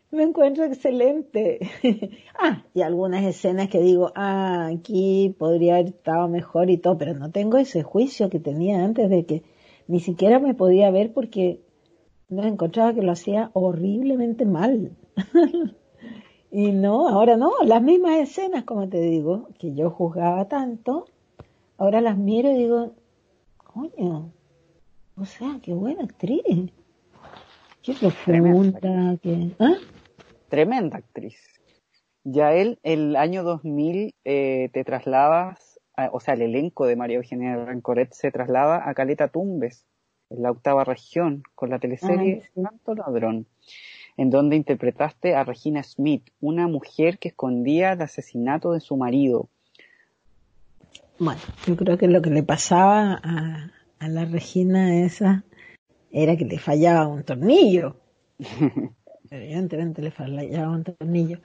Me 0.09 0.23
encuentro 0.23 0.63
excelente. 0.63 1.59
ah, 2.39 2.63
y 2.73 2.81
algunas 2.81 3.23
escenas 3.23 3.69
que 3.69 3.79
digo, 3.79 4.11
ah, 4.15 4.71
aquí 4.73 5.35
podría 5.37 5.75
haber 5.75 5.89
estado 5.89 6.27
mejor 6.29 6.71
y 6.71 6.77
todo, 6.77 6.97
pero 6.97 7.13
no 7.13 7.29
tengo 7.29 7.57
ese 7.57 7.83
juicio 7.83 8.31
que 8.31 8.39
tenía 8.39 8.83
antes 8.83 9.07
de 9.07 9.27
que 9.27 9.43
ni 9.87 9.99
siquiera 9.99 10.39
me 10.39 10.55
podía 10.55 10.89
ver 10.89 11.13
porque 11.13 11.61
me 12.27 12.47
encontraba 12.47 12.95
que 12.95 13.03
lo 13.03 13.11
hacía 13.11 13.51
horriblemente 13.53 14.45
mal. 14.45 14.97
y 16.51 16.71
no, 16.71 17.07
ahora 17.07 17.37
no, 17.37 17.51
las 17.63 17.83
mismas 17.83 18.17
escenas, 18.17 18.63
como 18.63 18.89
te 18.89 18.99
digo, 18.99 19.49
que 19.59 19.75
yo 19.75 19.91
juzgaba 19.91 20.47
tanto, 20.47 21.05
ahora 21.77 22.01
las 22.01 22.17
miro 22.17 22.49
y 22.49 22.55
digo, 22.55 22.93
coño, 23.57 24.31
o 25.17 25.25
sea, 25.25 25.59
qué 25.61 25.73
buena 25.73 26.03
actriz. 26.03 26.71
Qué 27.81 27.93
profunda, 27.93 29.17
qué... 29.21 29.51
¿Ah? 29.59 29.75
Tremenda 30.49 30.97
actriz. 30.97 31.37
Ya 32.23 32.53
él, 32.53 32.79
el 32.83 33.15
año 33.15 33.43
2000, 33.43 34.15
eh, 34.25 34.69
te 34.73 34.83
trasladas, 34.83 35.79
o 36.11 36.19
sea, 36.19 36.33
el 36.33 36.41
elenco 36.41 36.85
de 36.85 36.95
María 36.95 37.17
Eugenia 37.17 37.55
Rancoret 37.63 38.11
se 38.13 38.31
traslada 38.31 38.89
a 38.89 38.93
Caleta 38.93 39.27
Tumbes, 39.27 39.85
en 40.29 40.41
la 40.41 40.51
octava 40.51 40.83
región, 40.83 41.43
con 41.53 41.69
la 41.69 41.79
teleserie 41.79 42.49
Santo 42.55 42.95
Ladrón, 42.95 43.45
en 44.17 44.29
donde 44.29 44.55
interpretaste 44.55 45.35
a 45.35 45.43
Regina 45.43 45.83
Smith, 45.83 46.29
una 46.39 46.67
mujer 46.67 47.19
que 47.19 47.29
escondía 47.29 47.93
el 47.93 48.01
asesinato 48.01 48.71
de 48.71 48.79
su 48.79 48.97
marido. 48.97 49.49
Bueno, 51.19 51.39
yo 51.65 51.75
creo 51.75 51.97
que 51.97 52.07
lo 52.07 52.21
que 52.21 52.29
le 52.29 52.43
pasaba 52.43 53.21
a, 53.23 53.71
a 54.05 54.07
la 54.07 54.25
Regina 54.25 55.03
esa 55.03 55.43
era 56.11 56.37
que 56.37 56.45
le 56.45 56.59
fallaba 56.59 57.07
un 57.07 57.23
tornillo. 57.23 57.95
Evidentemente 59.31 60.03
le 60.03 60.11
fallaba 60.11 60.69
un 60.69 60.83
tornillo. 60.83 61.39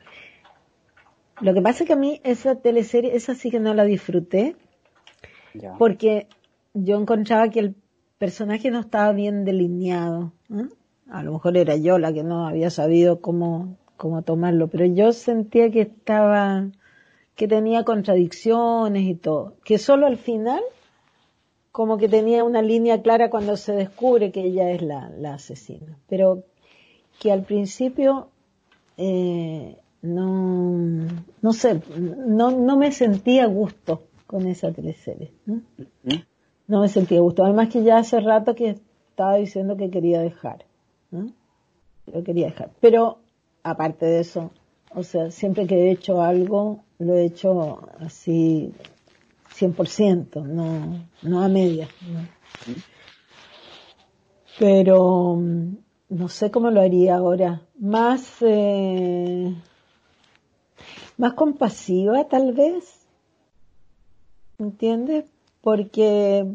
Lo 1.41 1.55
que 1.55 1.63
pasa 1.63 1.83
es 1.83 1.87
que 1.87 1.95
a 1.95 1.97
mí 1.97 2.21
esa 2.23 2.57
teleserie, 2.57 3.17
esa 3.17 3.35
sí 3.35 3.51
que 3.51 3.61
no 3.61 3.73
la 3.73 3.85
disfruté, 3.85 4.57
porque 5.79 6.27
yo 6.75 7.01
encontraba 7.01 7.49
que 7.49 7.61
el 7.61 7.75
personaje 8.19 8.71
no 8.71 8.81
estaba 8.81 9.11
bien 9.13 9.47
delineado. 9.47 10.33
A 11.09 11.23
lo 11.23 11.33
mejor 11.33 11.57
era 11.57 11.77
yo 11.77 11.99
la 11.99 12.13
que 12.13 12.23
no 12.23 12.47
había 12.47 12.69
sabido 12.69 13.23
cómo, 13.23 13.79
cómo 13.97 14.21
tomarlo, 14.21 14.69
pero 14.69 14.85
yo 14.85 15.13
sentía 15.13 15.71
que 15.71 15.81
estaba, 15.81 16.69
que 17.37 17.49
tenía 17.49 17.85
contradicciones 17.85 19.05
y 19.05 19.15
todo, 19.15 19.57
que 19.65 19.79
solo 19.79 20.07
al 20.07 20.19
final 20.19 20.61
como 21.73 21.99
que 21.99 22.09
tenía 22.09 22.45
una 22.45 22.63
línea 22.63 23.03
clara 23.03 23.31
cuando 23.31 23.57
se 23.57 23.73
descubre 23.73 24.33
que 24.33 24.43
ella 24.43 24.71
es 24.71 24.83
la, 24.83 25.11
la 25.11 25.35
asesina, 25.35 25.99
pero 26.09 26.45
que 27.19 27.31
al 27.31 27.43
principio 27.43 28.29
eh, 28.97 29.77
no, 30.03 31.07
no 31.43 31.53
sé, 31.53 31.81
no, 31.97 32.51
no 32.51 32.77
me 32.77 32.93
sentía 32.93 33.47
gusto 33.47 34.03
con 34.27 34.47
esa 34.47 34.73
teleserie. 34.73 35.33
¿no? 35.47 35.61
no 36.67 36.81
me 36.81 36.89
sentía 36.89 37.21
gusto. 37.21 37.45
Además 37.45 37.69
que 37.69 37.83
ya 37.83 37.99
hace 37.99 38.21
rato 38.21 38.55
que 38.55 38.77
estaba 39.11 39.37
diciendo 39.37 39.77
que 39.77 39.91
quería 39.91 40.21
dejar. 40.21 40.65
¿no? 41.11 41.33
Lo 42.07 42.23
quería 42.23 42.47
dejar. 42.47 42.71
Pero 42.81 43.19
aparte 43.63 44.07
de 44.07 44.21
eso, 44.21 44.51
o 44.95 45.03
sea, 45.03 45.31
siempre 45.31 45.67
que 45.67 45.77
he 45.77 45.91
hecho 45.91 46.23
algo, 46.23 46.81
lo 46.99 47.15
he 47.15 47.25
hecho 47.25 47.81
así 47.99 48.73
100%, 49.55 50.43
no, 50.45 51.07
no 51.23 51.43
a 51.43 51.49
media. 51.49 51.89
Pero 54.59 55.37
mm, 55.37 55.77
no 56.11 56.29
sé 56.29 56.51
cómo 56.51 56.71
lo 56.71 56.81
haría 56.81 57.17
ahora. 57.17 57.63
Más, 57.79 58.37
eh, 58.41 59.55
más 61.17 61.33
compasiva 61.35 62.29
tal 62.29 62.53
vez. 62.53 63.01
¿Entiendes? 64.59 65.25
Porque 65.63 66.47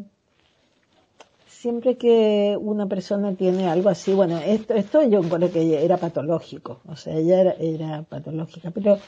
siempre 1.66 1.96
que 1.96 2.56
una 2.60 2.86
persona 2.86 3.34
tiene 3.34 3.68
algo 3.68 3.88
así, 3.88 4.12
bueno, 4.12 4.38
esto, 4.38 4.74
esto 4.74 5.02
yo 5.02 5.20
creo 5.22 5.50
que 5.50 5.84
era 5.84 5.96
patológico, 5.96 6.80
o 6.86 6.94
sea, 6.94 7.16
ella 7.16 7.40
era, 7.40 7.52
era 7.58 8.02
patológica, 8.02 8.70
pero 8.70 8.98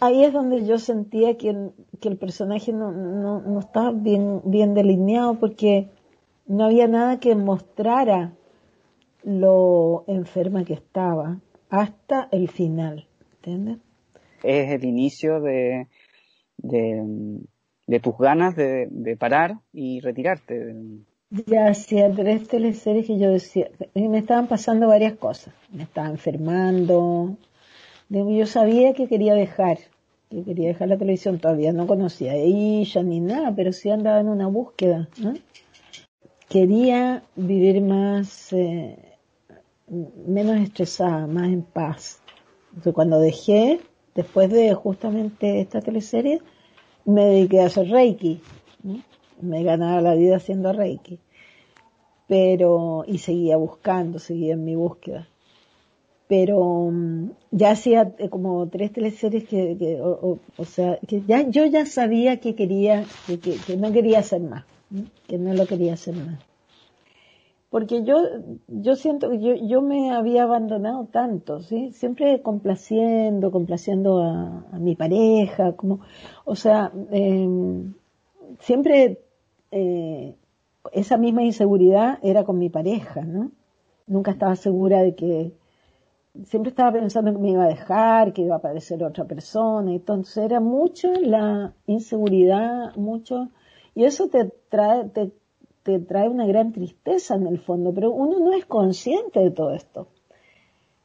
ahí 0.00 0.24
es 0.24 0.32
donde 0.32 0.66
yo 0.66 0.78
sentía 0.78 1.36
que, 1.36 1.70
que 2.00 2.08
el 2.08 2.16
personaje 2.16 2.72
no, 2.72 2.92
no, 2.92 3.40
no, 3.40 3.60
estaba 3.60 3.92
bien, 3.92 4.42
bien 4.44 4.74
delineado 4.74 5.38
porque 5.38 5.88
no 6.46 6.64
había 6.64 6.86
nada 6.86 7.20
que 7.20 7.34
mostrara 7.34 8.32
lo 9.22 10.04
enferma 10.06 10.64
que 10.64 10.74
estaba 10.74 11.40
hasta 11.68 12.28
el 12.32 12.48
final, 12.48 13.06
¿entiendes? 13.36 13.78
Es 14.42 14.70
el 14.70 14.84
inicio 14.84 15.40
de, 15.40 15.86
de, 16.58 17.40
de 17.86 18.00
tus 18.00 18.16
ganas 18.18 18.56
de, 18.56 18.88
de, 18.90 19.16
parar 19.16 19.58
y 19.72 20.00
retirarte. 20.00 20.74
Ya 21.46 21.68
hacía 21.68 22.10
tres 22.12 22.48
teleseries 22.48 23.06
que 23.06 23.18
yo 23.18 23.30
decía, 23.30 23.70
me 23.94 24.18
estaban 24.18 24.48
pasando 24.48 24.88
varias 24.88 25.14
cosas, 25.14 25.54
me 25.72 25.84
estaba 25.84 26.08
enfermando, 26.08 27.36
yo 28.10 28.46
sabía 28.46 28.92
que 28.92 29.06
quería 29.06 29.34
dejar, 29.34 29.78
que 30.30 30.42
quería 30.42 30.68
dejar 30.68 30.88
la 30.88 30.98
televisión, 30.98 31.38
todavía 31.38 31.72
no 31.72 31.86
conocía 31.86 32.32
a 32.32 32.36
ella 32.36 33.02
ni 33.04 33.20
nada, 33.20 33.54
pero 33.54 33.72
sí 33.72 33.88
andaba 33.88 34.20
en 34.20 34.28
una 34.28 34.48
búsqueda, 34.48 35.08
Quería 36.48 37.22
vivir 37.36 37.80
más, 37.80 38.52
eh, 38.52 38.96
menos 40.26 40.56
estresada, 40.56 41.28
más 41.28 41.46
en 41.46 41.62
paz. 41.62 42.20
Entonces 42.70 42.92
cuando 42.92 43.20
dejé, 43.20 43.80
después 44.16 44.50
de 44.50 44.74
justamente 44.74 45.60
esta 45.60 45.80
teleserie, 45.80 46.40
me 47.04 47.24
dediqué 47.26 47.60
a 47.60 47.66
hacer 47.66 47.88
Reiki. 47.88 48.40
Me 49.40 49.62
ganaba 49.62 50.00
la 50.00 50.16
vida 50.16 50.38
haciendo 50.38 50.72
Reiki. 50.72 51.20
Pero, 52.26 53.04
y 53.06 53.18
seguía 53.18 53.56
buscando, 53.56 54.18
seguía 54.18 54.54
en 54.54 54.64
mi 54.64 54.74
búsqueda 54.74 55.29
pero 56.30 56.92
mm, 56.92 57.30
ya 57.50 57.72
hacía 57.72 58.14
eh, 58.18 58.28
como 58.28 58.68
tres 58.68 58.92
teleseries 58.92 59.48
que, 59.48 59.76
que 59.76 60.00
o, 60.00 60.38
sea, 60.64 60.96
que 61.08 61.22
ya 61.26 61.42
yo 61.42 61.66
ya 61.66 61.86
sabía 61.86 62.38
que 62.38 62.54
quería, 62.54 63.04
que, 63.26 63.76
no 63.76 63.90
quería 63.90 64.20
hacer 64.20 64.40
más, 64.40 64.64
que 65.26 65.38
no 65.38 65.52
lo 65.54 65.66
quería 65.66 65.94
hacer 65.94 66.14
más. 66.14 66.38
Porque 67.68 68.04
yo, 68.04 68.22
yo 68.68 68.94
siento 68.94 69.28
que 69.28 69.40
yo, 69.40 69.54
yo 69.56 69.82
me 69.82 70.12
había 70.12 70.44
abandonado 70.44 71.08
tanto, 71.10 71.62
¿sí? 71.62 71.90
Siempre 71.94 72.42
complaciendo, 72.42 73.50
complaciendo 73.50 74.22
a, 74.22 74.66
a 74.70 74.78
mi 74.78 74.94
pareja, 74.94 75.72
como, 75.72 75.98
o 76.44 76.54
sea, 76.54 76.92
eh, 77.10 77.48
siempre 78.60 79.18
eh, 79.72 80.36
esa 80.92 81.16
misma 81.16 81.42
inseguridad 81.42 82.20
era 82.22 82.44
con 82.44 82.56
mi 82.56 82.68
pareja, 82.70 83.22
¿no? 83.22 83.50
Nunca 84.06 84.30
estaba 84.30 84.54
segura 84.54 85.02
de 85.02 85.16
que, 85.16 85.59
siempre 86.44 86.70
estaba 86.70 86.92
pensando 86.92 87.32
que 87.32 87.38
me 87.38 87.50
iba 87.50 87.64
a 87.64 87.68
dejar, 87.68 88.32
que 88.32 88.42
iba 88.42 88.54
a 88.54 88.58
aparecer 88.58 89.02
otra 89.02 89.24
persona, 89.24 89.92
entonces 89.92 90.44
era 90.44 90.60
mucho 90.60 91.12
la 91.12 91.74
inseguridad, 91.86 92.94
mucho, 92.96 93.48
y 93.94 94.04
eso 94.04 94.28
te 94.28 94.52
trae, 94.68 95.08
te, 95.08 95.32
te 95.82 95.98
trae 95.98 96.28
una 96.28 96.46
gran 96.46 96.72
tristeza 96.72 97.34
en 97.34 97.46
el 97.46 97.58
fondo, 97.58 97.92
pero 97.92 98.10
uno 98.12 98.38
no 98.38 98.52
es 98.52 98.64
consciente 98.66 99.40
de 99.40 99.50
todo 99.50 99.72
esto. 99.72 100.08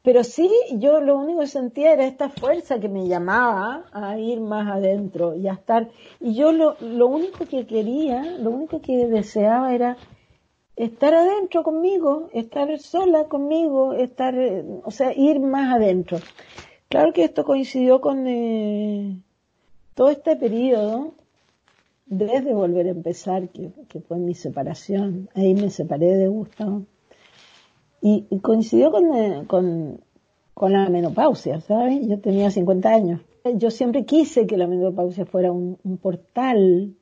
Pero 0.04 0.24
sí, 0.24 0.52
yo 0.74 1.02
lo 1.02 1.18
único 1.18 1.40
que 1.40 1.48
sentía 1.48 1.92
era 1.92 2.06
esta 2.06 2.30
fuerza 2.30 2.80
que 2.80 2.90
me 2.90 3.08
llamaba 3.08 3.86
a 3.92 4.20
ir 4.20 4.40
más 4.40 4.68
adentro 4.68 5.36
y 5.36 5.48
a 5.48 5.54
estar, 5.54 5.90
y 6.20 6.36
yo 6.36 6.52
lo, 6.52 6.78
lo 6.80 7.08
único 7.08 7.46
que 7.46 7.66
quería, 7.66 8.38
lo 8.38 8.52
único 8.52 8.82
que 8.82 9.08
deseaba 9.08 9.74
era 9.74 9.98
estar 10.76 11.14
adentro 11.14 11.64
conmigo, 11.64 12.30
estar 12.34 12.78
sola 12.80 13.26
conmigo, 13.26 13.94
estar, 13.94 14.36
o 14.84 14.92
sea, 14.92 15.14
ir 15.14 15.40
más 15.40 15.74
adentro. 15.74 16.20
Claro 16.90 17.14
que 17.14 17.24
esto 17.24 17.44
coincidió 17.44 18.02
con 18.02 18.28
eh, 18.28 19.20
todo 19.96 20.10
este 20.10 20.36
periodo 20.36 21.14
desde 22.06 22.54
volver 22.54 22.88
a 22.88 22.92
empezar, 22.92 23.50
que, 23.50 23.72
fue 24.08 24.18
mi 24.18 24.36
separación. 24.36 25.30
Ahí 25.34 25.56
me 25.56 25.70
separé 25.70 26.16
de 26.16 26.28
Gustavo. 26.28 26.84
Y, 28.02 28.26
coincidió 28.42 28.92
con, 28.92 29.46
con, 29.46 30.02
con, 30.54 30.74
la 30.74 30.88
menopausia, 30.90 31.60
¿sabes? 31.62 32.08
Yo 32.08 32.20
tenía 32.20 32.52
50 32.52 32.90
años. 32.90 33.22
Yo 33.56 33.72
siempre 33.72 34.06
quise 34.06 34.46
que 34.46 34.58
la 34.58 34.68
menopausia 34.68 35.26
fuera 35.26 35.52
un, 35.52 35.78
portal 36.02 36.94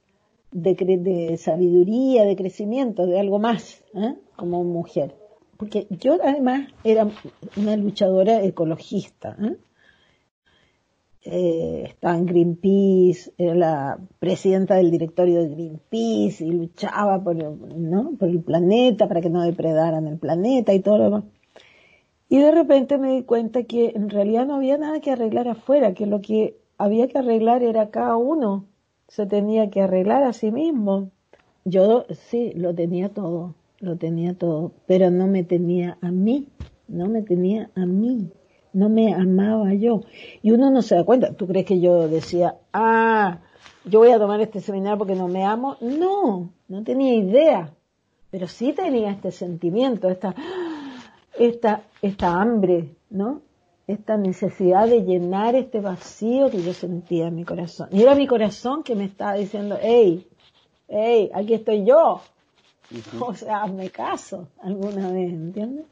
de, 0.54 1.38
sabiduría, 1.38 2.26
de 2.26 2.36
crecimiento, 2.36 3.06
de 3.06 3.20
algo 3.20 3.40
más, 3.40 3.84
¿eh? 3.94 4.16
como 4.36 4.64
mujer. 4.64 5.16
Porque 5.58 5.88
yo 5.90 6.18
además 6.24 6.70
era 6.84 7.08
una 7.58 7.78
luchadora 7.78 8.44
ecologista. 8.44 9.38
¿eh? 9.42 9.58
eh, 11.26 11.84
estaba 11.88 12.18
en 12.18 12.26
Greenpeace, 12.26 13.32
era 13.38 13.56
la 13.56 14.00
presidenta 14.20 14.76
del 14.76 14.92
directorio 14.92 15.42
de 15.42 15.50
Greenpeace 15.50 16.46
y 16.46 16.52
luchaba 16.52 17.24
por, 17.24 17.38
por 18.18 18.30
el 18.30 18.42
planeta, 18.42 19.08
para 19.08 19.22
que 19.22 19.30
no 19.30 19.42
depredaran 19.42 20.08
el 20.08 20.18
planeta 20.18 20.74
y 20.74 20.80
todo 20.80 20.98
lo 20.98 21.04
demás. 21.06 21.24
Y 22.30 22.40
de 22.40 22.52
repente 22.52 22.98
me 22.98 23.14
di 23.14 23.24
cuenta 23.24 23.64
que 23.64 23.94
en 23.96 24.10
realidad 24.10 24.46
no 24.46 24.56
había 24.56 24.78
nada 24.78 25.00
que 25.00 25.12
arreglar 25.12 25.48
afuera, 25.48 25.94
que 25.94 26.08
lo 26.08 26.22
que 26.22 26.58
había 26.78 27.08
que 27.08 27.20
arreglar 27.20 27.64
era 27.64 27.90
cada 27.90 28.18
uno, 28.18 28.66
se 29.08 29.26
tenía 29.26 29.70
que 29.70 29.82
arreglar 29.82 30.24
a 30.24 30.34
sí 30.34 30.52
mismo. 30.52 31.12
Yo 31.66 32.06
sí, 32.30 32.52
lo 32.56 32.74
tenía 32.74 33.10
todo, 33.10 33.56
lo 33.80 33.98
tenía 33.98 34.34
todo, 34.34 34.72
pero 34.86 35.12
no 35.12 35.28
me 35.28 35.44
tenía 35.44 35.98
a 36.02 36.12
mí, 36.12 36.48
no 36.88 37.08
me 37.08 37.22
tenía 37.22 37.70
a 37.76 37.86
mí 37.86 38.32
no 38.74 38.90
me 38.90 39.14
amaba 39.14 39.74
yo. 39.74 40.02
Y 40.42 40.52
uno 40.52 40.70
no 40.72 40.82
se 40.82 40.96
da 40.96 41.04
cuenta. 41.04 41.34
¿Tú 41.34 41.48
crees 41.48 41.66
que 41.66 41.80
yo 41.80 42.08
decía, 42.08 42.58
ah, 42.74 43.40
yo 43.86 44.00
voy 44.00 44.12
a 44.12 44.20
tomar 44.20 44.42
este 44.42 44.60
seminario 44.60 44.98
porque 44.98 45.16
no 45.16 45.28
me 45.28 45.44
amo? 45.44 45.78
No, 45.80 46.50
no 46.68 46.84
tenía 46.84 47.14
idea. 47.14 47.74
Pero 48.32 48.48
sí 48.48 48.74
tenía 48.74 49.12
este 49.12 49.32
sentimiento, 49.32 50.10
esta, 50.10 50.36
esta, 51.38 51.84
esta 52.02 52.42
hambre, 52.42 52.96
¿no? 53.12 53.42
Esta 53.88 54.18
necesidad 54.18 54.88
de 54.88 55.04
llenar 55.04 55.56
este 55.56 55.82
vacío 55.82 56.50
que 56.50 56.62
yo 56.64 56.74
sentía 56.74 57.28
en 57.28 57.36
mi 57.36 57.44
corazón. 57.44 57.90
Y 57.92 58.02
era 58.02 58.16
mi 58.16 58.28
corazón 58.28 58.84
que 58.84 58.96
me 58.96 59.06
estaba 59.06 59.34
diciendo, 59.34 59.78
hey, 59.82 60.26
hey, 60.88 61.30
aquí 61.34 61.54
estoy 61.54 61.86
yo. 61.86 62.22
O 63.20 63.34
sea, 63.34 63.66
me 63.66 63.90
caso 63.90 64.48
alguna 64.62 65.12
vez, 65.12 65.34
¿entiendes? 65.34 65.86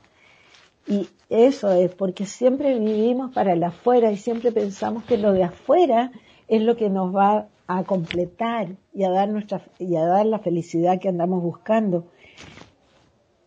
Y 0.88 1.10
eso 1.30 1.72
es 1.72 1.94
porque 1.94 2.26
siempre 2.26 2.78
vivimos 2.78 3.34
para 3.34 3.54
el 3.54 3.64
afuera 3.64 4.12
y 4.12 4.18
siempre 4.18 4.52
pensamos 4.52 5.04
que 5.04 5.18
lo 5.18 5.32
de 5.32 5.44
afuera 5.44 6.12
es 6.48 6.62
lo 6.62 6.76
que 6.76 6.90
nos 6.90 7.16
va 7.16 7.48
a 7.68 7.84
completar 7.84 8.68
y 8.94 9.04
a 9.04 9.10
dar 9.10 9.30
nuestra 9.30 9.62
y 9.80 9.96
a 9.96 10.06
dar 10.06 10.26
la 10.26 10.40
felicidad 10.40 11.00
que 11.00 11.10
andamos 11.10 11.42
buscando. 11.42 12.08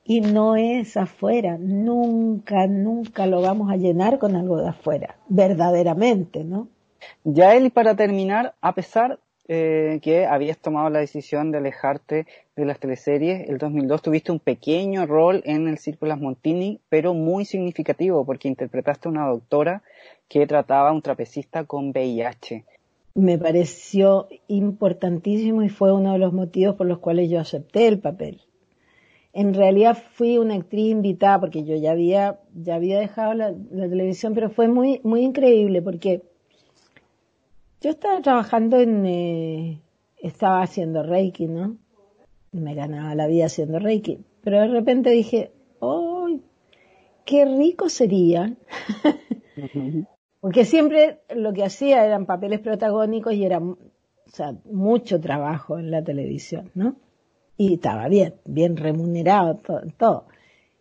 Y 0.05 0.21
no 0.21 0.57
es 0.57 0.97
afuera, 0.97 1.57
nunca, 1.59 2.67
nunca 2.67 3.27
lo 3.27 3.41
vamos 3.41 3.71
a 3.71 3.77
llenar 3.77 4.19
con 4.19 4.37
algo 4.37 4.59
de 4.61 4.69
afuera, 4.69 5.17
verdaderamente, 5.29 6.45
¿no? 6.45 6.69
Ya 7.25 7.55
él, 7.55 7.71
para 7.71 7.97
terminar, 7.97 8.55
a 8.61 8.75
pesar 8.75 9.19
eh, 9.47 10.01
que 10.03 10.25
habías 10.25 10.57
tomado 10.57 10.89
la 10.89 11.01
decisión 11.01 11.51
de 11.51 11.59
alejarte 11.59 12.27
de 12.57 12.65
las 12.65 12.79
teleseries. 12.81 13.47
El 13.49 13.59
2002 13.59 14.01
tuviste 14.01 14.33
un 14.33 14.41
pequeño 14.41 15.05
rol 15.05 15.43
en 15.45 15.69
el 15.69 15.77
Círculo 15.77 16.17
Montini, 16.17 16.81
pero 16.89 17.13
muy 17.13 17.45
significativo 17.45 18.25
porque 18.25 18.49
interpretaste 18.49 19.07
a 19.07 19.13
una 19.13 19.27
doctora 19.27 19.83
que 20.29 20.47
trataba 20.47 20.89
a 20.89 20.93
un 20.93 21.03
trapecista 21.03 21.65
con 21.65 21.91
VIH. 21.91 22.65
Me 23.17 23.37
pareció 23.37 24.29
importantísimo 24.49 25.63
y 25.63 25.69
fue 25.69 25.93
uno 25.93 26.15
de 26.15 26.19
los 26.19 26.33
motivos 26.33 26.77
por 26.77 26.87
los 26.87 26.99
cuales 26.99 27.29
yo 27.29 27.39
acepté 27.39 27.87
el 27.87 27.99
papel. 27.99 28.41
En 29.35 29.53
realidad 29.53 29.99
fui 30.15 30.39
una 30.39 30.55
actriz 30.55 30.93
invitada 30.93 31.41
porque 31.41 31.65
yo 31.65 31.77
ya 31.77 31.91
había, 31.91 32.41
ya 32.55 32.77
había 32.77 32.99
dejado 32.99 33.35
la, 33.35 33.53
la 33.71 33.89
televisión, 33.89 34.33
pero 34.33 34.49
fue 34.49 34.69
muy, 34.69 35.01
muy 35.03 35.23
increíble 35.23 35.83
porque 35.83 36.23
yo 37.81 37.91
estaba 37.91 38.23
trabajando 38.23 38.79
en, 38.79 39.05
eh, 39.05 39.81
estaba 40.17 40.63
haciendo 40.63 41.03
Reiki, 41.03 41.49
¿no? 41.49 41.77
Me 42.51 42.75
ganaba 42.75 43.15
la 43.15 43.27
vida 43.27 43.45
haciendo 43.45 43.79
Reiki. 43.79 44.25
Pero 44.43 44.61
de 44.61 44.69
repente 44.69 45.11
dije, 45.11 45.53
¡ay! 45.83 46.41
¡Qué 47.27 47.45
rico 47.45 47.91
sería! 47.91 48.55
Porque 50.41 50.65
siempre 50.65 51.21
lo 51.35 51.53
que 51.53 51.65
hacía 51.65 52.07
eran 52.07 52.25
papeles 52.25 52.61
protagónicos 52.61 53.35
y 53.35 53.45
era, 53.45 53.59
o 53.59 53.77
sea, 54.27 54.55
mucho 54.65 55.21
trabajo 55.21 55.79
en 55.79 55.91
la 55.91 56.03
televisión, 56.03 56.71
¿no? 56.75 56.97
Y 57.57 57.75
estaba 57.75 58.09
bien, 58.09 58.35
bien 58.45 58.77
remunerado, 58.77 59.57
todo. 59.57 59.83
todo. 59.97 60.25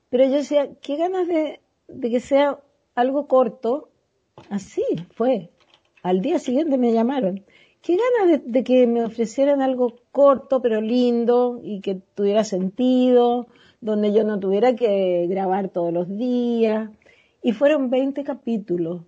Pero 0.09 0.25
yo 0.25 0.33
decía, 0.33 0.69
qué 0.81 0.97
ganas 0.97 1.27
de, 1.27 1.59
de 1.87 2.09
que 2.09 2.19
sea 2.19 2.59
algo 2.95 3.27
corto. 3.27 3.89
Así 4.49 4.83
fue. 5.15 5.49
Al 6.01 6.21
día 6.21 6.39
siguiente 6.39 6.77
me 6.77 6.93
llamaron. 6.93 7.43
Qué 7.83 7.97
ganas 7.97 8.41
de, 8.45 8.63
que 8.63 8.87
me 8.87 9.03
ofrecieran 9.03 9.61
algo 9.61 9.95
corto 10.11 10.61
pero 10.61 10.79
lindo 10.79 11.59
y 11.61 11.81
que 11.81 11.95
tuviera 12.15 12.45
sentido, 12.45 13.47
donde 13.81 14.13
yo 14.13 14.23
no 14.23 14.39
tuviera 14.39 14.73
que 14.73 15.27
grabar 15.27 15.67
todos 15.67 15.91
los 15.91 16.07
días. 16.07 16.89
Y 17.41 17.51
fueron 17.51 17.89
20 17.89 18.23
capítulos. 18.23 19.01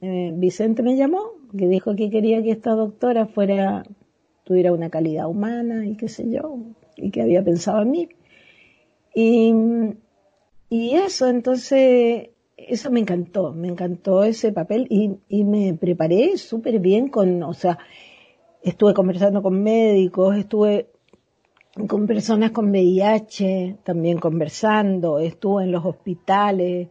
Eh, 0.00 0.32
Vicente 0.34 0.82
me 0.82 0.96
llamó, 0.96 1.34
que 1.56 1.68
dijo 1.68 1.94
que 1.94 2.10
quería 2.10 2.42
que 2.42 2.50
esta 2.50 2.72
doctora 2.72 3.26
fuera, 3.26 3.84
tuviera 4.46 4.72
una 4.72 4.90
calidad 4.90 5.28
humana 5.28 5.84
y 5.86 5.96
qué 5.96 6.08
sé 6.08 6.30
yo, 6.30 6.60
y 6.96 7.10
que 7.10 7.20
había 7.20 7.42
pensado 7.42 7.82
en 7.82 7.90
mí. 7.90 8.08
Y, 9.12 9.52
y 10.70 10.94
eso, 10.94 11.26
entonces 11.26 12.30
eso 12.56 12.90
me 12.92 13.00
encantó, 13.00 13.52
me 13.52 13.66
encantó 13.66 14.22
ese 14.22 14.52
papel 14.52 14.86
y, 14.88 15.16
y 15.28 15.42
me 15.42 15.74
preparé 15.74 16.38
súper 16.38 16.78
bien 16.78 17.08
con, 17.08 17.42
o 17.42 17.54
sea, 17.54 17.76
estuve 18.62 18.94
conversando 18.94 19.42
con 19.42 19.60
médicos, 19.60 20.36
estuve 20.36 20.90
con 21.88 22.06
personas 22.06 22.52
con 22.52 22.70
VIH 22.70 23.78
también 23.82 24.18
conversando, 24.18 25.18
estuve 25.18 25.64
en 25.64 25.72
los 25.72 25.84
hospitales, 25.84 26.88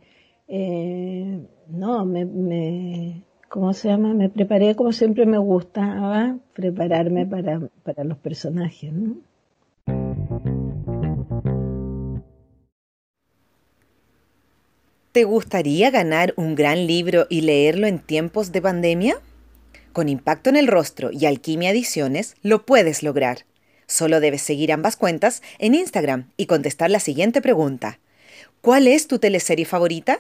eh, 0.50 1.40
no, 1.70 2.06
me, 2.06 2.26
me, 2.26 3.24
¿cómo 3.56 3.74
se 3.74 3.88
llama? 3.88 4.14
Me 4.14 4.28
preparé 4.28 4.76
como 4.76 4.92
siempre 4.92 5.26
me 5.26 5.38
gustaba 5.38 6.38
prepararme 6.54 7.26
para, 7.26 7.62
para 7.84 8.04
los 8.04 8.18
personajes, 8.18 8.92
¿no? 8.92 9.16
¿Te 15.14 15.24
gustaría 15.24 15.90
ganar 15.90 16.34
un 16.36 16.56
gran 16.56 16.86
libro 16.86 17.28
y 17.30 17.42
leerlo 17.42 17.88
en 17.88 18.00
tiempos 18.00 18.52
de 18.52 18.62
pandemia? 18.62 19.22
Con 19.94 20.10
Impacto 20.10 20.50
en 20.50 20.58
el 20.58 20.68
Rostro 20.68 21.12
y 21.14 21.26
Alquimia 21.26 21.72
Ediciones 21.72 22.36
lo 22.42 22.66
puedes 22.66 23.04
lograr. 23.04 23.46
Solo 23.88 24.20
debes 24.20 24.42
seguir 24.42 24.74
ambas 24.74 24.98
cuentas 24.98 25.42
en 25.60 25.76
Instagram 25.76 26.30
y 26.36 26.48
contestar 26.48 26.92
la 26.92 27.00
siguiente 27.00 27.42
pregunta. 27.42 28.00
¿Cuál 28.60 28.90
es 28.90 29.08
tu 29.08 29.18
teleserie 29.18 29.64
favorita? 29.64 30.20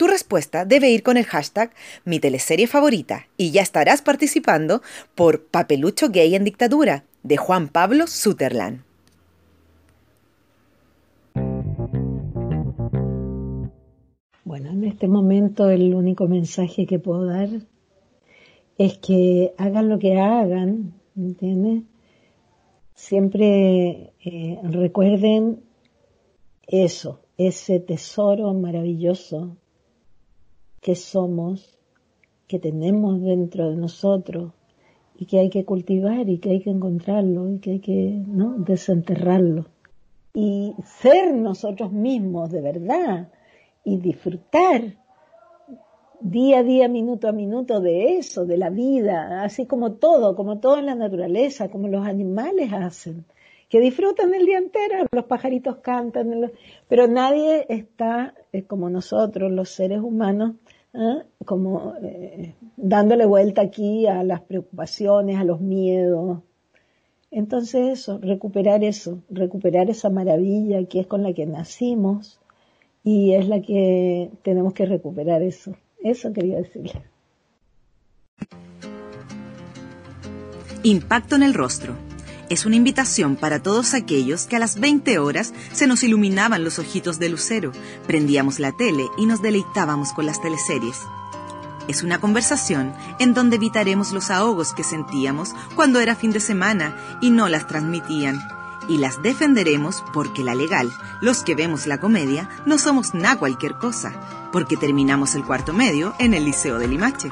Tu 0.00 0.06
respuesta 0.06 0.64
debe 0.64 0.88
ir 0.88 1.02
con 1.02 1.18
el 1.18 1.26
hashtag 1.26 1.74
mi 2.06 2.20
teleserie 2.20 2.66
favorita 2.66 3.26
y 3.36 3.50
ya 3.50 3.60
estarás 3.60 4.00
participando 4.00 4.80
por 5.14 5.44
Papelucho 5.44 6.08
Gay 6.08 6.34
en 6.34 6.44
Dictadura 6.44 7.04
de 7.22 7.36
Juan 7.36 7.68
Pablo 7.68 8.06
Sutherland. 8.06 8.82
Bueno, 14.42 14.70
en 14.70 14.84
este 14.84 15.06
momento 15.06 15.68
el 15.68 15.94
único 15.94 16.28
mensaje 16.28 16.86
que 16.86 16.98
puedo 16.98 17.26
dar 17.26 17.50
es 18.78 18.96
que 18.96 19.52
hagan 19.58 19.90
lo 19.90 19.98
que 19.98 20.18
hagan, 20.18 20.94
¿entiendes? 21.14 21.82
Siempre 22.94 24.14
eh, 24.24 24.58
recuerden 24.62 25.60
eso, 26.66 27.20
ese 27.36 27.80
tesoro 27.80 28.54
maravilloso 28.54 29.58
que 30.80 30.94
somos, 30.94 31.78
que 32.46 32.58
tenemos 32.58 33.20
dentro 33.20 33.70
de 33.70 33.76
nosotros 33.76 34.52
y 35.16 35.26
que 35.26 35.38
hay 35.38 35.50
que 35.50 35.64
cultivar 35.64 36.28
y 36.28 36.38
que 36.38 36.50
hay 36.50 36.60
que 36.60 36.70
encontrarlo 36.70 37.50
y 37.50 37.58
que 37.58 37.70
hay 37.72 37.80
que 37.80 38.22
¿no? 38.26 38.54
desenterrarlo. 38.58 39.66
Y 40.32 40.74
ser 40.84 41.34
nosotros 41.34 41.92
mismos 41.92 42.50
de 42.50 42.60
verdad, 42.60 43.28
y 43.84 43.96
disfrutar 43.98 44.96
día 46.20 46.58
a 46.58 46.62
día, 46.62 46.88
minuto 46.88 47.28
a 47.28 47.32
minuto 47.32 47.80
de 47.80 48.18
eso, 48.18 48.44
de 48.44 48.58
la 48.58 48.70
vida, 48.70 49.42
así 49.42 49.66
como 49.66 49.92
todo, 49.92 50.36
como 50.36 50.58
todo 50.58 50.78
en 50.78 50.86
la 50.86 50.94
naturaleza, 50.94 51.70
como 51.70 51.88
los 51.88 52.06
animales 52.06 52.72
hacen, 52.72 53.24
que 53.70 53.80
disfrutan 53.80 54.34
el 54.34 54.46
día 54.46 54.58
entero, 54.58 55.06
los 55.12 55.24
pajaritos 55.26 55.76
cantan, 55.76 56.50
pero 56.88 57.06
nadie 57.06 57.66
está 57.68 58.34
eh, 58.52 58.64
como 58.64 58.90
nosotros, 58.90 59.50
los 59.52 59.70
seres 59.70 60.00
humanos, 60.00 60.56
¿eh? 60.92 61.22
como 61.44 61.94
eh, 62.02 62.56
dándole 62.76 63.26
vuelta 63.26 63.62
aquí 63.62 64.08
a 64.08 64.24
las 64.24 64.40
preocupaciones, 64.40 65.38
a 65.38 65.44
los 65.44 65.60
miedos. 65.60 66.40
Entonces 67.30 68.00
eso, 68.00 68.18
recuperar 68.18 68.82
eso, 68.82 69.22
recuperar 69.30 69.88
esa 69.88 70.10
maravilla 70.10 70.84
que 70.86 70.98
es 70.98 71.06
con 71.06 71.22
la 71.22 71.32
que 71.32 71.46
nacimos 71.46 72.40
y 73.04 73.34
es 73.34 73.46
la 73.46 73.62
que 73.62 74.32
tenemos 74.42 74.74
que 74.74 74.84
recuperar 74.84 75.42
eso. 75.42 75.76
Eso 76.02 76.32
quería 76.32 76.56
decirle. 76.56 77.04
Impacto 80.82 81.36
en 81.36 81.44
el 81.44 81.54
rostro. 81.54 82.09
Es 82.50 82.66
una 82.66 82.74
invitación 82.74 83.36
para 83.36 83.62
todos 83.62 83.94
aquellos 83.94 84.46
que 84.46 84.56
a 84.56 84.58
las 84.58 84.80
20 84.80 85.20
horas 85.20 85.54
se 85.72 85.86
nos 85.86 86.02
iluminaban 86.02 86.64
los 86.64 86.80
ojitos 86.80 87.20
de 87.20 87.28
lucero, 87.28 87.70
prendíamos 88.08 88.58
la 88.58 88.72
tele 88.72 89.06
y 89.16 89.26
nos 89.26 89.40
deleitábamos 89.40 90.12
con 90.12 90.26
las 90.26 90.42
teleseries. 90.42 90.96
Es 91.86 92.02
una 92.02 92.20
conversación 92.20 92.92
en 93.20 93.34
donde 93.34 93.54
evitaremos 93.54 94.10
los 94.10 94.32
ahogos 94.32 94.74
que 94.74 94.82
sentíamos 94.82 95.54
cuando 95.76 96.00
era 96.00 96.16
fin 96.16 96.32
de 96.32 96.40
semana 96.40 96.96
y 97.20 97.30
no 97.30 97.48
las 97.48 97.68
transmitían. 97.68 98.40
Y 98.88 98.98
las 98.98 99.22
defenderemos 99.22 100.02
porque 100.12 100.42
la 100.42 100.56
legal, 100.56 100.92
los 101.20 101.44
que 101.44 101.54
vemos 101.54 101.86
la 101.86 102.00
comedia, 102.00 102.48
no 102.66 102.78
somos 102.78 103.14
nada 103.14 103.38
cualquier 103.38 103.78
cosa, 103.78 104.12
porque 104.50 104.76
terminamos 104.76 105.36
el 105.36 105.44
cuarto 105.44 105.72
medio 105.72 106.14
en 106.18 106.34
el 106.34 106.46
Liceo 106.46 106.80
de 106.80 106.88
Limache. 106.88 107.30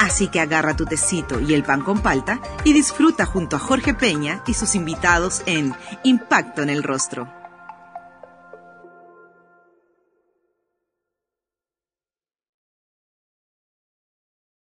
Así 0.00 0.28
que 0.28 0.40
agarra 0.40 0.74
tu 0.74 0.86
tecito 0.86 1.40
y 1.40 1.52
el 1.52 1.62
pan 1.62 1.82
con 1.82 2.00
palta 2.00 2.40
y 2.64 2.72
disfruta 2.72 3.26
junto 3.26 3.56
a 3.56 3.58
Jorge 3.58 3.92
Peña 3.92 4.42
y 4.46 4.54
sus 4.54 4.74
invitados 4.74 5.42
en 5.44 5.74
Impacto 6.04 6.62
en 6.62 6.70
el 6.70 6.82
Rostro. 6.82 7.39